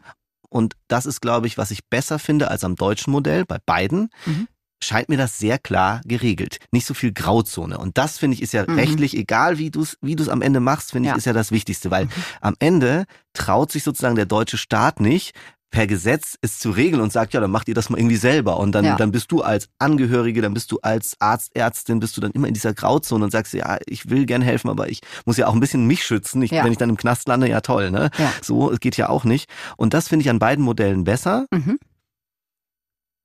und 0.49 0.75
das 0.87 1.05
ist, 1.05 1.21
glaube 1.21 1.47
ich, 1.47 1.57
was 1.57 1.71
ich 1.71 1.85
besser 1.89 2.19
finde 2.19 2.49
als 2.49 2.63
am 2.63 2.75
deutschen 2.75 3.11
Modell, 3.11 3.45
bei 3.45 3.57
beiden, 3.65 4.09
Mhm. 4.25 4.47
scheint 4.83 5.09
mir 5.09 5.17
das 5.17 5.37
sehr 5.37 5.59
klar 5.59 6.01
geregelt. 6.05 6.57
Nicht 6.71 6.87
so 6.87 6.93
viel 6.95 7.11
Grauzone. 7.13 7.77
Und 7.77 7.97
das, 7.99 8.17
finde 8.17 8.33
ich, 8.35 8.41
ist 8.41 8.51
ja 8.53 8.63
Mhm. 8.67 8.75
rechtlich, 8.79 9.15
egal 9.15 9.57
wie 9.59 9.69
du 9.69 9.83
es 9.83 9.97
wie 10.01 10.15
du's 10.15 10.27
am 10.29 10.41
Ende 10.41 10.59
machst, 10.59 10.91
finde 10.91 11.05
ich, 11.07 11.09
Ja. 11.09 11.13
Mhm. 11.13 11.19
ist 11.19 11.25
ja 11.25 11.33
das 11.33 11.51
Wichtigste. 11.51 11.91
Weil 11.91 12.07
am 12.41 12.55
Ende 12.59 13.05
traut 13.33 13.71
sich 13.71 13.83
sozusagen 13.83 14.15
der 14.15 14.25
deutsche 14.25 14.57
Staat 14.57 14.99
nicht, 14.99 15.33
per 15.71 15.87
Gesetz 15.87 16.37
es 16.41 16.59
zu 16.59 16.69
regeln 16.71 17.01
und 17.01 17.11
sagt, 17.13 17.33
ja, 17.33 17.39
dann 17.39 17.49
macht 17.49 17.67
ihr 17.69 17.73
das 17.73 17.89
mal 17.89 17.97
irgendwie 17.97 18.17
selber. 18.17 18.57
Und 18.57 18.73
dann, 18.73 18.83
Ja. 18.85 18.97
dann 18.97 19.11
bist 19.11 19.31
du 19.31 19.41
als 19.41 19.69
Angehörige, 19.79 20.41
dann 20.41 20.53
bist 20.53 20.71
du 20.71 20.79
als 20.81 21.15
Arzt, 21.19 21.55
Ärztin, 21.55 21.99
bist 22.01 22.15
du 22.17 22.21
dann 22.21 22.31
immer 22.31 22.47
in 22.49 22.53
dieser 22.53 22.73
Grauzone 22.73 23.23
und 23.23 23.31
sagst, 23.31 23.53
ja, 23.53 23.77
ich 23.85 24.09
will 24.09 24.25
gern 24.25 24.41
helfen, 24.41 24.69
aber 24.69 24.89
ich 24.89 24.99
muss 25.25 25.37
ja 25.37 25.47
auch 25.47 25.53
ein 25.53 25.61
bisschen 25.61 25.87
mich 25.87 26.03
schützen. 26.03 26.41
Ich, 26.41 26.51
Ja. 26.51 26.65
Wenn 26.65 26.73
ich 26.73 26.77
dann 26.77 26.89
im 26.89 26.97
Knast 26.97 27.27
lande, 27.27 27.47
ja 27.49 27.61
toll, 27.61 27.89
ne? 27.89 28.09
Ja. 28.17 28.33
So, 28.41 28.69
es 28.71 28.79
geht 28.81 28.97
ja 28.97 29.07
auch 29.09 29.23
nicht. 29.23 29.49
Und 29.77 29.93
das 29.93 30.09
finde 30.09 30.23
ich 30.23 30.29
an 30.29 30.39
beiden 30.39 30.63
Modellen 30.63 31.05
besser. 31.05 31.45
Mhm. 31.51 31.79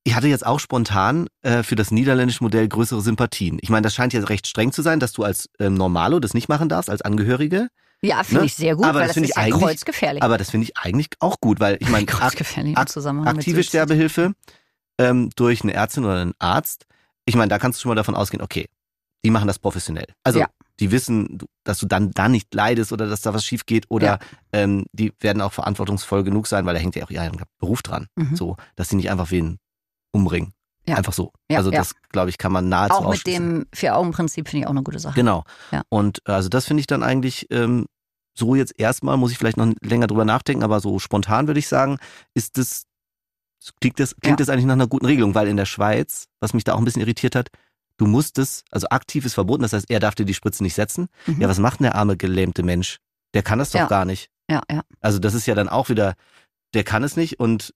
Ich 0.05 0.15
hatte 0.15 0.29
jetzt 0.29 0.47
auch 0.47 0.61
spontan 0.61 1.27
äh, 1.43 1.65
für 1.65 1.75
das 1.75 1.91
niederländische 1.91 2.45
Modell 2.45 2.69
größere 2.69 3.01
Sympathien. 3.01 3.59
Ich 3.61 3.71
meine, 3.71 3.83
das 3.83 3.93
scheint 3.95 4.13
ja 4.13 4.21
recht 4.23 4.47
streng 4.47 4.71
zu 4.71 4.83
sein, 4.83 5.01
dass 5.01 5.13
du 5.13 5.25
als 5.25 5.49
ähm, 5.59 5.75
Normalo 5.75 6.21
das 6.21 6.33
nicht 6.33 6.49
machen 6.49 6.69
darfst, 6.69 6.89
als 6.91 7.03
Angehörige. 7.03 7.69
Ja, 8.03 8.23
finde 8.23 8.41
Ne? 8.43 8.47
ich 8.47 8.55
sehr 8.55 8.77
gut, 8.77 8.85
Aber 8.85 8.95
weil 9.01 9.01
das 9.03 9.09
das, 9.09 9.15
finde 9.15 9.29
ist 9.29 9.31
ich 9.31 9.37
ja 9.37 9.43
eigentlich- 9.43 9.63
kreuzgefährlich. 9.63 10.23
Aber 10.23 10.39
das 10.39 10.51
finde 10.51 10.65
ich 10.65 10.77
eigentlich 10.77 11.09
auch 11.21 11.41
gut, 11.41 11.61
weil 11.61 11.79
ich 11.81 11.89
meine, 11.89 12.07
ak 12.09 12.23
aktive. 13.27 13.63
Sterbehilfe 13.63 14.35
ähm, 14.99 15.31
durch 15.37 15.63
eine 15.63 15.75
Ärztin 15.75 16.05
oder 16.05 16.21
einen 16.21 16.35
Arzt, 16.39 16.87
ich 17.25 17.35
meine, 17.37 17.49
da 17.49 17.59
kannst 17.59 17.79
du 17.79 17.83
schon 17.83 17.91
mal 17.91 17.95
davon 17.97 18.15
ausgehen, 18.15 18.43
okay, 18.43 18.67
die 19.25 19.31
machen 19.31 19.47
das 19.49 19.59
professionell. 19.59 20.07
Also 20.25 20.41
Ja. 20.41 20.47
die 20.79 20.91
wissen, 20.91 21.39
dass 21.65 21.79
du 21.79 21.87
dann 21.87 22.13
da 22.13 22.29
nicht 22.29 22.53
leidest 22.55 22.93
oder 22.93 23.09
dass 23.09 23.23
da 23.23 23.35
was 23.35 23.45
schief 23.45 23.67
geht 23.67 23.87
oder 23.89 24.07
Ja. 24.07 24.19
ähm, 24.53 24.85
die 24.93 25.13
werden 25.21 25.43
auch 25.43 25.53
verantwortungsvoll 25.53 26.23
genug 26.23 26.47
sein, 26.47 26.65
weil 26.67 26.75
da 26.75 26.81
hängt 26.81 26.95
ja 26.97 27.05
auch 27.05 27.11
ihr 27.11 27.31
Beruf 27.59 27.83
dran. 27.83 28.07
Mhm. 28.15 28.37
So, 28.37 28.57
dass 28.77 28.89
sie 28.91 28.97
nicht 28.97 29.11
einfach 29.11 29.31
wen 29.31 29.59
umbringen. 30.13 30.53
Ja. 30.89 30.97
Einfach 30.97 31.13
so. 31.13 31.33
Ja, 31.51 31.59
also 31.59 31.71
ja. 31.71 31.79
das, 31.79 31.95
glaube 32.11 32.31
ich, 32.31 32.39
kann 32.39 32.53
man 32.53 32.69
nahezu 32.69 32.95
Auch 32.95 33.11
mit 33.11 33.27
dem 33.27 33.67
Vier-Augen-Prinzip 33.75 34.49
finde 34.49 34.63
ich 34.63 34.67
auch 34.67 34.71
eine 34.71 34.83
gute 34.83 35.01
Sache. 35.01 35.15
Genau. 35.15 35.45
Ja. 35.73 35.83
Und 35.89 36.23
äh, 36.27 36.33
also 36.33 36.49
das 36.49 36.67
finde 36.67 36.81
ich 36.81 36.87
dann 36.87 37.03
eigentlich 37.03 37.47
ähm, 37.51 37.87
so 38.35 38.55
jetzt 38.55 38.79
erstmal, 38.79 39.17
muss 39.17 39.33
ich 39.33 39.39
vielleicht 39.39 39.57
noch 39.57 39.73
länger 39.83 40.07
drüber 40.07 40.25
nachdenken, 40.25 40.63
aber 40.63 40.81
so 40.81 40.99
spontan 40.99 41.47
würde 41.49 41.59
ich 41.59 41.69
sagen, 41.69 41.99
ist 42.35 42.59
das, 42.59 42.85
klingt 43.81 43.99
das, 43.99 44.15
klingt 44.21 44.41
das 44.41 44.49
eigentlich 44.49 44.67
nach 44.67 44.75
einer 44.75 44.87
guten 44.87 45.07
Regelung, 45.07 45.35
weil 45.35 45.49
in 45.49 45.57
der 45.57 45.65
Schweiz, 45.65 46.27
was 46.41 46.55
mich 46.55 46.65
da 46.65 46.75
auch 46.75 46.79
ein 46.79 46.85
bisschen 46.85 47.03
irritiert 47.03 47.35
hat, 47.35 47.49
du 47.97 48.07
musstest, 48.07 48.65
also 48.71 48.89
aktiv 48.91 49.25
ist 49.25 49.35
verboten, 49.35 49.63
das 49.63 49.73
heißt, 49.73 49.91
er 49.91 50.01
darf 50.01 50.15
dir 50.15 50.27
die 50.27 50.35
Spritze 50.35 50.63
nicht 50.63 50.75
setzen. 50.75 51.09
Mhm. 51.27 51.41
Ja, 51.41 51.49
was 51.49 51.59
macht 51.59 51.81
denn 51.81 51.85
der 51.85 51.95
arme 51.95 52.17
gelähmte 52.17 52.63
Mensch? 52.63 52.99
Der 53.35 53.43
kann 53.43 53.59
das 53.59 53.71
doch 53.71 53.89
gar 53.89 54.05
nicht. 54.05 54.31
Ja, 54.49 54.63
ja. 54.71 54.83
Also 55.01 55.19
das 55.19 55.35
ist 55.35 55.47
ja 55.47 55.55
dann 55.55 55.69
auch 55.69 55.89
wieder, 55.89 56.15
der 56.75 56.85
kann 56.85 57.03
es 57.03 57.17
nicht 57.17 57.41
und 57.41 57.75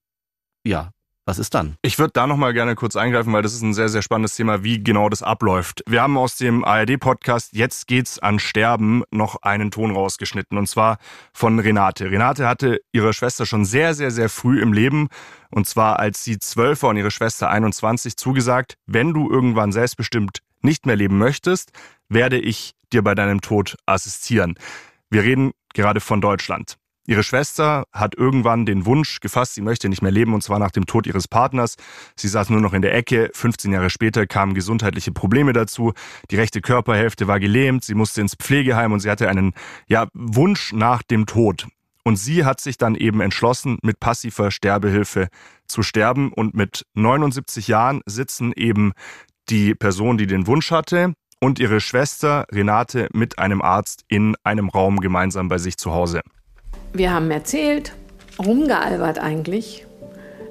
ja, 0.63 0.91
was 1.25 1.39
ist 1.39 1.53
dann? 1.53 1.75
Ich 1.81 1.99
würde 1.99 2.13
da 2.13 2.27
nochmal 2.27 2.53
gerne 2.53 2.75
kurz 2.75 2.95
eingreifen, 2.95 3.31
weil 3.33 3.43
das 3.43 3.53
ist 3.53 3.61
ein 3.61 3.73
sehr, 3.73 3.89
sehr 3.89 4.01
spannendes 4.01 4.35
Thema, 4.35 4.63
wie 4.63 4.83
genau 4.83 5.07
das 5.09 5.21
abläuft. 5.21 5.83
Wir 5.87 6.01
haben 6.01 6.17
aus 6.17 6.37
dem 6.37 6.63
ARD-Podcast 6.63 7.53
Jetzt 7.53 7.87
geht's 7.87 8.19
an 8.19 8.39
Sterben 8.39 9.03
noch 9.11 9.41
einen 9.43 9.71
Ton 9.71 9.91
rausgeschnitten 9.91 10.57
und 10.57 10.67
zwar 10.67 10.97
von 11.33 11.59
Renate. 11.59 12.09
Renate 12.09 12.47
hatte 12.47 12.81
ihre 12.91 13.13
Schwester 13.13 13.45
schon 13.45 13.65
sehr, 13.65 13.93
sehr, 13.93 14.11
sehr 14.11 14.29
früh 14.29 14.61
im 14.61 14.73
Leben 14.73 15.09
und 15.51 15.67
zwar 15.67 15.99
als 15.99 16.23
sie 16.23 16.39
zwölf 16.39 16.81
war 16.83 16.89
und 16.89 16.97
ihre 16.97 17.11
Schwester 17.11 17.49
21 17.49 18.17
zugesagt, 18.17 18.77
wenn 18.85 19.13
du 19.13 19.29
irgendwann 19.29 19.71
selbstbestimmt 19.71 20.39
nicht 20.61 20.85
mehr 20.85 20.95
leben 20.95 21.17
möchtest, 21.17 21.71
werde 22.09 22.39
ich 22.39 22.73
dir 22.91 23.03
bei 23.03 23.15
deinem 23.15 23.41
Tod 23.41 23.77
assistieren. 23.85 24.55
Wir 25.09 25.23
reden 25.23 25.51
gerade 25.73 25.99
von 25.99 26.21
Deutschland. 26.21 26.77
Ihre 27.07 27.23
Schwester 27.23 27.85
hat 27.91 28.15
irgendwann 28.15 28.65
den 28.65 28.85
Wunsch 28.85 29.19
gefasst, 29.21 29.55
sie 29.55 29.61
möchte 29.61 29.89
nicht 29.89 30.03
mehr 30.03 30.11
leben, 30.11 30.35
und 30.35 30.43
zwar 30.43 30.59
nach 30.59 30.69
dem 30.69 30.85
Tod 30.85 31.07
ihres 31.07 31.27
Partners. 31.27 31.75
Sie 32.15 32.27
saß 32.27 32.49
nur 32.51 32.61
noch 32.61 32.73
in 32.73 32.83
der 32.83 32.93
Ecke. 32.93 33.31
15 33.33 33.73
Jahre 33.73 33.89
später 33.89 34.27
kamen 34.27 34.53
gesundheitliche 34.53 35.11
Probleme 35.11 35.51
dazu. 35.51 35.93
Die 36.29 36.35
rechte 36.35 36.61
Körperhälfte 36.61 37.27
war 37.27 37.39
gelähmt, 37.39 37.83
sie 37.83 37.95
musste 37.95 38.21
ins 38.21 38.35
Pflegeheim 38.35 38.91
und 38.91 38.99
sie 38.99 39.09
hatte 39.09 39.29
einen 39.29 39.53
ja, 39.87 40.07
Wunsch 40.13 40.73
nach 40.73 41.01
dem 41.01 41.25
Tod. 41.25 41.67
Und 42.03 42.17
sie 42.17 42.45
hat 42.45 42.61
sich 42.61 42.77
dann 42.77 42.95
eben 42.95 43.21
entschlossen, 43.21 43.77
mit 43.83 43.99
passiver 43.99 44.51
Sterbehilfe 44.51 45.27
zu 45.67 45.83
sterben. 45.83 46.31
Und 46.31 46.53
mit 46.53 46.85
79 46.93 47.67
Jahren 47.67 48.01
sitzen 48.05 48.53
eben 48.55 48.93
die 49.49 49.75
Person, 49.75 50.17
die 50.17 50.27
den 50.27 50.47
Wunsch 50.47 50.71
hatte, 50.71 51.13
und 51.39 51.57
ihre 51.59 51.81
Schwester 51.81 52.45
Renate 52.51 53.07
mit 53.13 53.39
einem 53.39 53.61
Arzt 53.63 54.03
in 54.07 54.35
einem 54.43 54.69
Raum 54.69 54.99
gemeinsam 54.99 55.47
bei 55.47 55.57
sich 55.57 55.77
zu 55.77 55.91
Hause. 55.91 56.21
Wir 56.93 57.13
haben 57.13 57.31
erzählt, 57.31 57.93
rumgealbert 58.37 59.19
eigentlich, 59.19 59.85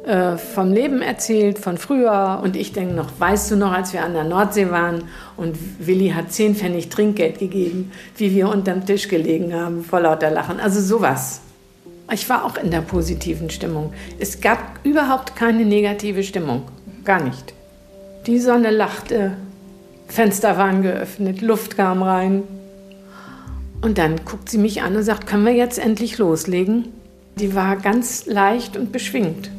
äh, 0.06 0.38
vom 0.38 0.72
Leben 0.72 1.02
erzählt, 1.02 1.58
von 1.58 1.76
früher. 1.76 2.40
Und 2.42 2.56
ich 2.56 2.72
denke 2.72 2.94
noch, 2.94 3.08
weißt 3.18 3.50
du 3.50 3.56
noch, 3.56 3.72
als 3.72 3.92
wir 3.92 4.02
an 4.02 4.14
der 4.14 4.24
Nordsee 4.24 4.70
waren 4.70 5.04
und 5.36 5.56
Willi 5.78 6.10
hat 6.10 6.32
10 6.32 6.54
Pfennig 6.54 6.88
Trinkgeld 6.88 7.38
gegeben, 7.38 7.92
wie 8.16 8.34
wir 8.34 8.48
unterm 8.48 8.86
Tisch 8.86 9.08
gelegen 9.08 9.54
haben, 9.54 9.84
vor 9.84 10.00
lauter 10.00 10.30
Lachen. 10.30 10.60
Also 10.60 10.80
sowas. 10.80 11.42
Ich 12.12 12.28
war 12.28 12.44
auch 12.44 12.56
in 12.56 12.70
der 12.70 12.80
positiven 12.80 13.50
Stimmung. 13.50 13.92
Es 14.18 14.40
gab 14.40 14.58
überhaupt 14.82 15.36
keine 15.36 15.64
negative 15.64 16.22
Stimmung. 16.22 16.62
Gar 17.04 17.22
nicht. 17.22 17.54
Die 18.26 18.38
Sonne 18.38 18.70
lachte, 18.70 19.36
Fenster 20.08 20.56
waren 20.56 20.82
geöffnet, 20.82 21.40
Luft 21.40 21.76
kam 21.76 22.02
rein. 22.02 22.42
Und 23.80 23.98
dann 23.98 24.24
guckt 24.24 24.48
sie 24.48 24.58
mich 24.58 24.82
an 24.82 24.96
und 24.96 25.02
sagt, 25.02 25.26
können 25.26 25.46
wir 25.46 25.54
jetzt 25.54 25.78
endlich 25.78 26.18
loslegen? 26.18 26.88
Die 27.38 27.54
war 27.54 27.76
ganz 27.76 28.26
leicht 28.26 28.76
und 28.76 28.92
beschwingt. 28.92 29.50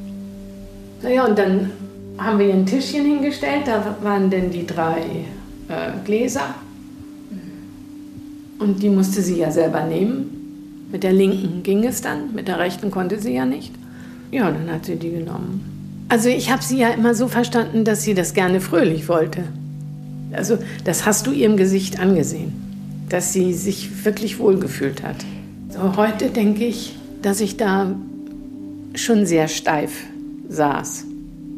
Naja, 1.02 1.26
und 1.26 1.38
dann 1.38 1.72
haben 2.18 2.38
wir 2.38 2.48
ihr 2.48 2.54
ein 2.54 2.66
Tischchen 2.66 3.06
hingestellt, 3.06 3.64
da 3.66 3.98
waren 4.04 4.30
denn 4.30 4.52
die 4.52 4.68
drei 4.68 5.02
äh, 5.68 5.92
Gläser. 6.06 6.54
Und 8.60 8.84
die 8.84 8.90
musste 8.90 9.24
sie 9.24 9.40
ja 9.40 9.50
selber 9.50 9.84
nehmen. 9.86 10.88
Mit 10.92 11.04
der 11.04 11.14
linken 11.14 11.64
ging 11.64 11.84
es 11.86 12.02
dann, 12.02 12.36
mit 12.36 12.48
der 12.48 12.60
rechten 12.60 12.92
konnte 12.92 13.20
sie 13.20 13.34
ja 13.34 13.46
nicht. 13.46 13.74
Ja, 14.30 14.52
dann 14.52 14.72
hat 14.72 14.86
sie 14.86 14.98
die 14.98 15.10
genommen. 15.10 16.06
Also 16.10 16.30
ich 16.30 16.52
habe 16.52 16.62
sie 16.62 16.78
ja 16.78 16.90
immer 16.90 17.16
so 17.16 17.28
verstanden, 17.28 17.86
dass 17.86 18.04
sie 18.04 18.14
das 18.14 18.34
gerne 18.34 18.62
fröhlich 18.62 19.08
wollte. 19.08 19.46
Also 20.34 20.58
das 20.84 21.06
hast 21.06 21.26
du 21.26 21.32
ihrem 21.32 21.58
Gesicht 21.58 22.00
angesehen, 22.00 22.54
dass 23.12 23.34
sie 23.34 23.54
sich 23.54 24.06
wirklich 24.06 24.40
wohlgefühlt 24.40 25.04
hat. 25.04 25.18
So, 25.70 25.98
heute 25.98 26.30
denke 26.30 26.66
ich, 26.66 26.96
dass 27.22 27.42
ich 27.42 27.58
da 27.58 27.94
schon 28.96 29.26
sehr 29.26 29.50
steif 29.50 29.92
saß, 30.48 31.06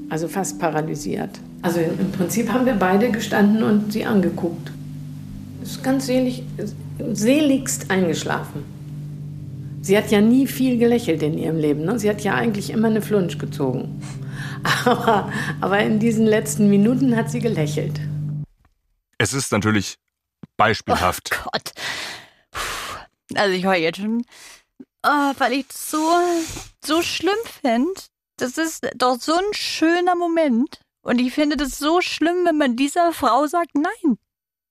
also 0.10 0.28
fast 0.28 0.60
paralysiert. 0.60 1.30
Also 1.62 1.80
im 1.80 2.12
Prinzip 2.12 2.52
haben 2.52 2.66
wir 2.66 2.74
beide 2.74 3.12
gestanden 3.12 3.62
und 3.62 3.94
sie 3.94 4.04
angeguckt. 4.04 4.72
Ist 5.62 5.84
ganz 5.84 6.08
selig, 6.08 6.44
seligst 7.13 7.92
eingeschlafen. 7.92 8.63
Sie 9.82 9.96
hat 9.96 10.10
ja 10.10 10.22
nie 10.22 10.48
viel 10.48 10.80
gelächelt 10.80 11.22
in 11.22 11.38
ihrem 11.38 11.58
Leben. 11.58 11.86
Ne? 11.86 12.00
Sie 12.00 12.10
hat 12.10 12.22
ja 12.22 12.34
eigentlich 12.34 12.72
immer 12.72 12.88
eine 12.88 13.02
Flunsch 13.02 13.38
gezogen. 13.38 14.02
Aber, 14.86 15.30
aber 15.60 15.80
in 15.82 16.00
diesen 16.00 16.26
letzten 16.26 16.70
Minuten 16.70 17.18
hat 17.18 17.30
sie 17.30 17.42
gelächelt. 17.42 18.00
Es 19.18 19.34
ist 19.34 19.52
natürlich 19.52 19.98
beispielhaft. 20.58 21.32
Oh 21.34 21.50
Gott. 21.52 21.72
Puh. 22.52 23.00
Also 23.36 23.54
ich 23.56 23.63
war 23.63 23.76
jetzt 23.76 24.00
schon, 24.00 24.26
oh, 25.04 25.34
weil 25.38 25.54
ich 25.54 25.68
das 25.68 25.89
so, 25.89 26.12
so 26.84 27.02
schlimm 27.02 27.38
finde. 27.62 27.94
Das 28.38 28.58
ist 28.58 28.88
doch 28.96 29.20
so 29.20 29.34
ein 29.34 29.54
schöner 29.54 30.16
Moment. 30.16 30.82
Und 31.02 31.20
ich 31.20 31.34
finde 31.34 31.58
das 31.58 31.78
so 31.78 32.02
schlimm, 32.02 32.46
wenn 32.46 32.58
man 32.58 32.76
dieser 32.76 33.13
Frau 33.13 33.46
sagt, 33.48 33.76
nein. 33.76 34.18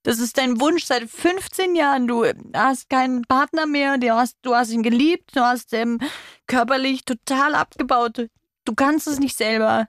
Das 0.04 0.18
ist 0.18 0.36
dein 0.36 0.60
Wunsch 0.60 0.84
seit 0.84 1.08
15 1.08 1.76
Jahren. 1.76 2.08
Du 2.08 2.24
hast 2.54 2.90
keinen 2.90 3.22
Partner 3.22 3.66
mehr, 3.66 3.98
du 3.98 4.12
hast, 4.12 4.36
du 4.42 4.54
hast 4.54 4.72
ihn 4.72 4.82
geliebt, 4.82 5.36
du 5.36 5.40
hast 5.42 5.72
ähm, 5.74 6.00
körperlich 6.48 7.04
total 7.04 7.54
abgebaut. 7.54 8.28
Du 8.64 8.74
kannst 8.74 9.06
es 9.06 9.20
nicht 9.20 9.36
selber. 9.36 9.88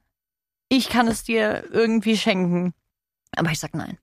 Ich 0.70 0.90
kann 0.90 1.08
es 1.08 1.24
dir 1.24 1.68
irgendwie 1.72 2.18
schenken. 2.18 2.74
Aber 3.36 3.50
ich 3.50 3.60
sag 3.60 3.74
nein. 3.74 3.98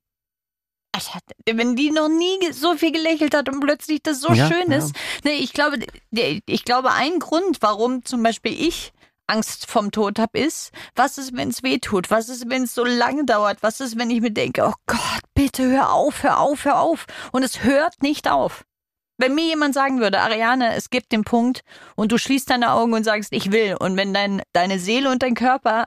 Wenn 1.46 1.76
die 1.76 1.90
noch 1.90 2.08
nie 2.08 2.52
so 2.52 2.74
viel 2.76 2.92
gelächelt 2.92 3.34
hat 3.34 3.48
und 3.48 3.60
plötzlich 3.60 4.02
das 4.02 4.20
so 4.20 4.32
Ja, 4.32 4.48
schön 4.48 4.70
ja. 4.70 4.78
ist. 4.78 4.94
Nee, 5.24 5.34
ich 5.34 5.52
glaube, 5.52 5.78
ich 6.10 6.64
glaube, 6.64 6.92
ein 6.92 7.18
Grund, 7.18 7.58
warum 7.60 8.04
zum 8.04 8.22
Beispiel 8.22 8.52
ich 8.52 8.92
Angst 9.26 9.70
vom 9.70 9.92
Tod 9.92 10.18
habe, 10.18 10.38
ist, 10.38 10.72
was 10.96 11.16
ist, 11.16 11.36
wenn 11.36 11.50
es 11.50 11.62
weh 11.62 11.78
tut? 11.78 12.10
Was 12.10 12.28
ist, 12.28 12.50
wenn 12.50 12.64
es 12.64 12.74
so 12.74 12.84
lange 12.84 13.24
dauert? 13.24 13.62
Was 13.62 13.80
ist, 13.80 13.96
wenn 13.98 14.10
ich 14.10 14.20
mir 14.20 14.32
denke, 14.32 14.64
oh 14.66 14.74
Gott, 14.86 15.22
bitte 15.34 15.64
hör 15.70 15.92
auf, 15.92 16.22
hör 16.22 16.40
auf, 16.40 16.64
hör 16.64 16.80
auf. 16.80 17.06
Und 17.32 17.44
es 17.44 17.62
hört 17.62 18.02
nicht 18.02 18.28
auf. 18.28 18.64
Wenn 19.18 19.34
mir 19.34 19.44
jemand 19.44 19.74
sagen 19.74 20.00
würde, 20.00 20.20
Ariane, 20.20 20.74
es 20.74 20.90
gibt 20.90 21.12
den 21.12 21.24
Punkt 21.24 21.60
und 21.94 22.10
du 22.10 22.18
schließt 22.18 22.50
deine 22.50 22.72
Augen 22.72 22.94
und 22.94 23.04
sagst, 23.04 23.32
ich 23.32 23.52
will. 23.52 23.76
Und 23.78 23.96
wenn 23.96 24.14
dein, 24.14 24.42
deine 24.52 24.78
Seele 24.78 25.10
und 25.10 25.22
dein 25.22 25.34
Körper 25.34 25.84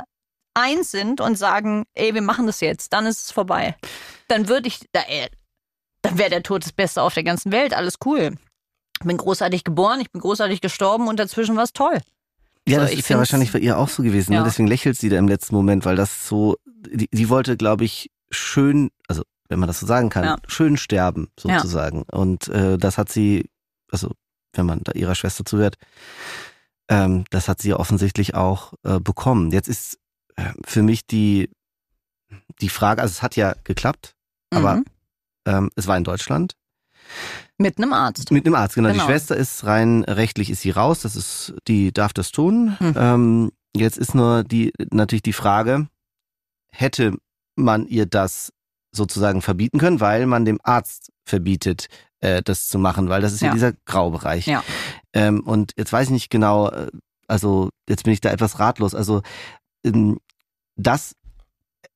eins 0.54 0.92
sind 0.92 1.22
und 1.22 1.38
sagen, 1.38 1.84
ey, 1.94 2.14
wir 2.14 2.22
machen 2.22 2.46
das 2.48 2.60
jetzt, 2.62 2.94
dann 2.94 3.06
ist 3.06 3.26
es 3.26 3.32
vorbei. 3.32 3.76
Dann 4.28 4.48
würde 4.48 4.68
ich, 4.68 4.82
da, 4.92 5.02
äh, 5.08 5.30
dann 6.02 6.18
wäre 6.18 6.30
der 6.30 6.44
Tod 6.44 6.64
das 6.64 6.72
Beste 6.72 7.02
auf 7.02 7.14
der 7.14 7.24
ganzen 7.24 7.52
Welt. 7.52 7.74
Alles 7.74 7.96
cool. 8.06 8.36
Ich 9.00 9.06
bin 9.08 9.18
großartig 9.18 9.64
geboren, 9.64 10.00
ich 10.00 10.12
bin 10.12 10.22
großartig 10.22 10.62
gestorben 10.62 11.08
und 11.08 11.20
dazwischen 11.20 11.56
war 11.56 11.64
es 11.64 11.74
toll. 11.74 12.00
Ja, 12.68 12.76
So, 12.80 12.82
das 12.86 12.94
ist 12.94 13.10
ja 13.10 13.18
wahrscheinlich 13.18 13.52
bei 13.52 13.60
ihr 13.60 13.78
auch 13.78 13.90
so 13.90 14.04
gewesen. 14.04 14.32
Ja. 14.34 14.40
Ne? 14.40 14.46
Deswegen 14.46 14.68
lächelt 14.68 14.98
sie 14.98 15.10
da 15.10 15.18
im 15.18 15.28
letzten 15.28 15.56
Moment, 15.56 15.84
weil 15.86 15.96
das 15.98 16.28
so, 16.28 16.56
die, 16.66 17.10
die 17.12 17.30
wollte, 17.30 17.58
glaube 17.58 17.84
ich, 17.84 18.10
schön, 18.30 18.90
also 19.08 19.24
wenn 19.50 19.60
man 19.60 19.68
das 19.68 19.80
so 19.82 19.86
sagen 19.86 20.10
kann, 20.10 20.24
Ja. 20.24 20.38
schön 20.48 20.78
sterben 20.78 21.28
Ja. 21.44 21.58
sozusagen. 21.60 22.04
Und 22.12 22.48
äh, 22.48 22.78
das 22.78 22.98
hat 22.98 23.12
sie, 23.12 23.50
also 23.92 24.12
wenn 24.54 24.66
man 24.66 24.80
da 24.84 24.94
ihrer 24.94 25.16
Schwester 25.16 25.44
zuhört, 25.44 25.76
ähm, 26.90 27.26
das 27.30 27.48
hat 27.48 27.62
sie 27.62 27.74
offensichtlich 27.74 28.36
auch 28.36 28.74
äh, 28.84 29.00
bekommen. 29.00 29.52
Jetzt 29.52 29.68
ist 29.68 29.98
für 30.66 30.82
mich 30.84 31.06
die 31.06 31.50
die 32.62 32.70
Frage, 32.70 33.02
also 33.02 33.12
es 33.12 33.22
hat 33.22 33.36
ja 33.36 33.54
geklappt, 33.64 34.16
aber 34.52 34.76
Mhm. 34.78 34.86
ähm, 35.46 35.70
es 35.76 35.88
war 35.88 35.98
in 35.98 36.04
Deutschland. 36.04 36.54
Mit 37.58 37.78
einem 37.78 37.94
Arzt. 37.94 38.32
Mit 38.32 38.46
einem 38.46 38.56
Arzt, 38.56 38.76
genau. 38.76 38.90
Genau. 38.90 39.04
Die 39.04 39.10
Schwester 39.12 39.36
ist 39.36 39.66
rein 39.66 40.04
rechtlich 40.04 40.50
ist 40.50 40.62
sie 40.62 40.72
raus, 40.72 41.02
das 41.02 41.16
ist, 41.16 41.54
die 41.68 41.92
darf 41.92 42.14
das 42.14 42.32
tun. 42.32 42.78
Hm. 42.80 42.94
Ähm, 42.98 43.52
jetzt 43.76 43.98
ist 43.98 44.16
nur 44.16 44.44
die 44.44 44.72
natürlich 44.92 45.22
die 45.24 45.34
Frage, 45.34 45.88
hätte 46.72 47.16
man 47.56 47.86
ihr 47.88 48.06
das 48.06 48.52
sozusagen 48.96 49.42
verbieten 49.42 49.80
können, 49.80 50.00
weil 50.00 50.26
man 50.26 50.46
dem 50.46 50.60
Arzt 50.64 51.12
verbietet, 51.26 51.88
äh, 52.22 52.42
das 52.42 52.68
zu 52.68 52.80
machen, 52.80 53.10
weil 53.10 53.22
das 53.22 53.34
ist 53.34 53.42
ja, 53.42 53.48
Ja. 53.50 53.54
dieser 53.54 53.74
Graubereich. 53.86 54.48
Ja. 54.48 54.64
Ähm, 55.14 55.42
und 55.42 55.74
jetzt 55.78 55.94
weiß 55.94 56.08
ich 56.08 56.14
nicht 56.14 56.30
genau, 56.30 56.70
äh, 56.70 56.90
also 57.28 57.70
jetzt 57.88 58.04
bin 58.04 58.14
ich 58.14 58.22
da 58.22 58.32
etwas 58.32 58.60
ratlos. 58.60 58.96
Also 58.96 59.22
das, 60.76 61.16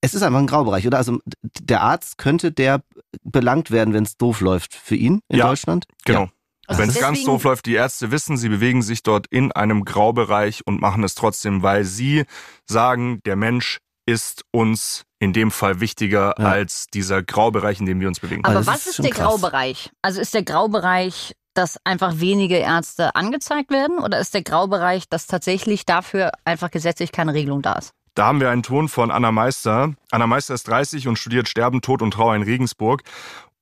es 0.02 0.14
ist 0.14 0.22
einfach 0.22 0.40
ein 0.40 0.48
Graubereich, 0.48 0.86
oder? 0.88 0.98
Also 0.98 1.20
der 1.62 1.82
Arzt 1.82 2.18
könnte 2.18 2.52
der 2.52 2.82
belangt 3.24 3.72
werden, 3.72 3.94
wenn 3.94 4.04
es 4.04 4.18
doof 4.18 4.42
läuft 4.42 4.76
für 4.76 4.96
ihn 4.96 5.22
in 5.30 5.40
Ja, 5.40 5.48
Deutschland? 5.48 5.86
Genau. 6.06 6.30
Also 6.70 6.82
Wenn 6.82 6.90
es 6.90 7.00
ganz 7.00 7.24
doof 7.24 7.44
läuft, 7.46 7.66
die 7.66 7.76
Ärzte 7.76 8.12
wissen, 8.12 8.36
sie 8.36 8.50
bewegen 8.50 8.82
sich 8.82 9.02
dort 9.02 9.28
in 9.28 9.54
einem 9.54 9.86
Graubereich 9.86 10.68
und 10.68 10.82
machen 10.82 11.02
es 11.06 11.16
trotzdem, 11.16 11.64
weil 11.64 11.86
sie 11.86 12.26
sagen, 12.66 13.22
der 13.26 13.38
Mensch 13.38 13.80
ist 14.06 14.44
uns 14.52 15.04
in 15.20 15.32
dem 15.32 15.50
Fall 15.50 15.80
wichtiger 15.80 16.36
Ja. 16.38 16.46
als 16.46 16.88
dieser 16.88 17.24
Graubereich, 17.24 17.80
in 17.80 17.86
dem 17.86 18.02
wir 18.02 18.10
uns 18.10 18.20
bewegen. 18.20 18.44
Aber 18.44 18.56
das 18.56 18.68
was 18.68 18.80
ist 18.82 19.00
ist, 19.00 19.04
der 19.04 19.12
krass. 19.12 19.28
Graubereich? 19.28 19.92
Also 20.02 20.20
ist 20.20 20.34
der 20.34 20.44
Graubereich, 20.44 21.34
dass 21.58 21.78
einfach 21.84 22.20
wenige 22.20 22.58
Ärzte 22.58 23.16
angezeigt 23.16 23.72
werden 23.72 24.00
oder 24.00 24.20
ist 24.20 24.34
der 24.34 24.44
Graubereich, 24.44 25.10
dass 25.10 25.28
tatsächlich 25.28 25.86
dafür 25.86 26.32
einfach 26.46 26.72
gesetzlich 26.72 27.12
keine 27.12 27.34
Regelung 27.34 27.62
da 27.62 27.74
ist? 27.74 27.92
Da 28.16 28.26
haben 28.26 28.40
wir 28.40 28.50
einen 28.50 28.64
Ton 28.64 28.88
von 28.90 29.12
Anna 29.12 29.32
Meister. 29.32 29.94
Anna 30.12 30.26
Meister 30.28 30.54
ist 30.56 30.68
30 30.68 31.08
und 31.08 31.18
studiert 31.20 31.48
Sterben, 31.48 31.82
Tod 31.82 32.02
und 32.02 32.12
Trauer 32.12 32.36
in 32.36 32.42
Regensburg 32.42 33.04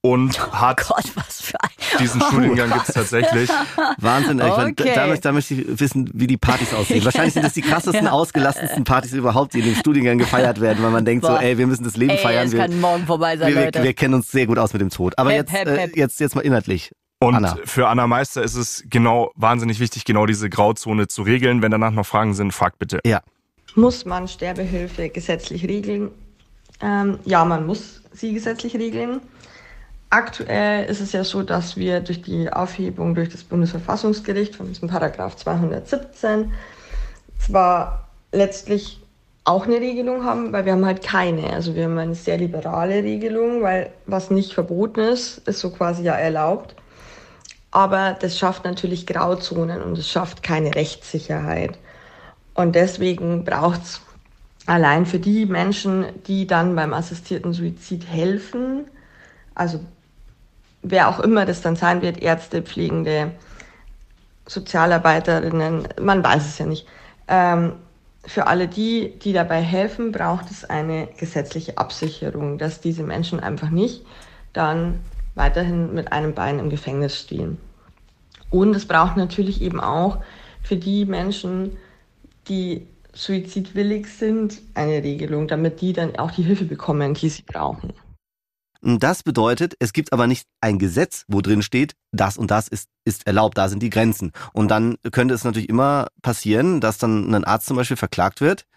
und 0.01 0.39
hat 0.53 0.85
Oh 0.87 0.93
Gott, 0.93 1.11
was 1.15 1.41
für 1.41 1.59
ein. 1.61 1.69
diesen 1.99 2.21
Studiengang 2.21 2.71
gibt 2.71 2.87
es 2.87 2.93
tatsächlich. 2.93 3.49
Wahnsinn. 3.97 4.39
Ich 4.39 4.45
mein, 4.45 4.71
Okay. 4.71 4.91
da, 4.95 5.07
da, 5.07 5.15
da 5.15 5.31
möchte 5.31 5.55
ich 5.55 5.79
wissen, 5.79 6.09
wie 6.13 6.27
die 6.27 6.37
Partys 6.37 6.73
aussehen. 6.73 7.03
Wahrscheinlich 7.03 7.33
sind 7.33 7.43
das 7.43 7.53
die 7.53 7.61
krassesten, 7.63 8.07
ausgelassensten 8.07 8.83
Partys 8.83 9.13
überhaupt, 9.13 9.53
die 9.55 9.59
in 9.59 9.65
dem 9.65 9.75
Studiengang 9.75 10.17
gefeiert 10.19 10.61
werden, 10.61 10.83
weil 10.83 10.91
man 10.91 11.03
denkt 11.05 11.25
so, 11.25 11.31
Boah. 11.31 11.41
ey, 11.41 11.57
wir 11.57 11.65
müssen 11.67 11.83
das 11.83 11.97
Leben 11.97 12.11
Ey, 12.11 12.17
feiern. 12.19 12.45
es 12.47 12.53
Wir, 12.53 12.59
kann 12.59 12.79
morgen 12.79 13.05
vorbei 13.05 13.35
sein, 13.37 13.47
wir, 13.49 13.55
wir, 13.55 13.65
Leute. 13.65 13.83
wir 13.83 13.93
kennen 13.93 14.13
uns 14.13 14.31
sehr 14.31 14.45
gut 14.45 14.57
aus 14.59 14.71
mit 14.73 14.81
dem 14.81 14.89
Tod. 14.89 15.17
Aber 15.17 15.31
Hep, 15.31 15.37
jetzt, 15.49 15.51
hep, 15.53 15.67
äh, 15.67 15.77
hep. 15.79 15.97
jetzt, 15.97 16.19
jetzt 16.19 16.35
mal 16.35 16.41
inhaltlich. 16.41 16.91
Und 17.27 17.35
Anna. 17.35 17.57
für 17.65 17.87
Anna 17.87 18.07
Meister 18.07 18.43
ist 18.43 18.55
es 18.55 18.83
genau 18.89 19.31
wahnsinnig 19.35 19.79
wichtig, 19.79 20.05
genau 20.05 20.25
diese 20.25 20.49
Grauzone 20.49 21.07
zu 21.07 21.23
regeln. 21.23 21.61
Wenn 21.61 21.71
danach 21.71 21.91
noch 21.91 22.05
Fragen 22.05 22.33
sind, 22.33 22.53
fragt 22.53 22.79
bitte. 22.79 22.99
Ja. 23.05 23.21
Muss 23.75 24.05
man 24.05 24.27
Sterbehilfe 24.27 25.09
gesetzlich 25.09 25.67
regeln? 25.67 26.11
Ähm, 26.81 27.19
ja, 27.25 27.43
man 27.45 27.65
muss 27.65 28.01
sie 28.13 28.33
gesetzlich 28.33 28.75
regeln. 28.75 29.21
Aktuell 30.09 30.85
ist 30.85 31.01
es 31.01 31.11
ja 31.11 31.23
so, 31.23 31.43
dass 31.43 31.75
wir 31.75 31.99
durch 31.99 32.21
die 32.21 32.51
Aufhebung 32.51 33.15
durch 33.15 33.29
das 33.29 33.43
Bundesverfassungsgericht 33.43 34.55
von 34.55 34.67
diesem 34.67 34.87
Paragraph 34.87 35.35
217 35.35 36.53
zwar 37.39 38.07
letztlich 38.31 39.01
auch 39.43 39.65
eine 39.65 39.75
Regelung 39.75 40.23
haben, 40.23 40.51
weil 40.53 40.65
wir 40.65 40.73
haben 40.73 40.85
halt 40.85 41.03
keine. 41.03 41.53
Also 41.53 41.75
wir 41.75 41.85
haben 41.85 41.97
eine 41.97 42.15
sehr 42.15 42.37
liberale 42.37 43.03
Regelung, 43.03 43.61
weil 43.61 43.91
was 44.05 44.31
nicht 44.31 44.53
verboten 44.53 45.01
ist, 45.01 45.47
ist 45.47 45.59
so 45.59 45.69
quasi 45.69 46.03
ja 46.03 46.13
erlaubt. 46.13 46.75
Aber 47.75 48.15
das 48.17 48.39
schafft 48.39 48.63
natürlich 48.63 49.05
Grauzonen 49.05 49.81
und 49.81 49.97
es 49.97 50.09
schafft 50.09 50.41
keine 50.43 50.73
Rechtssicherheit. 50.75 51.77
Und 52.53 52.73
deswegen 52.73 53.43
braucht 53.43 53.83
es 53.83 54.01
allein 54.65 55.05
für 55.05 55.19
die 55.19 55.45
Menschen, 55.45 56.05
die 56.25 56.47
dann 56.47 56.73
beim 56.77 56.93
assistierten 56.93 57.51
Suizid 57.51 58.07
helfen, 58.07 58.85
also 59.55 59.81
wer 60.83 61.09
auch 61.09 61.19
immer 61.19 61.45
das 61.45 61.61
dann 61.61 61.75
sein 61.75 62.01
wird, 62.01 62.21
Ärzte, 62.21 62.61
Pflegende, 62.61 63.31
Sozialarbeiterinnen, 64.47 65.89
man 65.99 66.23
weiß 66.23 66.45
es 66.45 66.57
ja 66.57 66.65
nicht. 66.67 66.87
Ähm, 67.27 67.73
für 68.25 68.47
alle 68.47 68.69
die, 68.69 69.19
die 69.19 69.33
dabei 69.33 69.59
helfen, 69.59 70.13
braucht 70.13 70.49
es 70.49 70.63
eine 70.63 71.09
gesetzliche 71.19 71.77
Absicherung, 71.77 72.57
dass 72.57 72.79
diese 72.79 73.03
Menschen 73.03 73.41
einfach 73.41 73.69
nicht 73.69 74.05
dann 74.53 75.01
weiterhin 75.35 75.93
mit 75.93 76.11
einem 76.11 76.33
Bein 76.33 76.59
im 76.59 76.69
Gefängnis 76.69 77.19
stehen. 77.19 77.57
Und 78.49 78.75
es 78.75 78.87
braucht 78.87 79.17
natürlich 79.17 79.61
eben 79.61 79.79
auch 79.79 80.19
für 80.63 80.77
die 80.77 81.05
Menschen, 81.05 81.77
die 82.47 82.87
suizidwillig 83.13 84.07
sind, 84.07 84.61
eine 84.73 85.03
Regelung, 85.03 85.47
damit 85.47 85.81
die 85.81 85.93
dann 85.93 86.15
auch 86.17 86.31
die 86.31 86.43
Hilfe 86.43 86.65
bekommen, 86.65 87.13
die 87.13 87.29
sie 87.29 87.43
brauchen. 87.43 87.93
Das 88.81 89.23
bedeutet, 89.23 89.73
es 89.79 89.93
gibt 89.93 90.13
aber 90.13 90.27
nicht 90.27 90.47
ein 90.61 90.77
Gesetz, 90.77 91.25
wo 91.27 91.41
drin 91.41 91.63
steht, 91.63 91.95
das 92.11 92.37
und 92.37 92.51
das 92.51 92.67
ist, 92.67 92.87
ist 93.03 93.25
erlaubt, 93.25 93.57
da 93.57 93.67
sind 93.67 93.81
die 93.81 93.89
Grenzen. 93.89 94.31
Und 94.53 94.69
dann 94.69 94.97
könnte 95.11 95.33
es 95.33 95.43
natürlich 95.43 95.69
immer 95.69 96.07
passieren, 96.21 96.81
dass 96.81 96.99
dann 96.99 97.33
ein 97.33 97.45
Arzt 97.45 97.65
zum 97.65 97.77
Beispiel 97.77 97.97
verklagt 97.97 98.41
wird, 98.41 98.67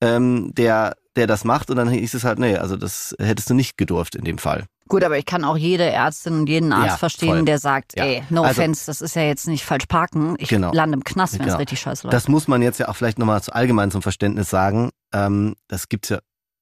ähm, 0.00 0.54
der, 0.54 0.96
der 1.16 1.26
das 1.26 1.44
macht 1.44 1.68
und 1.70 1.76
dann 1.76 1.90
hieß 1.90 2.14
es 2.14 2.24
halt, 2.24 2.38
nee, 2.38 2.56
also 2.56 2.76
das 2.76 3.14
hättest 3.18 3.50
du 3.50 3.54
nicht 3.54 3.76
gedurft 3.76 4.14
in 4.14 4.24
dem 4.24 4.38
Fall. 4.38 4.64
Gut, 4.88 5.04
aber 5.04 5.18
ich 5.18 5.26
kann 5.26 5.44
auch 5.44 5.56
jede 5.56 5.84
Ärztin 5.84 6.34
und 6.40 6.48
jeden 6.48 6.72
Arzt 6.72 6.86
Ja, 6.86 6.96
verstehen, 6.96 7.28
voll. 7.28 7.44
der 7.44 7.58
sagt, 7.58 7.96
Ja. 7.96 8.04
ey, 8.04 8.22
no 8.30 8.42
Also- 8.42 8.60
offense, 8.60 8.86
das 8.86 9.00
ist 9.00 9.14
ja 9.16 9.22
jetzt 9.22 9.46
nicht 9.46 9.64
falsch 9.64 9.86
parken. 9.86 10.34
Ich 10.38 10.48
Genau. 10.48 10.72
lande 10.72 10.96
im 10.96 11.04
Knast, 11.04 11.34
wenn 11.34 11.40
es 11.42 11.46
Genau. 11.46 11.58
richtig 11.58 11.80
scheiße 11.80 12.06
läuft. 12.06 12.14
Das 12.14 12.28
muss 12.28 12.48
man 12.48 12.62
jetzt 12.62 12.78
ja 12.80 12.88
auch 12.88 12.96
vielleicht 12.96 13.18
nochmal 13.18 13.42
zu 13.42 13.52
allgemein 13.52 13.90
zum 13.90 14.02
Verständnis 14.02 14.50
sagen. 14.50 14.90
Ähm, 15.12 15.54
das 15.68 15.88
gibt's 15.88 16.08
ja 16.08 16.18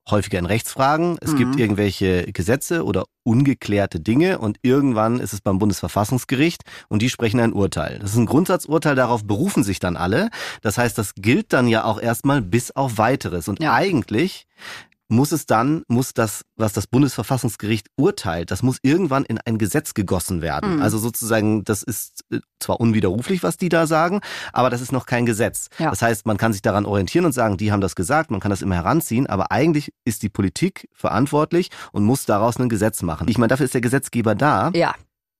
häufiger 0.09 0.39
in 0.39 0.47
Rechtsfragen. 0.47 1.18
Es 1.20 1.33
Mhm. 1.33 1.37
gibt 1.37 1.59
irgendwelche 1.59 2.31
Gesetze 2.33 2.85
oder 2.85 3.07
ungeklärte 3.24 3.99
Dinge 3.99 4.39
und 4.39 4.57
irgendwann 4.62 5.18
ist 5.18 5.33
es 5.33 5.41
beim 5.41 5.59
Bundesverfassungsgericht 5.59 6.62
und 6.89 7.03
die 7.03 7.11
sprechen 7.11 7.41
ein 7.41 7.53
Urteil. 7.53 7.99
Das 7.99 8.12
ist 8.12 8.16
ein 8.16 8.27
Grundsatzurteil, 8.27 8.95
darauf 8.95 9.24
berufen 9.24 9.64
sich 9.64 9.81
dann 9.81 9.97
alle. 9.97 10.29
Das 10.62 10.79
heißt, 10.79 10.97
das 10.97 11.14
gilt 11.16 11.53
dann 11.53 11.66
ja 11.66 11.83
auch 11.85 12.01
erstmal 12.01 12.41
bis 12.41 12.70
auf 12.70 12.99
weiteres. 12.99 13.49
Und 13.49 13.61
Ja. 13.61 13.74
eigentlich 13.74 14.47
muss 15.09 15.33
es 15.33 15.47
dann, 15.47 15.83
muss 15.89 16.15
das, 16.15 16.43
was 16.57 16.73
das 16.73 16.87
Bundesverfassungsgericht 16.87 17.89
urteilt, 17.97 18.51
das 18.51 18.63
muss 18.63 18.79
irgendwann 18.83 19.25
in 19.25 19.39
ein 19.39 19.59
Gesetz 19.59 19.95
gegossen 19.95 20.43
werden. 20.43 20.77
Mhm. 20.77 20.83
Also 20.83 20.99
sozusagen, 20.99 21.65
das 21.65 21.83
ist 21.83 22.25
äh, 22.31 22.41
zwar 22.59 22.81
unwiderruflich, 22.81 23.43
was 23.43 23.57
die 23.57 23.69
da 23.69 23.87
sagen, 23.87 24.21
aber 24.53 24.71
das 24.71 24.81
ist 24.81 24.93
noch 24.93 25.07
kein 25.07 25.27
Gesetz. 25.27 25.69
Ja. 25.79 25.91
Das 25.91 26.03
heißt, 26.03 26.27
man 26.27 26.37
kann 26.37 26.53
sich 26.53 26.63
daran 26.63 26.87
orientieren 26.87 27.25
und 27.25 27.33
sagen, 27.33 27.57
die 27.57 27.73
haben 27.73 27.81
das 27.81 27.95
gesagt, 27.95 28.31
man 28.31 28.41
kann 28.41 28.51
das 28.51 28.63
immer 28.63 28.75
heranziehen, 28.75 29.27
aber 29.27 29.53
eigentlich 29.53 29.93
ist 30.05 30.23
die 30.23 30.29
Politik 30.29 30.89
verantwortlich 30.93 31.71
und 31.93 32.05
muss 32.05 32.25
daraus 32.25 32.59
ein 32.59 32.69
Gesetz 32.69 33.03
machen. 33.03 33.29
Ich 33.29 33.39
meine, 33.39 33.49
dafür 33.49 33.65
ist 33.67 33.75
der 33.75 33.81
Gesetzgeber 33.81 34.35
da. 34.35 34.71
Ja, 34.75 34.95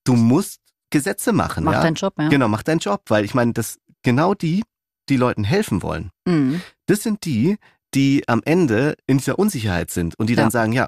Du 0.07 0.14
musst 0.14 0.61
Gesetze 0.91 1.33
machen. 1.33 1.64
mach 1.64 1.73
ja? 1.75 1.83
deinen 1.83 1.97
Job, 1.97 2.14
ja. 2.19 2.29
Genau, 2.29 2.49
mach 2.49 2.62
deinen 2.62 2.79
Job, 2.79 3.03
weil 3.09 3.25
ich 3.25 3.35
meine, 3.35 3.53
das 3.53 3.79
genau 4.03 4.35
die, 4.35 4.62
die 5.09 5.17
Leuten 5.17 5.43
helfen 5.45 5.83
wollen. 5.83 6.11
Mhm. 6.27 6.62
Das 6.87 7.03
sind 7.03 7.25
die, 7.25 7.59
die 7.97 8.22
am 8.28 8.42
Ende 8.44 8.94
in 9.09 9.18
dieser 9.18 9.38
Unsicherheit 9.38 9.90
sind 9.90 10.16
und 10.18 10.28
die 10.28 10.36
dann 10.36 10.47
Ja. 10.47 10.51
sagen, 10.51 10.72
ja, 10.72 10.86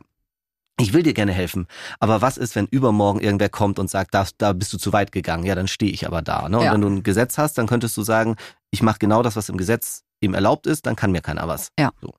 ich 0.81 0.93
will 0.93 1.03
dir 1.03 1.15
gerne 1.15 1.33
helfen, 1.33 1.67
aber 1.99 2.21
was 2.23 2.37
ist, 2.37 2.55
wenn 2.55 2.67
übermorgen 2.67 3.19
irgendwer 3.19 3.49
kommt 3.49 3.81
und 3.81 3.91
sagt, 3.91 4.15
da, 4.15 4.25
da 4.39 4.53
bist 4.53 4.73
du 4.73 4.79
zu 4.79 4.93
weit 4.93 5.11
gegangen? 5.11 5.45
Ja, 5.45 5.57
dann 5.57 5.67
stehe 5.67 5.91
ich 5.91 6.07
aber 6.07 6.23
da. 6.23 6.49
Ne? 6.49 6.59
Und 6.59 6.65
Ja. 6.65 6.73
wenn 6.73 6.81
du 6.81 6.87
ein 6.89 7.03
Gesetz 7.03 7.37
hast, 7.37 7.59
dann 7.59 7.67
könntest 7.67 7.97
du 7.97 8.03
sagen, 8.03 8.37
ich 8.71 8.81
mache 8.83 8.99
genau 9.01 9.25
das, 9.25 9.35
was 9.35 9.49
im 9.49 9.57
Gesetz 9.57 10.05
eben 10.21 10.35
erlaubt 10.35 10.69
ist, 10.69 10.87
dann 10.87 10.95
kann 10.95 11.11
mir 11.11 11.21
keiner 11.21 11.49
was. 11.49 11.71
Ja. 11.81 11.91
So. 12.01 12.15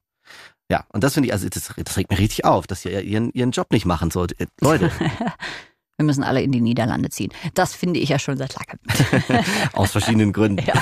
Ja, 0.70 0.86
und 0.90 1.04
das 1.06 1.14
finde 1.14 1.28
ich, 1.28 1.34
also 1.34 1.48
das, 1.48 1.72
das 1.76 1.98
regt 1.98 2.12
mir 2.12 2.20
richtig 2.20 2.44
auf, 2.44 2.68
dass 2.68 2.82
sie 2.82 2.90
ihren, 2.90 3.32
ihren 3.32 3.52
Job 3.52 3.72
nicht 3.72 3.86
machen. 3.86 4.12
So, 4.12 4.26
äh, 4.26 4.46
Leute, 4.60 4.92
Wir 6.00 6.06
müssen 6.06 6.24
alle 6.24 6.42
in 6.42 6.54
die 6.54 6.62
Niederlande 6.62 7.10
ziehen. 7.10 7.30
Das 7.56 7.76
finde 7.76 8.00
ich 8.00 8.08
ja 8.08 8.20
schon 8.20 8.38
seit 8.38 8.56
langem. 8.56 9.44
aus 9.74 9.92
verschiedenen 9.92 10.32
Gründen. 10.32 10.66
Ja. 10.66 10.82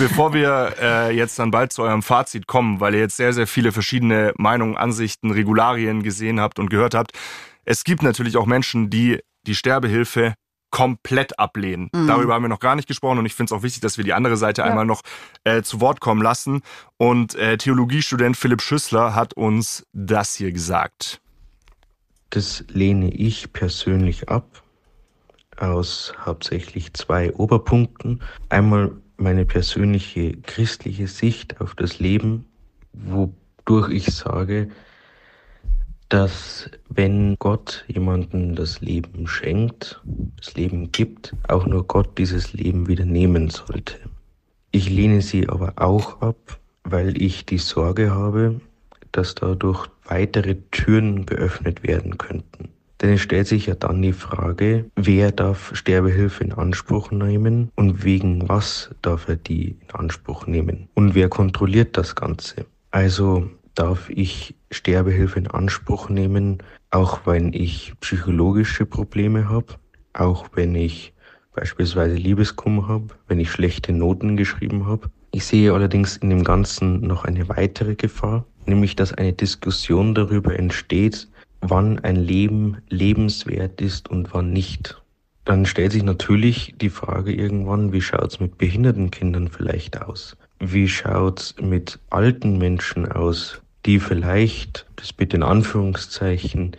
Bevor 0.00 0.34
wir 0.34 0.74
äh, 0.82 1.16
jetzt 1.16 1.38
dann 1.38 1.52
bald 1.52 1.72
zu 1.72 1.82
eurem 1.82 2.02
Fazit 2.02 2.48
kommen, 2.48 2.80
weil 2.80 2.94
ihr 2.94 3.00
jetzt 3.00 3.16
sehr, 3.16 3.32
sehr 3.32 3.46
viele 3.46 3.70
verschiedene 3.70 4.32
Meinungen, 4.38 4.76
Ansichten, 4.76 5.30
Regularien 5.30 6.02
gesehen 6.02 6.40
habt 6.40 6.58
und 6.58 6.68
gehört 6.68 6.96
habt, 6.96 7.12
es 7.64 7.84
gibt 7.84 8.02
natürlich 8.02 8.36
auch 8.36 8.46
Menschen, 8.46 8.90
die 8.90 9.20
die 9.46 9.54
Sterbehilfe 9.54 10.34
komplett 10.72 11.38
ablehnen. 11.38 11.88
Mhm. 11.92 12.08
Darüber 12.08 12.34
haben 12.34 12.42
wir 12.42 12.48
noch 12.48 12.58
gar 12.58 12.74
nicht 12.74 12.88
gesprochen 12.88 13.20
und 13.20 13.26
ich 13.26 13.34
finde 13.34 13.54
es 13.54 13.56
auch 13.56 13.62
wichtig, 13.62 13.82
dass 13.82 13.98
wir 13.98 14.04
die 14.04 14.14
andere 14.14 14.36
Seite 14.36 14.64
einmal 14.64 14.84
noch 14.84 15.02
äh, 15.44 15.62
zu 15.62 15.80
Wort 15.80 16.00
kommen 16.00 16.22
lassen. 16.22 16.62
Und 16.96 17.36
äh, 17.36 17.56
Theologiestudent 17.56 18.36
Philipp 18.36 18.62
Schüssler 18.62 19.14
hat 19.14 19.34
uns 19.34 19.86
das 19.92 20.34
hier 20.34 20.50
gesagt. 20.50 21.20
Das 22.30 22.64
lehne 22.68 23.12
ich 23.12 23.52
persönlich 23.52 24.28
ab 24.28 24.62
aus 25.56 26.12
hauptsächlich 26.24 26.94
zwei 26.94 27.32
Oberpunkten. 27.34 28.22
Einmal 28.48 28.92
meine 29.16 29.44
persönliche 29.44 30.36
christliche 30.38 31.06
Sicht 31.06 31.60
auf 31.60 31.74
das 31.74 31.98
Leben, 31.98 32.46
wodurch 32.92 33.90
ich 33.90 34.06
sage, 34.06 34.70
dass 36.08 36.68
wenn 36.88 37.36
Gott 37.38 37.84
jemanden 37.86 38.56
das 38.56 38.80
Leben 38.80 39.28
schenkt, 39.28 40.00
das 40.38 40.54
Leben 40.54 40.90
gibt, 40.90 41.34
auch 41.46 41.66
nur 41.66 41.86
Gott 41.86 42.18
dieses 42.18 42.52
Leben 42.52 42.88
wieder 42.88 43.04
nehmen 43.04 43.48
sollte. 43.50 43.96
Ich 44.72 44.88
lehne 44.88 45.20
sie 45.20 45.48
aber 45.48 45.74
auch 45.76 46.20
ab, 46.20 46.58
weil 46.84 47.20
ich 47.20 47.46
die 47.46 47.58
Sorge 47.58 48.10
habe, 48.12 48.60
dass 49.12 49.34
dadurch 49.34 49.88
weitere 50.10 50.56
Türen 50.70 51.24
geöffnet 51.24 51.82
werden 51.82 52.18
könnten. 52.18 52.68
Denn 53.00 53.14
es 53.14 53.22
stellt 53.22 53.46
sich 53.46 53.66
ja 53.66 53.74
dann 53.74 54.02
die 54.02 54.12
Frage, 54.12 54.84
wer 54.94 55.32
darf 55.32 55.70
Sterbehilfe 55.74 56.44
in 56.44 56.52
Anspruch 56.52 57.10
nehmen 57.10 57.70
und 57.74 58.04
wegen 58.04 58.46
was 58.48 58.90
darf 59.00 59.28
er 59.28 59.36
die 59.36 59.76
in 59.80 59.90
Anspruch 59.94 60.46
nehmen? 60.46 60.88
Und 60.94 61.14
wer 61.14 61.30
kontrolliert 61.30 61.96
das 61.96 62.14
Ganze? 62.14 62.66
Also 62.90 63.48
darf 63.74 64.10
ich 64.10 64.54
Sterbehilfe 64.70 65.38
in 65.38 65.46
Anspruch 65.46 66.10
nehmen, 66.10 66.58
auch 66.90 67.20
wenn 67.24 67.54
ich 67.54 67.94
psychologische 68.00 68.84
Probleme 68.84 69.48
habe, 69.48 69.74
auch 70.12 70.48
wenn 70.54 70.74
ich 70.74 71.14
beispielsweise 71.54 72.16
Liebeskummer 72.16 72.88
habe, 72.88 73.14
wenn 73.28 73.40
ich 73.40 73.50
schlechte 73.50 73.92
Noten 73.92 74.36
geschrieben 74.36 74.86
habe. 74.86 75.10
Ich 75.32 75.44
sehe 75.46 75.72
allerdings 75.72 76.16
in 76.18 76.30
dem 76.30 76.44
Ganzen 76.44 77.00
noch 77.00 77.24
eine 77.24 77.48
weitere 77.48 77.94
Gefahr, 77.94 78.44
nämlich 78.66 78.96
dass 78.96 79.12
eine 79.12 79.32
Diskussion 79.32 80.14
darüber 80.14 80.58
entsteht, 80.58 81.28
wann 81.60 81.98
ein 81.98 82.16
Leben 82.16 82.78
lebenswert 82.88 83.80
ist 83.80 84.08
und 84.08 84.32
wann 84.32 84.52
nicht. 84.52 85.00
Dann 85.44 85.66
stellt 85.66 85.92
sich 85.92 86.02
natürlich 86.02 86.74
die 86.80 86.90
Frage 86.90 87.32
irgendwann, 87.32 87.92
wie 87.92 88.02
schaut's 88.02 88.40
mit 88.40 88.58
behinderten 88.58 89.10
Kindern 89.10 89.48
vielleicht 89.48 90.00
aus? 90.02 90.36
Wie 90.58 90.88
schaut's 90.88 91.54
mit 91.60 91.98
alten 92.10 92.58
Menschen 92.58 93.10
aus, 93.10 93.60
die 93.86 93.98
vielleicht, 93.98 94.86
das 94.96 95.12
bitte 95.12 95.36
in 95.36 95.42
Anführungszeichen, 95.42 96.76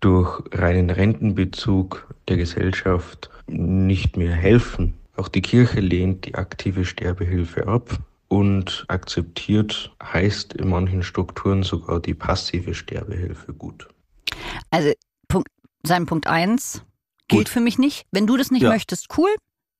durch 0.00 0.42
reinen 0.52 0.90
Rentenbezug 0.90 2.06
der 2.28 2.36
Gesellschaft 2.36 3.30
nicht 3.46 4.16
mehr 4.16 4.32
helfen. 4.32 4.94
Auch 5.16 5.28
die 5.28 5.42
Kirche 5.42 5.80
lehnt 5.80 6.26
die 6.26 6.34
aktive 6.34 6.84
Sterbehilfe 6.84 7.66
ab 7.66 7.98
und 8.28 8.84
akzeptiert, 8.88 9.94
heißt 10.02 10.54
in 10.54 10.68
manchen 10.68 11.02
Strukturen 11.02 11.62
sogar 11.62 12.00
die 12.00 12.14
passive 12.14 12.74
Sterbehilfe 12.74 13.52
gut. 13.52 13.88
Also 14.70 14.92
Punkt, 15.28 15.48
sein 15.82 16.06
Punkt 16.06 16.26
eins 16.26 16.82
gilt 17.28 17.46
Gut. 17.46 17.48
für 17.48 17.60
mich 17.60 17.78
nicht. 17.78 18.06
Wenn 18.12 18.26
du 18.26 18.36
das 18.36 18.50
nicht 18.50 18.62
Ja. 18.62 18.70
möchtest, 18.70 19.16
cool. 19.18 19.28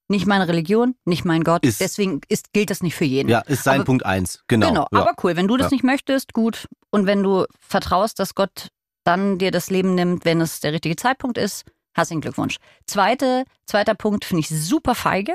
Nicht 0.08 0.26
meine 0.26 0.46
Religion, 0.46 0.94
nicht 1.04 1.24
mein 1.24 1.42
Gott. 1.42 1.64
Ist- 1.64 1.80
Deswegen 1.80 2.20
ist, 2.28 2.52
gilt 2.52 2.70
das 2.70 2.80
nicht 2.82 2.94
für 2.94 3.04
jeden. 3.04 3.28
Ja, 3.28 3.40
ist 3.40 3.64
sein 3.64 3.76
Aber- 3.80 3.84
Punkt 3.86 4.06
eins. 4.06 4.44
Genau. 4.46 4.68
Genau, 4.68 4.86
ja. 4.92 5.00
aber 5.00 5.14
cool. 5.24 5.34
Wenn 5.36 5.48
du 5.48 5.56
das 5.56 5.70
Ja. 5.70 5.74
nicht 5.74 5.84
möchtest, 5.84 6.32
gut. 6.32 6.68
Und 6.90 7.06
wenn 7.06 7.22
du 7.24 7.44
vertraust, 7.58 8.18
dass 8.20 8.34
Gott 8.36 8.68
dann 9.04 9.38
dir 9.38 9.50
das 9.50 9.68
Leben 9.70 9.94
nimmt, 9.96 10.24
wenn 10.24 10.40
es 10.40 10.60
der 10.60 10.72
richtige 10.72 10.94
Zeitpunkt 10.96 11.38
ist, 11.38 11.64
herzlichen 11.94 12.20
Glückwunsch. 12.20 12.56
Zweite, 12.86 13.44
zweiter 13.66 13.94
Punkt 13.94 14.24
finde 14.24 14.40
ich 14.40 14.48
super 14.48 14.94
feige. 14.94 15.34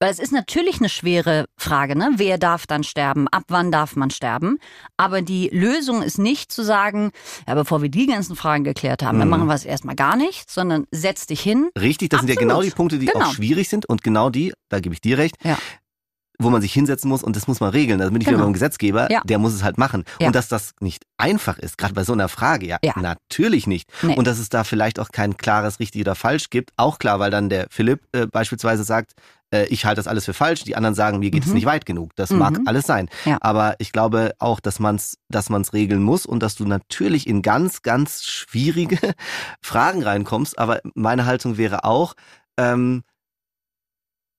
Weil 0.00 0.10
es 0.12 0.20
ist 0.20 0.30
natürlich 0.32 0.78
eine 0.78 0.88
schwere 0.88 1.46
Frage, 1.56 1.96
ne? 1.98 2.10
Wer 2.16 2.38
darf 2.38 2.66
dann 2.68 2.84
sterben? 2.84 3.26
Ab 3.28 3.44
wann 3.48 3.72
darf 3.72 3.96
man 3.96 4.10
sterben? 4.10 4.58
Aber 4.96 5.22
die 5.22 5.48
Lösung 5.52 6.02
ist 6.02 6.18
nicht 6.18 6.52
zu 6.52 6.62
sagen, 6.62 7.10
ja, 7.48 7.54
bevor 7.54 7.82
wir 7.82 7.88
die 7.88 8.06
ganzen 8.06 8.36
Fragen 8.36 8.62
geklärt 8.62 9.02
haben, 9.02 9.18
dann 9.18 9.26
Mhm. 9.28 9.30
machen 9.32 9.46
wir 9.48 9.54
es 9.54 9.64
erstmal 9.64 9.96
gar 9.96 10.16
nicht, 10.16 10.50
sondern 10.50 10.86
setz 10.92 11.26
dich 11.26 11.40
hin. 11.40 11.68
Richtig, 11.78 12.10
das 12.10 12.20
sind 12.20 12.28
ja 12.28 12.34
Absolut. 12.34 12.50
genau 12.52 12.62
die 12.62 12.70
Punkte, 12.70 12.98
die 12.98 13.06
Genau. 13.06 13.26
auch 13.26 13.32
schwierig 13.32 13.68
sind 13.68 13.86
und 13.86 14.04
genau 14.04 14.30
die, 14.30 14.52
da 14.68 14.78
gebe 14.78 14.94
ich 14.94 15.00
dir 15.00 15.18
recht, 15.18 15.36
Ja. 15.42 15.58
Wo 16.40 16.50
man 16.50 16.60
sich 16.62 16.72
hinsetzen 16.72 17.08
muss 17.08 17.22
und 17.24 17.34
das 17.36 17.48
muss 17.48 17.58
man 17.60 17.70
regeln. 17.70 17.98
Da 17.98 18.06
bin 18.08 18.20
ich 18.20 18.26
wieder 18.26 18.36
Genau. 18.36 18.46
beim 18.46 18.52
Gesetzgeber, 18.52 19.10
Ja. 19.10 19.20
der 19.24 19.38
muss 19.38 19.54
es 19.54 19.62
halt 19.64 19.76
machen. 19.76 20.04
Ja. 20.20 20.28
Und 20.28 20.36
dass 20.36 20.48
das 20.48 20.72
nicht 20.80 21.04
einfach 21.16 21.58
ist, 21.58 21.78
gerade 21.78 21.94
bei 21.94 22.04
so 22.04 22.12
einer 22.12 22.28
Frage, 22.28 22.66
ja, 22.66 22.78
Ja. 22.82 22.92
natürlich 22.96 23.66
nicht. 23.66 23.90
Nee. 24.02 24.14
Und 24.14 24.26
dass 24.26 24.38
es 24.38 24.48
da 24.48 24.62
vielleicht 24.64 25.00
auch 25.00 25.10
kein 25.10 25.36
klares 25.36 25.80
richtig 25.80 26.00
oder 26.02 26.14
falsch 26.14 26.50
gibt, 26.50 26.70
auch 26.76 26.98
klar, 26.98 27.18
weil 27.18 27.30
dann 27.32 27.48
der 27.48 27.66
Philipp 27.70 28.02
äh, 28.12 28.26
beispielsweise 28.26 28.84
sagt, 28.84 29.14
äh, 29.50 29.64
ich 29.66 29.84
halte 29.84 29.96
das 29.98 30.06
alles 30.06 30.26
für 30.26 30.34
falsch, 30.34 30.62
die 30.62 30.76
anderen 30.76 30.94
sagen, 30.94 31.18
mir 31.18 31.30
geht 31.30 31.42
es 31.42 31.48
Mhm. 31.48 31.54
nicht 31.54 31.66
weit 31.66 31.86
genug. 31.86 32.14
Das 32.14 32.30
Mhm. 32.30 32.38
mag 32.38 32.58
alles 32.66 32.86
sein. 32.86 33.08
Ja. 33.24 33.38
Aber 33.40 33.74
ich 33.78 33.90
glaube 33.92 34.32
auch, 34.38 34.60
dass 34.60 34.78
man 34.78 34.94
es 34.96 35.18
dass 35.30 35.50
man's 35.50 35.72
regeln 35.72 36.02
muss 36.02 36.24
und 36.24 36.40
dass 36.42 36.54
du 36.54 36.66
natürlich 36.66 37.26
in 37.26 37.42
ganz, 37.42 37.82
ganz 37.82 38.22
schwierige 38.24 38.98
Fragen 39.60 40.02
reinkommst. 40.04 40.58
Aber 40.58 40.80
meine 40.94 41.26
Haltung 41.26 41.56
wäre 41.56 41.82
auch, 41.84 42.14
ähm, 42.58 43.02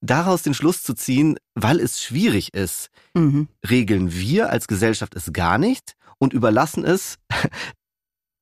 daraus 0.01 0.41
den 0.43 0.53
Schluss 0.53 0.83
zu 0.83 0.93
ziehen, 0.93 1.37
weil 1.55 1.79
es 1.79 2.01
schwierig 2.01 2.53
ist, 2.53 2.89
Mhm. 3.15 3.47
regeln 3.69 4.11
wir 4.13 4.49
als 4.49 4.67
Gesellschaft 4.67 5.15
es 5.15 5.31
gar 5.33 5.57
nicht 5.57 5.95
und 6.19 6.33
überlassen 6.33 6.83
es, 6.85 7.17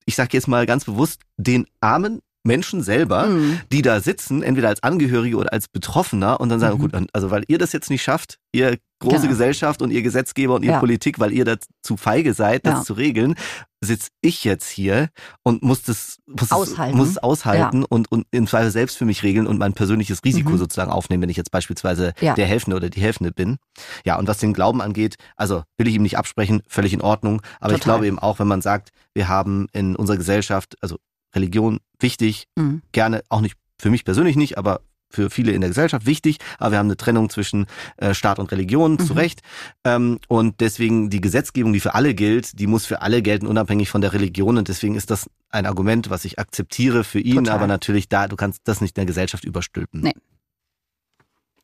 ich 0.05 0.15
sage 0.15 0.29
jetzt 0.33 0.47
mal 0.47 0.65
ganz 0.65 0.85
bewusst, 0.85 1.21
den 1.37 1.65
armen 1.81 2.19
Menschen 2.43 2.81
selber, 2.81 3.27
Mhm. 3.27 3.59
die 3.71 3.81
da 3.81 3.99
sitzen, 3.99 4.41
entweder 4.41 4.69
als 4.69 4.81
Angehörige 4.83 5.35
oder 5.37 5.51
als 5.51 5.67
Betroffener 5.67 6.39
und 6.39 6.49
dann 6.49 6.59
sagen, 6.59 6.77
Mhm. 6.77 6.81
gut, 6.91 7.09
also 7.13 7.29
weil 7.31 7.43
ihr 7.47 7.57
das 7.57 7.73
jetzt 7.73 7.89
nicht 7.89 8.03
schafft, 8.03 8.39
ihr 8.53 8.77
große 8.99 9.17
Genau. 9.17 9.29
Gesellschaft 9.29 9.81
und 9.81 9.91
ihr 9.91 10.01
Gesetzgeber 10.01 10.55
und 10.55 10.63
ihr 10.63 10.71
Ja. 10.71 10.79
Politik, 10.79 11.19
weil 11.19 11.31
ihr 11.31 11.45
da 11.45 11.55
zu 11.83 11.97
feige 11.97 12.33
seid, 12.33 12.65
das 12.65 12.79
Ja. 12.79 12.83
zu 12.83 12.93
regeln, 12.93 13.35
sitze 13.79 14.09
ich 14.21 14.43
jetzt 14.43 14.67
hier 14.67 15.09
und 15.43 15.61
muss 15.61 15.83
das 15.83 16.17
muss 16.25 16.51
Aushalten. 16.51 16.99
Es, 16.99 17.05
muss 17.07 17.17
aushalten 17.19 17.83
und, 17.83 18.11
und 18.11 18.25
im 18.31 18.47
Zweifel 18.47 18.71
selbst 18.71 18.97
für 18.97 19.05
mich 19.05 19.21
regeln 19.21 19.45
und 19.45 19.59
mein 19.59 19.73
persönliches 19.73 20.23
Risiko 20.25 20.49
Mhm. 20.51 20.57
sozusagen 20.57 20.91
aufnehmen, 20.91 21.21
wenn 21.23 21.29
ich 21.29 21.37
jetzt 21.37 21.51
beispielsweise 21.51 22.13
Ja. 22.19 22.33
der 22.33 22.47
Helfende 22.47 22.75
oder 22.75 22.89
die 22.89 23.01
Helfende 23.01 23.31
bin. 23.31 23.57
Ja, 24.03 24.17
und 24.17 24.27
was 24.27 24.39
den 24.39 24.53
Glauben 24.53 24.81
angeht, 24.81 25.15
also 25.35 25.63
will 25.77 25.87
ich 25.87 25.93
ihm 25.95 26.01
nicht 26.03 26.17
absprechen, 26.17 26.63
völlig 26.67 26.93
in 26.93 27.01
Ordnung, 27.01 27.41
aber 27.59 27.73
ich 27.73 27.79
Total. 27.81 27.95
glaube 27.97 28.07
eben 28.07 28.19
auch, 28.19 28.39
wenn 28.39 28.47
man 28.47 28.61
sagt, 28.61 28.89
wir 29.13 29.27
haben 29.27 29.67
in 29.73 29.95
unserer 29.95 30.17
Gesellschaft, 30.17 30.75
also 30.81 30.97
Religion 31.35 31.79
wichtig, 31.99 32.45
Mhm. 32.55 32.81
gerne 32.93 33.21
auch 33.29 33.41
nicht 33.41 33.55
für 33.79 33.91
mich 33.91 34.05
persönlich 34.05 34.35
nicht, 34.37 34.57
aber 34.57 34.81
für 35.09 35.29
viele 35.29 35.51
in 35.51 35.61
der 35.61 35.69
Gesellschaft 35.69 36.05
wichtig, 36.05 36.37
aber 36.59 36.71
wir 36.71 36.79
haben 36.79 36.87
eine 36.87 36.97
Trennung 36.97 37.29
zwischen 37.29 37.67
äh, 37.97 38.13
Staat 38.13 38.39
und 38.39 38.51
Religion, 38.51 38.99
zu 38.99 39.13
Mhm. 39.13 39.19
Recht. 39.19 39.41
Ähm, 39.83 40.19
und 40.27 40.59
deswegen 40.59 41.09
die 41.09 41.21
Gesetzgebung, 41.21 41.73
die 41.73 41.79
für 41.79 41.95
alle 41.95 42.13
gilt, 42.13 42.59
die 42.59 42.67
muss 42.67 42.85
für 42.85 43.01
alle 43.01 43.21
gelten, 43.21 43.47
unabhängig 43.47 43.89
von 43.89 44.01
der 44.01 44.13
Religion. 44.13 44.57
Und 44.57 44.67
deswegen 44.67 44.95
ist 44.95 45.09
das 45.09 45.29
ein 45.49 45.65
Argument, 45.65 46.09
was 46.09 46.25
ich 46.25 46.39
akzeptiere 46.39 47.03
für 47.03 47.19
ihn, 47.19 47.45
Total. 47.45 47.55
aber 47.55 47.67
natürlich 47.67 48.09
da, 48.09 48.27
du 48.27 48.35
kannst 48.35 48.61
das 48.65 48.81
nicht 48.81 48.97
in 48.97 49.01
der 49.01 49.05
Gesellschaft 49.05 49.43
überstülpen. 49.43 50.01
Nee. 50.01 50.13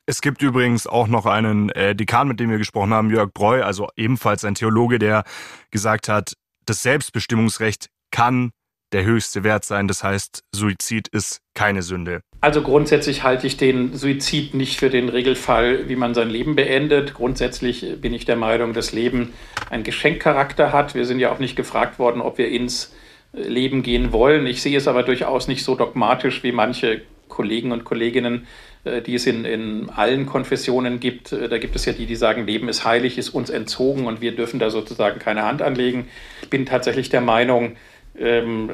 Es 0.06 0.22
gibt 0.22 0.42
übrigens 0.42 0.86
auch 0.86 1.08
noch 1.08 1.26
einen 1.26 1.70
äh, 1.70 1.96
Dekan, 1.96 2.28
mit 2.28 2.40
dem 2.40 2.50
wir 2.50 2.58
gesprochen 2.58 2.94
haben, 2.94 3.10
Jörg 3.10 3.32
Breu, 3.34 3.64
also 3.64 3.88
ebenfalls 3.96 4.44
ein 4.44 4.56
Theologe, 4.56 5.00
der 5.00 5.24
gesagt 5.72 6.10
hat, 6.10 6.34
das 6.66 6.82
Selbstbestimmungsrecht 6.84 7.90
kann 8.12 8.52
der 8.94 9.04
höchste 9.04 9.44
Wert 9.44 9.66
sein. 9.66 9.88
Das 9.88 10.04
heißt, 10.04 10.44
Suizid 10.54 11.08
ist 11.10 11.42
keine 11.54 11.82
Sünde. 11.82 12.22
Also 12.42 12.62
grundsätzlich 12.62 13.24
halte 13.24 13.48
ich 13.48 13.58
den 13.58 13.96
Suizid 13.96 14.54
nicht 14.54 14.80
für 14.80 14.90
den 14.90 15.10
Regelfall, 15.10 15.90
wie 15.90 15.96
man 15.96 16.14
sein 16.14 16.30
Leben 16.30 16.56
beendet. 16.56 17.14
Grundsätzlich 17.14 18.00
bin 18.00 18.14
ich 18.14 18.26
der 18.26 18.36
Meinung, 18.36 18.74
dass 18.74 18.94
Leben 18.94 19.34
einen 19.70 19.84
Geschenkcharakter 19.84 20.72
hat. 20.72 20.96
Wir 20.96 21.06
sind 21.06 21.20
ja 21.20 21.32
auch 21.32 21.40
nicht 21.40 21.56
gefragt 21.56 22.00
worden, 22.00 22.22
ob 22.22 22.38
wir 22.38 22.50
ins 22.50 22.94
Leben 23.34 23.82
gehen 23.82 24.12
wollen. 24.12 24.46
Ich 24.46 24.62
sehe 24.62 24.78
es 24.78 24.88
aber 24.88 25.04
durchaus 25.04 25.48
nicht 25.48 25.64
so 25.64 25.76
dogmatisch 25.76 26.44
wie 26.44 26.52
manche 26.52 27.02
Kollegen 27.30 27.72
und 27.72 27.84
Kolleginnen, 27.84 28.46
äh, 28.84 29.02
die 29.02 29.16
es 29.16 29.26
in, 29.26 29.44
in 29.44 29.90
allen 29.90 30.28
Konfessionen 30.28 31.00
gibt. 31.00 31.32
Äh, 31.32 31.50
da 31.50 31.58
gibt 31.58 31.76
es 31.76 31.86
ja 31.86 31.94
die, 31.94 32.06
die 32.06 32.16
sagen, 32.16 32.46
Leben 32.46 32.70
ist 32.70 32.86
heilig, 32.86 33.18
ist 33.18 33.30
uns 33.30 33.50
entzogen 33.50 34.06
und 34.06 34.22
wir 34.22 34.36
dürfen 34.36 34.60
da 34.60 34.70
sozusagen 34.70 35.20
keine 35.20 35.44
Hand 35.44 35.64
anlegen. 35.64 36.08
Ich 36.44 36.50
bin 36.50 36.66
tatsächlich 36.66 37.10
der 37.10 37.22
Meinung, 37.22 37.76
ähm, 38.18 38.70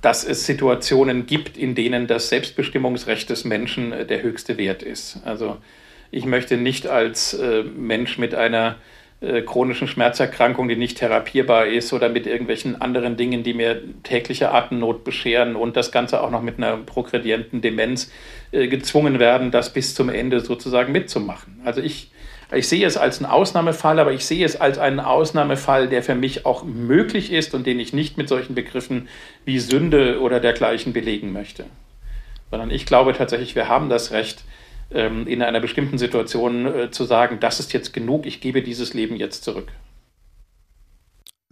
dass 0.00 0.24
es 0.24 0.46
Situationen 0.46 1.26
gibt, 1.26 1.56
in 1.56 1.74
denen 1.74 2.06
das 2.06 2.28
Selbstbestimmungsrecht 2.28 3.28
des 3.30 3.44
Menschen 3.44 3.92
äh, 3.92 4.06
der 4.06 4.22
höchste 4.22 4.56
Wert 4.58 4.82
ist. 4.82 5.20
Also 5.24 5.58
ich 6.10 6.24
möchte 6.24 6.56
nicht 6.56 6.86
als 6.86 7.34
äh, 7.34 7.62
Mensch 7.62 8.18
mit 8.18 8.34
einer 8.34 8.76
äh, 9.20 9.42
chronischen 9.42 9.86
Schmerzerkrankung, 9.86 10.68
die 10.68 10.76
nicht 10.76 10.98
therapierbar 10.98 11.66
ist 11.66 11.92
oder 11.92 12.08
mit 12.08 12.26
irgendwelchen 12.26 12.80
anderen 12.80 13.16
Dingen, 13.16 13.42
die 13.42 13.52
mir 13.52 13.82
tägliche 14.02 14.50
Atemnot 14.52 15.04
bescheren 15.04 15.54
und 15.54 15.76
das 15.76 15.92
Ganze 15.92 16.22
auch 16.22 16.30
noch 16.30 16.42
mit 16.42 16.56
einer 16.58 16.78
progredienten 16.78 17.60
Demenz 17.60 18.10
gezwungen 18.52 19.20
werden, 19.20 19.52
das 19.52 19.72
bis 19.72 19.94
zum 19.94 20.08
Ende 20.08 20.40
sozusagen 20.40 20.90
mitzumachen. 20.90 21.60
Also 21.64 21.80
ich 21.80 22.10
ich 22.52 22.68
sehe 22.68 22.86
es 22.86 22.96
als 22.96 23.18
einen 23.18 23.30
Ausnahmefall, 23.30 23.98
aber 23.98 24.12
ich 24.12 24.24
sehe 24.24 24.44
es 24.44 24.56
als 24.56 24.78
einen 24.78 25.00
Ausnahmefall, 25.00 25.88
der 25.88 26.02
für 26.02 26.14
mich 26.14 26.46
auch 26.46 26.64
möglich 26.64 27.32
ist 27.32 27.54
und 27.54 27.66
den 27.66 27.78
ich 27.78 27.92
nicht 27.92 28.16
mit 28.16 28.28
solchen 28.28 28.54
Begriffen 28.54 29.08
wie 29.44 29.58
Sünde 29.58 30.20
oder 30.20 30.40
dergleichen 30.40 30.92
belegen 30.92 31.32
möchte. 31.32 31.66
Sondern 32.50 32.70
ich 32.70 32.86
glaube 32.86 33.12
tatsächlich, 33.12 33.54
wir 33.54 33.68
haben 33.68 33.88
das 33.88 34.10
Recht, 34.10 34.44
ähm, 34.92 35.26
in 35.26 35.42
einer 35.42 35.60
bestimmten 35.60 35.98
Situation 35.98 36.66
äh, 36.66 36.90
zu 36.90 37.04
sagen, 37.04 37.38
das 37.40 37.60
ist 37.60 37.72
jetzt 37.72 37.92
genug, 37.92 38.26
ich 38.26 38.40
gebe 38.40 38.62
dieses 38.62 38.94
Leben 38.94 39.16
jetzt 39.16 39.44
zurück. 39.44 39.68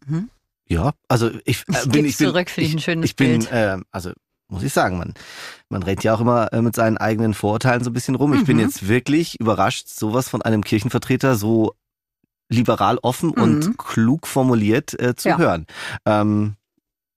Mhm. 0.06 0.30
Ja, 0.68 0.92
also 1.08 1.30
ich, 1.44 1.62
äh, 1.68 1.86
bin 1.88 2.04
ich 2.04 2.18
bin, 2.18 2.26
zurück, 2.28 2.50
finde 2.50 2.68
ich 2.68 2.74
ein 2.74 2.80
schönes 2.80 3.10
ich 3.10 3.16
bin, 3.16 3.38
Bild. 3.38 3.52
Äh, 3.52 3.78
also 3.90 4.12
muss 4.48 4.62
ich 4.62 4.72
sagen, 4.72 4.98
man, 4.98 5.14
man 5.68 5.82
rennt 5.82 6.02
ja 6.04 6.14
auch 6.14 6.20
immer 6.20 6.52
äh, 6.52 6.62
mit 6.62 6.74
seinen 6.74 6.96
eigenen 6.96 7.34
Vorurteilen 7.34 7.84
so 7.84 7.90
ein 7.90 7.94
bisschen 7.94 8.14
rum. 8.14 8.32
Ich 8.34 8.44
bin 8.44 8.56
Mhm. 8.56 8.62
jetzt 8.62 8.88
wirklich 8.88 9.38
überrascht, 9.40 9.88
sowas 9.88 10.28
von 10.28 10.42
einem 10.42 10.64
Kirchenvertreter 10.64 11.36
so 11.36 11.74
liberal 12.48 12.98
offen 13.02 13.28
Mhm. 13.36 13.42
und 13.42 13.78
klug 13.78 14.26
formuliert 14.26 14.98
äh, 15.00 15.14
zu 15.14 15.28
Ja. 15.28 15.38
hören. 15.38 15.66
Ähm, 16.06 16.54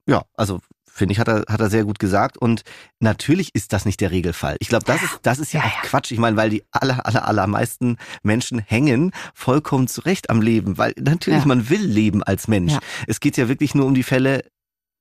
ja, 0.08 0.24
also 0.36 0.60
finde 0.94 1.14
ich, 1.14 1.20
hat 1.20 1.30
er, 1.30 1.46
hat 1.48 1.62
er 1.62 1.70
sehr 1.70 1.86
gut 1.86 2.00
gesagt. 2.00 2.38
Und 2.38 2.64
natürlich 3.00 3.56
ist 3.56 3.72
das 3.72 3.86
nicht 3.86 4.02
der 4.02 4.12
Regelfall. 4.12 4.58
Ich 4.60 4.68
glaube, 4.68 4.84
das 4.84 5.02
ist, 5.02 5.20
das 5.22 5.40
ist 5.40 5.54
ja, 5.54 5.62
Ja, 5.62 5.68
auch. 5.68 5.82
Quatsch. 5.84 6.12
Ich 6.12 6.20
meine, 6.20 6.36
weil 6.36 6.50
die 6.50 6.64
aller, 6.72 7.06
aller, 7.06 7.26
allermeisten 7.26 7.96
Menschen 8.24 8.60
hängen 8.60 9.12
vollkommen 9.34 9.88
zurecht 9.88 10.30
am 10.30 10.42
Leben, 10.42 10.78
weil 10.78 10.94
natürlich 11.00 11.42
Ja. 11.44 11.48
man 11.48 11.70
will 11.70 11.82
leben 11.82 12.24
als 12.24 12.50
Mensch. 12.50 12.74
Ja. 12.74 12.80
Es 13.08 13.22
geht 13.22 13.38
ja 13.38 13.48
wirklich 13.48 13.74
nur 13.74 13.86
um 13.86 13.94
die 13.94 14.04
Fälle, 14.04 14.44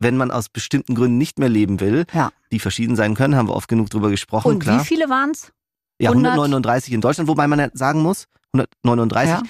wenn 0.00 0.16
man 0.16 0.30
aus 0.30 0.48
bestimmten 0.48 0.94
Gründen 0.96 1.18
nicht 1.18 1.38
mehr 1.38 1.48
leben 1.48 1.78
will, 1.80 2.04
Ja. 2.12 2.32
die 2.50 2.58
verschieden 2.58 2.96
sein 2.96 3.14
können, 3.14 3.36
haben 3.36 3.48
wir 3.48 3.54
oft 3.54 3.68
genug 3.68 3.90
drüber 3.90 4.10
gesprochen, 4.10 4.48
Und 4.52 4.58
klar. 4.60 4.80
wie 4.80 4.84
viele 4.84 5.08
waren 5.08 5.30
es? 5.30 5.52
Ja, 6.00 6.10
100? 6.10 6.32
139 6.32 6.92
in 6.94 7.00
Deutschland, 7.00 7.28
wobei 7.28 7.46
man 7.46 7.58
ja 7.60 7.68
sagen 7.74 8.02
muss, 8.02 8.24
139. 8.54 9.34
Ja. 9.34 9.42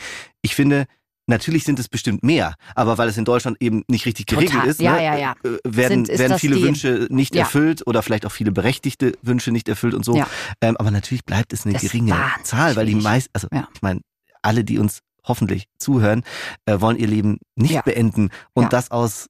Ich 0.42 0.55
finde, 0.57 0.86
natürlich 1.28 1.62
sind 1.62 1.78
es 1.78 1.88
bestimmt 1.88 2.24
mehr, 2.24 2.55
aber 2.74 2.98
weil 2.98 3.09
es 3.09 3.16
in 3.16 3.24
Deutschland 3.24 3.57
eben 3.61 3.84
nicht 3.88 4.05
richtig 4.05 4.26
geregelt 4.26 4.51
Total. 4.53 4.68
ist, 4.68 4.80
Ja, 4.80 4.94
ne, 4.94 5.05
ja, 5.05 5.16
ja. 5.16 5.34
äh, 5.44 5.59
werden, 5.64 6.05
Sind- 6.05 6.09
ist 6.09 6.18
werden 6.18 6.38
viele 6.40 6.61
Wünsche 6.61 7.07
nicht 7.09 7.36
erfüllt 7.36 7.86
oder 7.86 8.03
vielleicht 8.03 8.26
auch 8.26 8.32
viele 8.32 8.51
berechtigte 8.51 9.12
Wünsche 9.22 9.53
nicht 9.53 9.68
erfüllt 9.68 9.94
und 9.94 10.05
so. 10.05 10.16
Ähm, 10.61 10.76
aber 10.76 10.90
natürlich 10.90 11.24
bleibt 11.24 11.53
es 11.53 11.64
eine 11.64 11.74
Das 11.74 11.82
geringe 11.82 12.16
Zahl, 12.42 12.74
weil 12.74 12.86
die 12.86 12.92
wenig. 12.92 13.05
meist, 13.05 13.30
also 13.32 13.46
ich 13.72 13.82
meine, 13.82 14.01
alle, 14.42 14.64
die 14.64 14.78
uns 14.80 14.98
hoffentlich 15.22 15.66
zuhören, 15.78 16.24
äh, 16.66 16.80
wollen 16.80 16.96
ihr 16.96 17.07
Leben 17.07 17.38
nicht 17.55 17.84
beenden 17.84 18.30
und 18.55 18.72
das 18.72 18.90
aus 18.90 19.28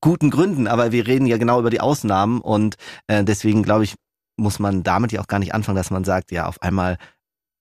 guten 0.00 0.30
Gründen. 0.30 0.66
Aber 0.68 0.92
wir 0.92 1.06
reden 1.06 1.26
ja 1.26 1.36
genau 1.38 1.58
über 1.60 1.70
die 1.70 1.80
Ausnahmen 1.80 2.40
und 2.40 2.76
äh, 3.06 3.24
deswegen 3.24 3.62
glaube 3.62 3.84
ich, 3.84 3.94
muss 4.36 4.58
man 4.58 4.82
damit 4.82 5.12
ja 5.12 5.20
auch 5.20 5.26
gar 5.28 5.38
nicht 5.38 5.54
anfangen, 5.54 5.76
dass 5.76 5.90
man 5.90 6.04
sagt, 6.04 6.30
ja, 6.30 6.46
auf 6.46 6.60
einmal, 6.62 6.98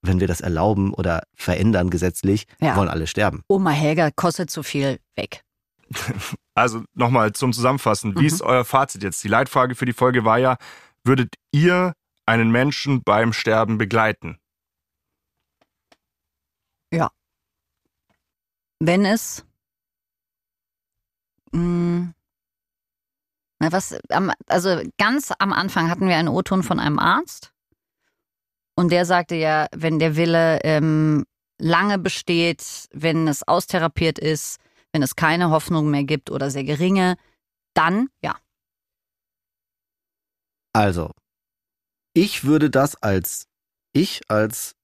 wenn 0.02 0.20
wir 0.20 0.28
das 0.28 0.42
erlauben 0.42 0.94
oder 0.94 1.24
verändern 1.36 1.90
gesetzlich, 1.90 2.46
Ja. 2.60 2.76
wollen 2.76 2.90
alle 2.90 3.08
sterben. 3.08 3.42
Oma 3.48 3.72
Helga 3.72 4.12
kostet 4.12 4.50
zu 4.50 4.64
viel 4.64 5.00
weg. 5.16 5.42
Also 6.58 6.86
nochmal 6.94 7.34
zum 7.34 7.52
Zusammenfassen. 7.52 8.16
Wie 8.16 8.22
Mhm. 8.22 8.26
ist 8.28 8.42
euer 8.42 8.64
Fazit 8.64 9.04
jetzt? 9.04 9.22
Die 9.26 9.28
Leitfrage 9.28 9.76
für 9.76 9.84
die 9.86 9.92
Folge 9.92 10.24
war 10.24 10.38
ja, 10.38 10.56
würdet 11.04 11.36
ihr 11.52 11.94
einen 12.26 12.50
Menschen 12.50 13.04
beim 13.04 13.34
Sterben 13.34 13.78
begleiten? 13.78 14.38
Wenn 18.80 19.06
es 19.06 19.46
mh, 21.54 22.14
na 23.60 23.72
was 23.72 23.98
also 24.48 24.82
ganz 24.98 25.32
am 25.40 25.54
Anfang 25.54 25.90
hatten 25.90 26.08
wir 26.08 26.18
einen 26.18 26.28
O-Ton 26.28 26.64
von 26.64 26.80
einem 26.80 27.00
Arzt 27.00 27.54
und 28.76 28.92
der 28.92 29.06
sagte 29.06 29.36
ja, 29.36 29.68
wenn 29.76 30.00
der 30.00 30.16
Wille 30.16 30.60
ähm, 30.64 31.26
lange 31.58 31.98
besteht, 31.98 32.88
wenn 32.92 33.28
es 33.28 33.48
austherapiert 33.48 34.20
ist, 34.20 34.60
wenn 34.92 35.02
es 35.02 35.16
keine 35.16 35.50
Hoffnung 35.50 35.90
mehr 35.90 36.04
gibt 36.04 36.30
oder 36.30 36.50
sehr 36.50 36.64
geringe, 36.64 37.16
dann 37.74 38.10
ja. 38.22 38.36
Also, 40.74 41.12
ich 42.14 42.44
würde 42.44 42.70
das 42.70 42.96
als 43.02 43.48
ich, 43.94 44.30
als 44.30 44.76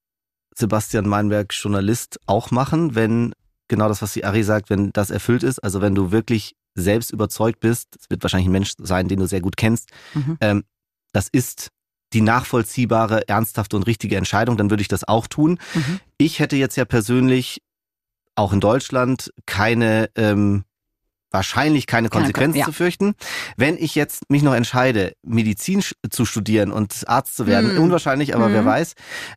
Sebastian 0.56 1.08
Meinberg 1.08 1.54
Journalist 1.54 2.20
auch 2.28 2.52
machen, 2.52 2.96
wenn 2.96 3.34
genau 3.72 3.88
das, 3.88 4.02
was 4.04 4.14
die 4.14 4.24
Ari 4.24 4.44
sagt, 4.44 4.70
wenn 4.70 4.92
das 4.94 5.10
erfüllt 5.10 5.42
ist, 5.42 5.58
also 5.60 5.82
wenn 5.82 5.96
du 5.96 6.12
wirklich 6.12 6.54
selbst 6.76 7.12
überzeugt 7.12 7.60
bist, 7.60 7.88
es 8.00 8.10
wird 8.10 8.22
wahrscheinlich 8.24 8.48
ein 8.50 8.52
Mensch 8.52 8.74
sein, 8.78 9.08
den 9.08 9.20
du 9.20 9.26
sehr 9.28 9.42
gut 9.42 9.58
kennst, 9.58 9.90
Mhm. 10.14 10.38
ähm, 10.42 10.64
das 11.14 11.28
ist 11.32 11.70
die 12.14 12.22
nachvollziehbare, 12.22 13.28
ernsthafte 13.28 13.76
und 13.78 13.84
richtige 13.88 14.18
Entscheidung, 14.18 14.58
dann 14.58 14.70
würde 14.70 14.82
ich 14.82 14.88
das 14.90 15.06
auch 15.08 15.28
tun. 15.28 15.58
Mhm. 15.74 16.00
Ich 16.18 16.40
hätte 16.40 16.58
jetzt 16.58 16.76
ja 16.76 16.86
persönlich 16.86 17.62
auch 18.36 18.54
in 18.54 18.60
Deutschland 18.60 19.32
keine, 19.46 20.10
ähm, 20.16 20.64
wahrscheinlich 21.32 21.88
keine 21.88 22.10
Konsequenzen 22.10 22.54
Kon- 22.54 22.60
ja. 22.60 22.66
zu 22.66 22.72
fürchten. 22.74 23.14
Wenn 23.58 23.78
ich 23.78 23.96
jetzt 23.96 24.30
mich 24.30 24.44
noch 24.44 24.54
entscheide, 24.54 25.14
Medizin 25.24 25.82
zu 26.10 26.26
studieren 26.26 26.72
und 26.72 27.08
Arzt 27.08 27.36
zu 27.36 27.48
werden, 27.48 27.74
Mhm. 27.76 27.84
unwahrscheinlich, 27.84 28.36
aber 28.36 28.52
wer 28.52 28.62
Mhm. 28.64 28.68
weiß, 28.68 28.94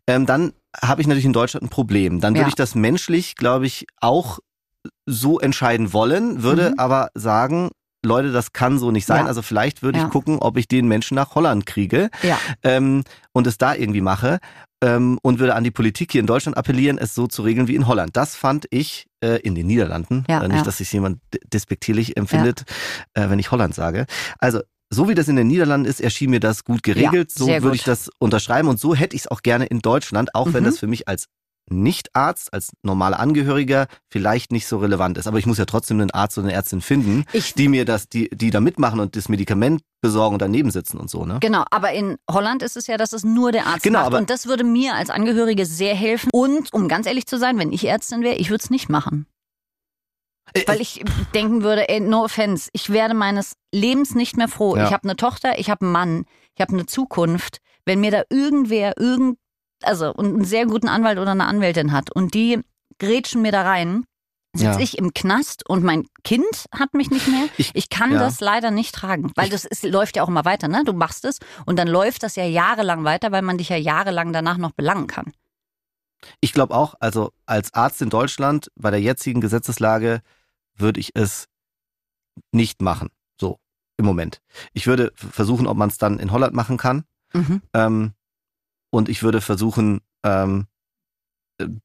ähm, 0.09 0.27
dann 0.27 0.53
habe 0.83 1.01
ich 1.01 1.07
natürlich 1.07 1.25
in 1.25 1.33
Deutschland 1.33 1.65
ein 1.65 1.69
Problem. 1.71 2.21
Dann 2.21 2.35
würde 2.35 2.43
Ja. 2.43 2.49
ich 2.49 2.57
das 2.57 2.75
menschlich, 2.75 3.37
glaube 3.37 3.67
ich, 3.67 3.87
auch 4.01 4.41
so 5.07 5.39
entscheiden 5.41 5.93
wollen, 5.93 6.43
würde 6.43 6.71
Mhm. 6.71 6.79
aber 6.79 7.09
sagen, 7.15 7.71
Leute, 8.05 8.33
das 8.33 8.53
kann 8.53 8.79
so 8.79 8.91
nicht 8.91 9.07
sein. 9.07 9.23
Ja. 9.23 9.27
Also 9.27 9.41
vielleicht 9.41 9.83
würde 9.83 9.99
ich 9.99 10.11
gucken, 10.11 10.39
ob 10.39 10.59
ich 10.59 10.69
den 10.69 10.89
Menschen 10.89 11.15
nach 11.15 11.35
Holland 11.35 11.65
kriege 11.65 12.11
ähm, 12.63 13.03
und 13.33 13.47
es 13.47 13.57
da 13.57 13.75
irgendwie 13.75 14.03
mache 14.03 14.41
ähm, 14.85 15.19
und 15.23 15.39
würde 15.39 15.55
an 15.55 15.65
die 15.65 15.71
Politik 15.71 16.13
hier 16.13 16.21
in 16.21 16.27
Deutschland 16.27 16.57
appellieren, 16.59 16.99
es 16.99 17.15
so 17.15 17.27
zu 17.27 17.43
regeln 17.43 17.69
wie 17.69 17.75
in 17.75 17.87
Holland. 17.87 18.17
Das 18.17 18.37
fand 18.37 18.67
ich 18.71 19.07
äh, 19.23 19.41
in 19.41 19.55
den 19.55 19.67
Niederlanden. 19.67 20.25
Ja, 20.29 20.43
äh, 20.43 20.49
nicht, 20.49 20.59
ja. 20.59 20.63
dass 20.63 20.79
sich 20.79 20.93
jemand 20.93 21.21
despektierlich 21.53 22.17
empfindet, 22.17 22.65
äh, 23.15 23.29
wenn 23.31 23.39
ich 23.39 23.51
Holland 23.51 23.75
sage. 23.75 24.07
Also 24.39 24.61
so 24.91 25.09
wie 25.09 25.15
das 25.15 25.29
in 25.29 25.37
den 25.37 25.47
Niederlanden 25.47 25.89
ist, 25.89 26.01
erschien 26.01 26.31
mir 26.31 26.41
das 26.41 26.65
gut 26.65 26.83
geregelt. 26.83 27.33
Ja, 27.33 27.39
so 27.39 27.47
würde 27.49 27.61
gut. 27.63 27.75
ich 27.75 27.85
das 27.85 28.11
unterschreiben 28.19 28.69
und 28.69 28.79
so 28.79 28.95
hätte 28.95 29.17
ich 29.17 29.23
es 29.23 29.29
auch 29.29 29.43
gerne 29.43 29.65
in 29.67 29.81
Deutschland, 29.81 30.35
auch 30.35 30.53
wenn 30.53 30.63
Mhm. 30.63 30.67
das 30.67 30.79
für 30.79 30.87
mich 30.87 31.09
als 31.09 31.27
Nicht-Arzt, 31.71 32.53
als 32.53 32.71
normaler 32.83 33.19
Angehöriger 33.21 33.87
vielleicht 34.11 34.53
nicht 34.53 34.67
so 34.67 34.79
relevant 34.79 35.19
ist. 35.19 35.27
Aber 35.27 35.39
ich 35.39 35.47
muss 35.47 35.59
ja 35.59 35.65
trotzdem 35.65 36.01
einen 36.01 36.11
Arzt 36.11 36.37
oder 36.39 36.47
eine 36.49 36.55
Ärztin 36.55 36.81
finden, 36.81 37.25
Ich, 37.33 37.55
die 37.55 37.69
mir 37.69 37.85
das, 37.85 38.09
die, 38.09 38.29
die 38.31 38.51
da 38.51 38.61
mitmachen 38.61 39.01
und 39.01 39.17
das 39.17 39.29
Medikament 39.29 39.83
besorgen 40.03 40.35
und 40.35 40.43
daneben 40.43 40.71
sitzen 40.71 40.99
und 40.99 41.09
so, 41.11 41.25
ne? 41.25 41.39
Genau, 41.41 41.65
aber 41.71 41.93
in 41.93 42.17
Holland 42.31 42.63
ist 42.63 42.77
es 42.77 42.87
ja, 42.87 42.97
dass 42.97 43.13
es 43.13 43.25
nur 43.25 43.53
der 43.53 43.67
Arzt 43.67 43.83
Genau, 43.83 44.01
macht. 44.01 44.07
aber- 44.09 44.19
Und 44.19 44.31
das 44.31 44.47
würde 44.47 44.65
mir 44.65 44.95
als 44.95 45.09
Angehörige 45.11 45.65
sehr 45.67 45.95
helfen. 45.95 46.29
Und 46.33 46.73
um 46.75 46.89
ganz 46.89 47.07
ehrlich 47.07 47.27
zu 47.27 47.39
sein, 47.39 47.59
wenn 47.59 47.73
ich 47.73 47.87
Ärztin 47.87 48.23
wäre, 48.23 48.35
ich 48.37 48.51
würde 48.51 48.63
es 48.63 48.71
nicht 48.71 48.89
machen. 48.91 49.27
Äh, 50.53 50.65
Weil 50.67 50.81
ich 50.83 51.03
denken 51.35 51.63
würde, 51.63 51.89
ey, 51.89 52.01
no 52.01 52.25
offense, 52.25 52.69
ich 52.75 52.91
werde 52.91 53.15
meines 53.15 53.55
Lebens 53.75 54.15
nicht 54.15 54.37
mehr 54.37 54.49
froh. 54.49 54.77
Ja. 54.77 54.85
Ich 54.87 54.93
habe 54.93 55.05
eine 55.05 55.17
Tochter, 55.17 55.59
ich 55.59 55.71
habe 55.71 55.83
einen 55.87 55.93
Mann, 55.93 56.25
ich 56.55 56.61
habe 56.61 56.73
eine 56.75 56.85
Zukunft. 56.87 57.59
Wenn 57.87 58.01
mir 58.01 58.11
da 58.11 58.23
irgendwer 58.31 58.93
irgend, 58.99 59.39
also 59.87 60.13
und 60.13 60.27
einen 60.27 60.45
sehr 60.45 60.67
guten 60.67 60.89
Anwalt 60.89 61.19
oder 61.19 61.33
eine 61.33 61.47
Anwältin 61.47 61.93
hat 61.93 62.11
und 62.11 62.35
die 62.35 62.61
grätschen 62.99 63.43
mir 63.43 63.53
da 63.53 63.63
rein, 63.63 64.05
sitze 64.53 64.73
Ja. 64.73 64.79
ich 64.81 64.99
im 64.99 65.13
Knast 65.15 65.69
und 65.69 65.83
mein 65.83 66.07
Kind 66.23 66.67
hat 66.73 66.95
mich 66.95 67.11
nicht 67.11 67.27
mehr. 67.29 67.47
Ich- 67.59 67.73
Ich 67.75 67.89
kann 67.91 68.13
ja. 68.13 68.19
das 68.19 68.41
leider 68.41 68.71
nicht 68.71 68.95
tragen, 68.95 69.33
weil 69.35 69.49
das 69.49 69.65
ist, 69.65 69.83
läuft 69.85 70.17
ja 70.17 70.23
auch 70.23 70.29
immer 70.29 70.45
weiter, 70.45 70.69
ne? 70.69 70.83
Du 70.85 70.93
machst 70.93 71.25
es 71.25 71.39
und 71.67 71.77
dann 71.79 71.89
läuft 71.89 72.23
das 72.23 72.37
ja 72.37 72.45
jahrelang 72.45 73.03
weiter, 73.05 73.33
weil 73.33 73.43
man 73.43 73.59
dich 73.59 73.69
ja 73.69 73.77
jahrelang 73.77 74.33
danach 74.33 74.57
noch 74.59 74.71
belangen 74.73 75.07
kann. 75.09 75.33
Ich 76.41 76.53
glaube 76.53 76.75
auch, 76.75 76.95
also 77.01 77.33
als 77.47 77.75
Arzt 77.75 78.01
in 78.01 78.11
Deutschland 78.11 78.71
bei 78.77 78.91
der 78.91 79.01
jetzigen 79.01 79.41
Gesetzeslage 79.41 80.23
würde 80.77 81.01
ich 81.01 81.11
es 81.15 81.49
nicht 82.53 82.81
machen. 82.81 83.11
So 83.41 83.59
im 83.97 84.07
Moment. 84.07 84.41
Ich 84.73 84.87
würde 84.87 85.13
versuchen, 85.17 85.67
ob 85.67 85.77
man 85.77 85.89
es 85.89 85.99
dann 85.99 86.19
in 86.19 86.31
Holland 86.33 86.55
machen 86.55 86.77
kann. 86.79 87.05
Mhm. 87.33 87.61
Ähm, 87.75 88.13
und 88.95 89.09
ich 89.09 89.23
würde 89.23 89.41
versuchen, 89.41 90.01
ähm, 90.25 90.67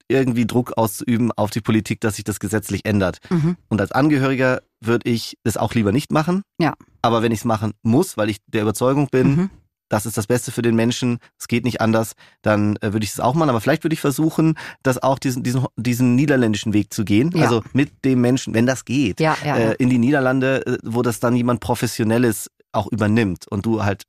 irgendwie 0.07 0.47
Druck 0.47 0.74
auszuüben 0.78 1.32
auf 1.32 1.51
die 1.51 1.62
Politik, 1.62 2.01
dass 2.01 2.16
sich 2.16 2.24
das 2.24 2.39
gesetzlich 2.39 2.86
ändert. 2.86 3.20
Mhm. 3.30 3.55
Und 3.68 3.82
als 3.82 3.91
Angehöriger 3.91 4.62
würde 4.80 5.10
ich 5.10 5.38
es 5.43 5.57
auch 5.57 5.74
lieber 5.74 5.91
nicht 5.91 6.12
machen. 6.12 6.43
Ja. 6.60 6.76
Aber 7.01 7.22
wenn 7.22 7.32
ich 7.32 7.39
es 7.39 7.45
machen 7.45 7.74
muss, 7.84 8.18
weil 8.18 8.30
ich 8.30 8.38
der 8.47 8.64
Überzeugung 8.64 9.07
bin, 9.12 9.28
Mhm. 9.28 9.49
das 9.89 10.05
ist 10.05 10.18
das 10.18 10.28
Beste 10.28 10.51
für 10.51 10.62
den 10.64 10.76
Menschen, 10.76 11.20
es 11.38 11.47
geht 11.47 11.66
nicht 11.66 11.82
anders, 11.82 12.14
dann 12.41 12.78
äh, 12.78 12.93
würde 12.93 13.03
ich 13.03 13.12
es 13.12 13.20
auch 13.20 13.36
machen. 13.36 13.49
Aber 13.49 13.62
vielleicht 13.62 13.84
würde 13.84 13.93
ich 13.93 14.01
versuchen, 14.01 14.55
das 14.82 15.01
auch 15.01 15.20
diesen, 15.20 15.43
diesen, 15.43 15.66
diesen 15.78 16.16
niederländischen 16.16 16.74
Weg 16.74 16.93
zu 16.93 17.05
gehen. 17.05 17.32
Ja. 17.36 17.43
Also 17.43 17.64
mit 17.74 18.05
dem 18.05 18.22
Menschen, 18.22 18.53
wenn 18.55 18.66
das 18.66 18.86
geht, 18.86 19.20
ja, 19.20 19.38
ja. 19.43 19.55
Äh, 19.55 19.76
in 19.76 19.89
die 19.89 19.99
Niederlande, 19.99 20.66
äh, 20.66 20.78
wo 20.84 21.01
das 21.03 21.20
dann 21.20 21.36
jemand 21.36 21.60
Professionelles 21.60 22.49
auch 22.72 22.88
übernimmt 22.91 23.47
und 23.47 23.66
du 23.66 23.84
halt 23.84 24.03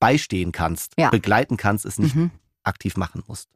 beistehen 0.00 0.52
kannst, 0.52 0.92
Ja. 0.98 1.10
begleiten 1.10 1.56
kannst, 1.56 1.84
es 1.84 1.98
nicht 1.98 2.14
Mhm. 2.14 2.30
aktiv 2.62 2.96
machen 2.96 3.22
musst. 3.26 3.48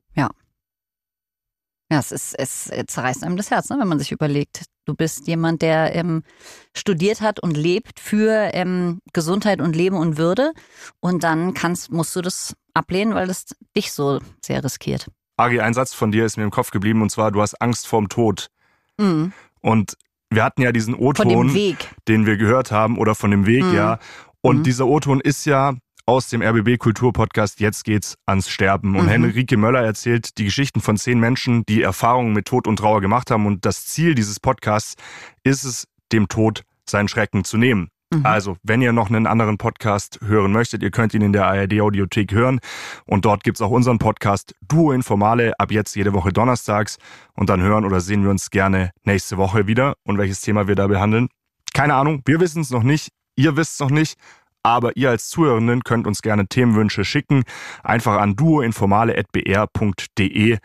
Ja, 1.91 1.99
es, 1.99 2.11
ist, 2.11 2.35
es 2.39 2.71
zerreißt 2.87 3.23
einem 3.23 3.37
das 3.37 3.51
Herz, 3.51 3.69
ne, 3.69 3.77
wenn 3.79 3.87
man 3.89 3.99
sich 3.99 4.13
überlegt, 4.13 4.65
du 4.87 4.95
bist 4.95 5.27
jemand, 5.27 5.61
der 5.61 5.95
ähm, 5.95 6.23
studiert 6.75 7.21
hat 7.21 7.39
und 7.39 7.55
lebt 7.55 8.01
für 8.01 8.51
ähm, 8.55 9.01
Gesundheit 9.13 9.61
und 9.61 9.77
Leben 9.77 9.97
und 9.99 10.17
Würde 10.17 10.53
und 11.01 11.23
dann 11.23 11.53
kannst, 11.53 11.93
musst 11.93 12.17
du 12.17 12.23
das 12.23 12.55
ablehnen, 12.73 13.15
weil 13.15 13.27
das 13.27 13.45
dich 13.77 13.93
so 13.93 14.21
sehr 14.43 14.65
riskiert. 14.65 15.09
Agi, 15.37 15.61
ein 15.61 15.75
Satz 15.75 15.93
von 15.93 16.11
dir 16.13 16.25
ist 16.25 16.39
mir 16.39 16.45
im 16.45 16.51
Kopf 16.51 16.71
geblieben 16.71 17.03
und 17.03 17.11
zwar, 17.11 17.31
du 17.31 17.43
hast 17.43 17.61
Angst 17.61 17.87
vorm 17.87 18.09
Tod. 18.09 18.49
Mhm. 18.99 19.35
Und 19.61 19.99
wir 20.31 20.45
hatten 20.45 20.63
ja 20.63 20.73
diesen 20.73 20.95
O-Ton, 20.95 21.53
den 22.09 22.25
wir 22.25 22.39
gehört 22.39 22.71
haben, 22.73 22.97
oder 22.97 23.15
von 23.15 23.31
dem 23.31 23.45
Weg, 23.45 23.65
Mhm. 23.65 23.75
ja. 23.75 23.99
Und 24.41 24.61
Mhm. 24.61 24.63
dieser 24.63 24.87
O-Ton 24.87 25.21
ist 25.21 25.45
ja 25.45 25.75
aus 26.07 26.29
dem 26.29 26.43
RBB 26.43 26.79
Kulturpodcast 26.79 27.61
Jetzt 27.61 27.85
geht's 27.85 28.17
ans 28.27 28.49
Sterben. 28.49 28.97
Und 28.97 29.07
Mhm. 29.07 29.11
Henrike 29.11 29.57
Möller 29.57 29.83
erzählt 29.83 30.39
die 30.39 30.45
Geschichten 30.45 30.81
von 30.81 30.97
zehn 30.97 31.21
Menschen, 31.21 31.65
die 31.69 31.83
Erfahrungen 31.83 32.33
mit 32.33 32.47
Tod 32.47 32.67
und 32.67 32.77
Trauer 32.77 33.01
gemacht 33.01 33.31
haben. 33.31 33.47
Und 33.47 33.65
das 33.65 33.87
Ziel 33.87 34.15
dieses 34.15 34.41
Podcasts 34.41 34.95
ist 35.45 35.65
es, 35.65 35.87
dem 36.13 36.29
Tod 36.29 36.63
seinen 36.89 37.09
Schrecken 37.09 37.45
zu 37.45 37.57
nehmen. 37.57 37.89
Mhm. 38.13 38.27
Also, 38.27 38.57
wenn 38.63 38.83
ihr 38.83 38.93
noch 38.93 39.09
einen 39.09 39.27
anderen 39.27 39.57
Podcast 39.57 40.19
hören 40.23 40.53
möchtet, 40.53 40.83
ihr 40.83 40.91
könnt 40.91 41.15
ihn 41.15 41.23
in 41.23 41.33
der 41.33 41.47
ARD-Audiothek 41.47 42.33
hören. 42.33 42.59
Und 43.07 43.25
dort 43.25 43.45
gibt's 43.45 43.63
auch 43.63 43.71
unseren 43.71 43.99
Podcast 43.99 44.55
Duo 44.69 44.93
Informale, 44.93 45.59
ab 45.59 45.71
jetzt 45.71 45.95
jede 45.97 46.13
Woche 46.13 46.33
donnerstags. 46.33 46.99
Und 47.35 47.49
dann 47.49 47.63
hören 47.63 47.85
oder 47.85 48.01
sehen 48.01 48.23
wir 48.25 48.31
uns 48.31 48.51
gerne 48.51 48.91
nächste 49.05 49.39
Woche 49.39 49.67
wieder. 49.67 49.95
Und 50.05 50.19
welches 50.19 50.41
Thema 50.43 50.69
wir 50.69 50.75
da 50.75 50.87
behandeln? 50.89 51.29
Keine 51.73 51.95
Ahnung, 51.95 52.21
wir 52.27 52.39
wissen 52.41 52.61
es 52.61 52.71
noch 52.71 52.83
nicht, 52.83 53.09
ihr 53.35 53.57
wisst 53.57 53.75
es 53.75 53.81
noch 53.81 53.91
nicht. 53.91 54.19
Aber 54.63 54.97
ihr 54.97 55.11
als 55.11 55.29
Zuhörenden 55.29 55.85
könnt 55.85 56.07
uns 56.07 56.23
gerne 56.23 56.47
Themenwünsche 56.47 57.05
schicken. 57.05 57.43
Einfach 57.83 58.19
an 58.21 58.37
duoinformale.br.de 58.37 60.59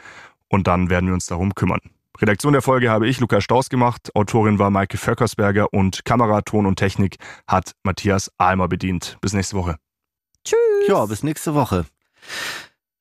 und 0.49 0.67
dann 0.67 0.89
werden 0.89 1.07
wir 1.07 1.13
uns 1.13 1.25
darum 1.25 1.53
kümmern. 1.55 1.79
Redaktion 2.19 2.53
der 2.53 2.63
Folge 2.63 2.89
habe 2.89 3.07
ich, 3.07 3.19
Lukas 3.19 3.43
Staus, 3.43 3.69
gemacht. 3.69 4.09
Autorin 4.15 4.57
war 4.59 4.71
Maike 4.71 4.97
Vöckersberger 4.97 5.71
und 5.71 6.03
Kamera, 6.03 6.41
Ton 6.41 6.65
und 6.65 6.77
Technik 6.77 7.17
hat 7.47 7.73
Matthias 7.83 8.31
Almer 8.37 8.67
bedient. 8.67 9.17
Bis 9.21 9.33
nächste 9.33 9.55
Woche. 9.55 9.77
Tschüss. 10.43 10.57
Ja, 10.87 11.05
bis 11.05 11.23
nächste 11.23 11.53
Woche. 11.53 11.85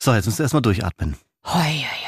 So, 0.03 0.13
jetzt 0.13 0.27
müsst 0.27 0.41
ihr 0.41 0.45
erstmal 0.45 0.63
durchatmen. 0.63 1.17
Hoi, 1.45 1.61
hoi, 1.61 2.06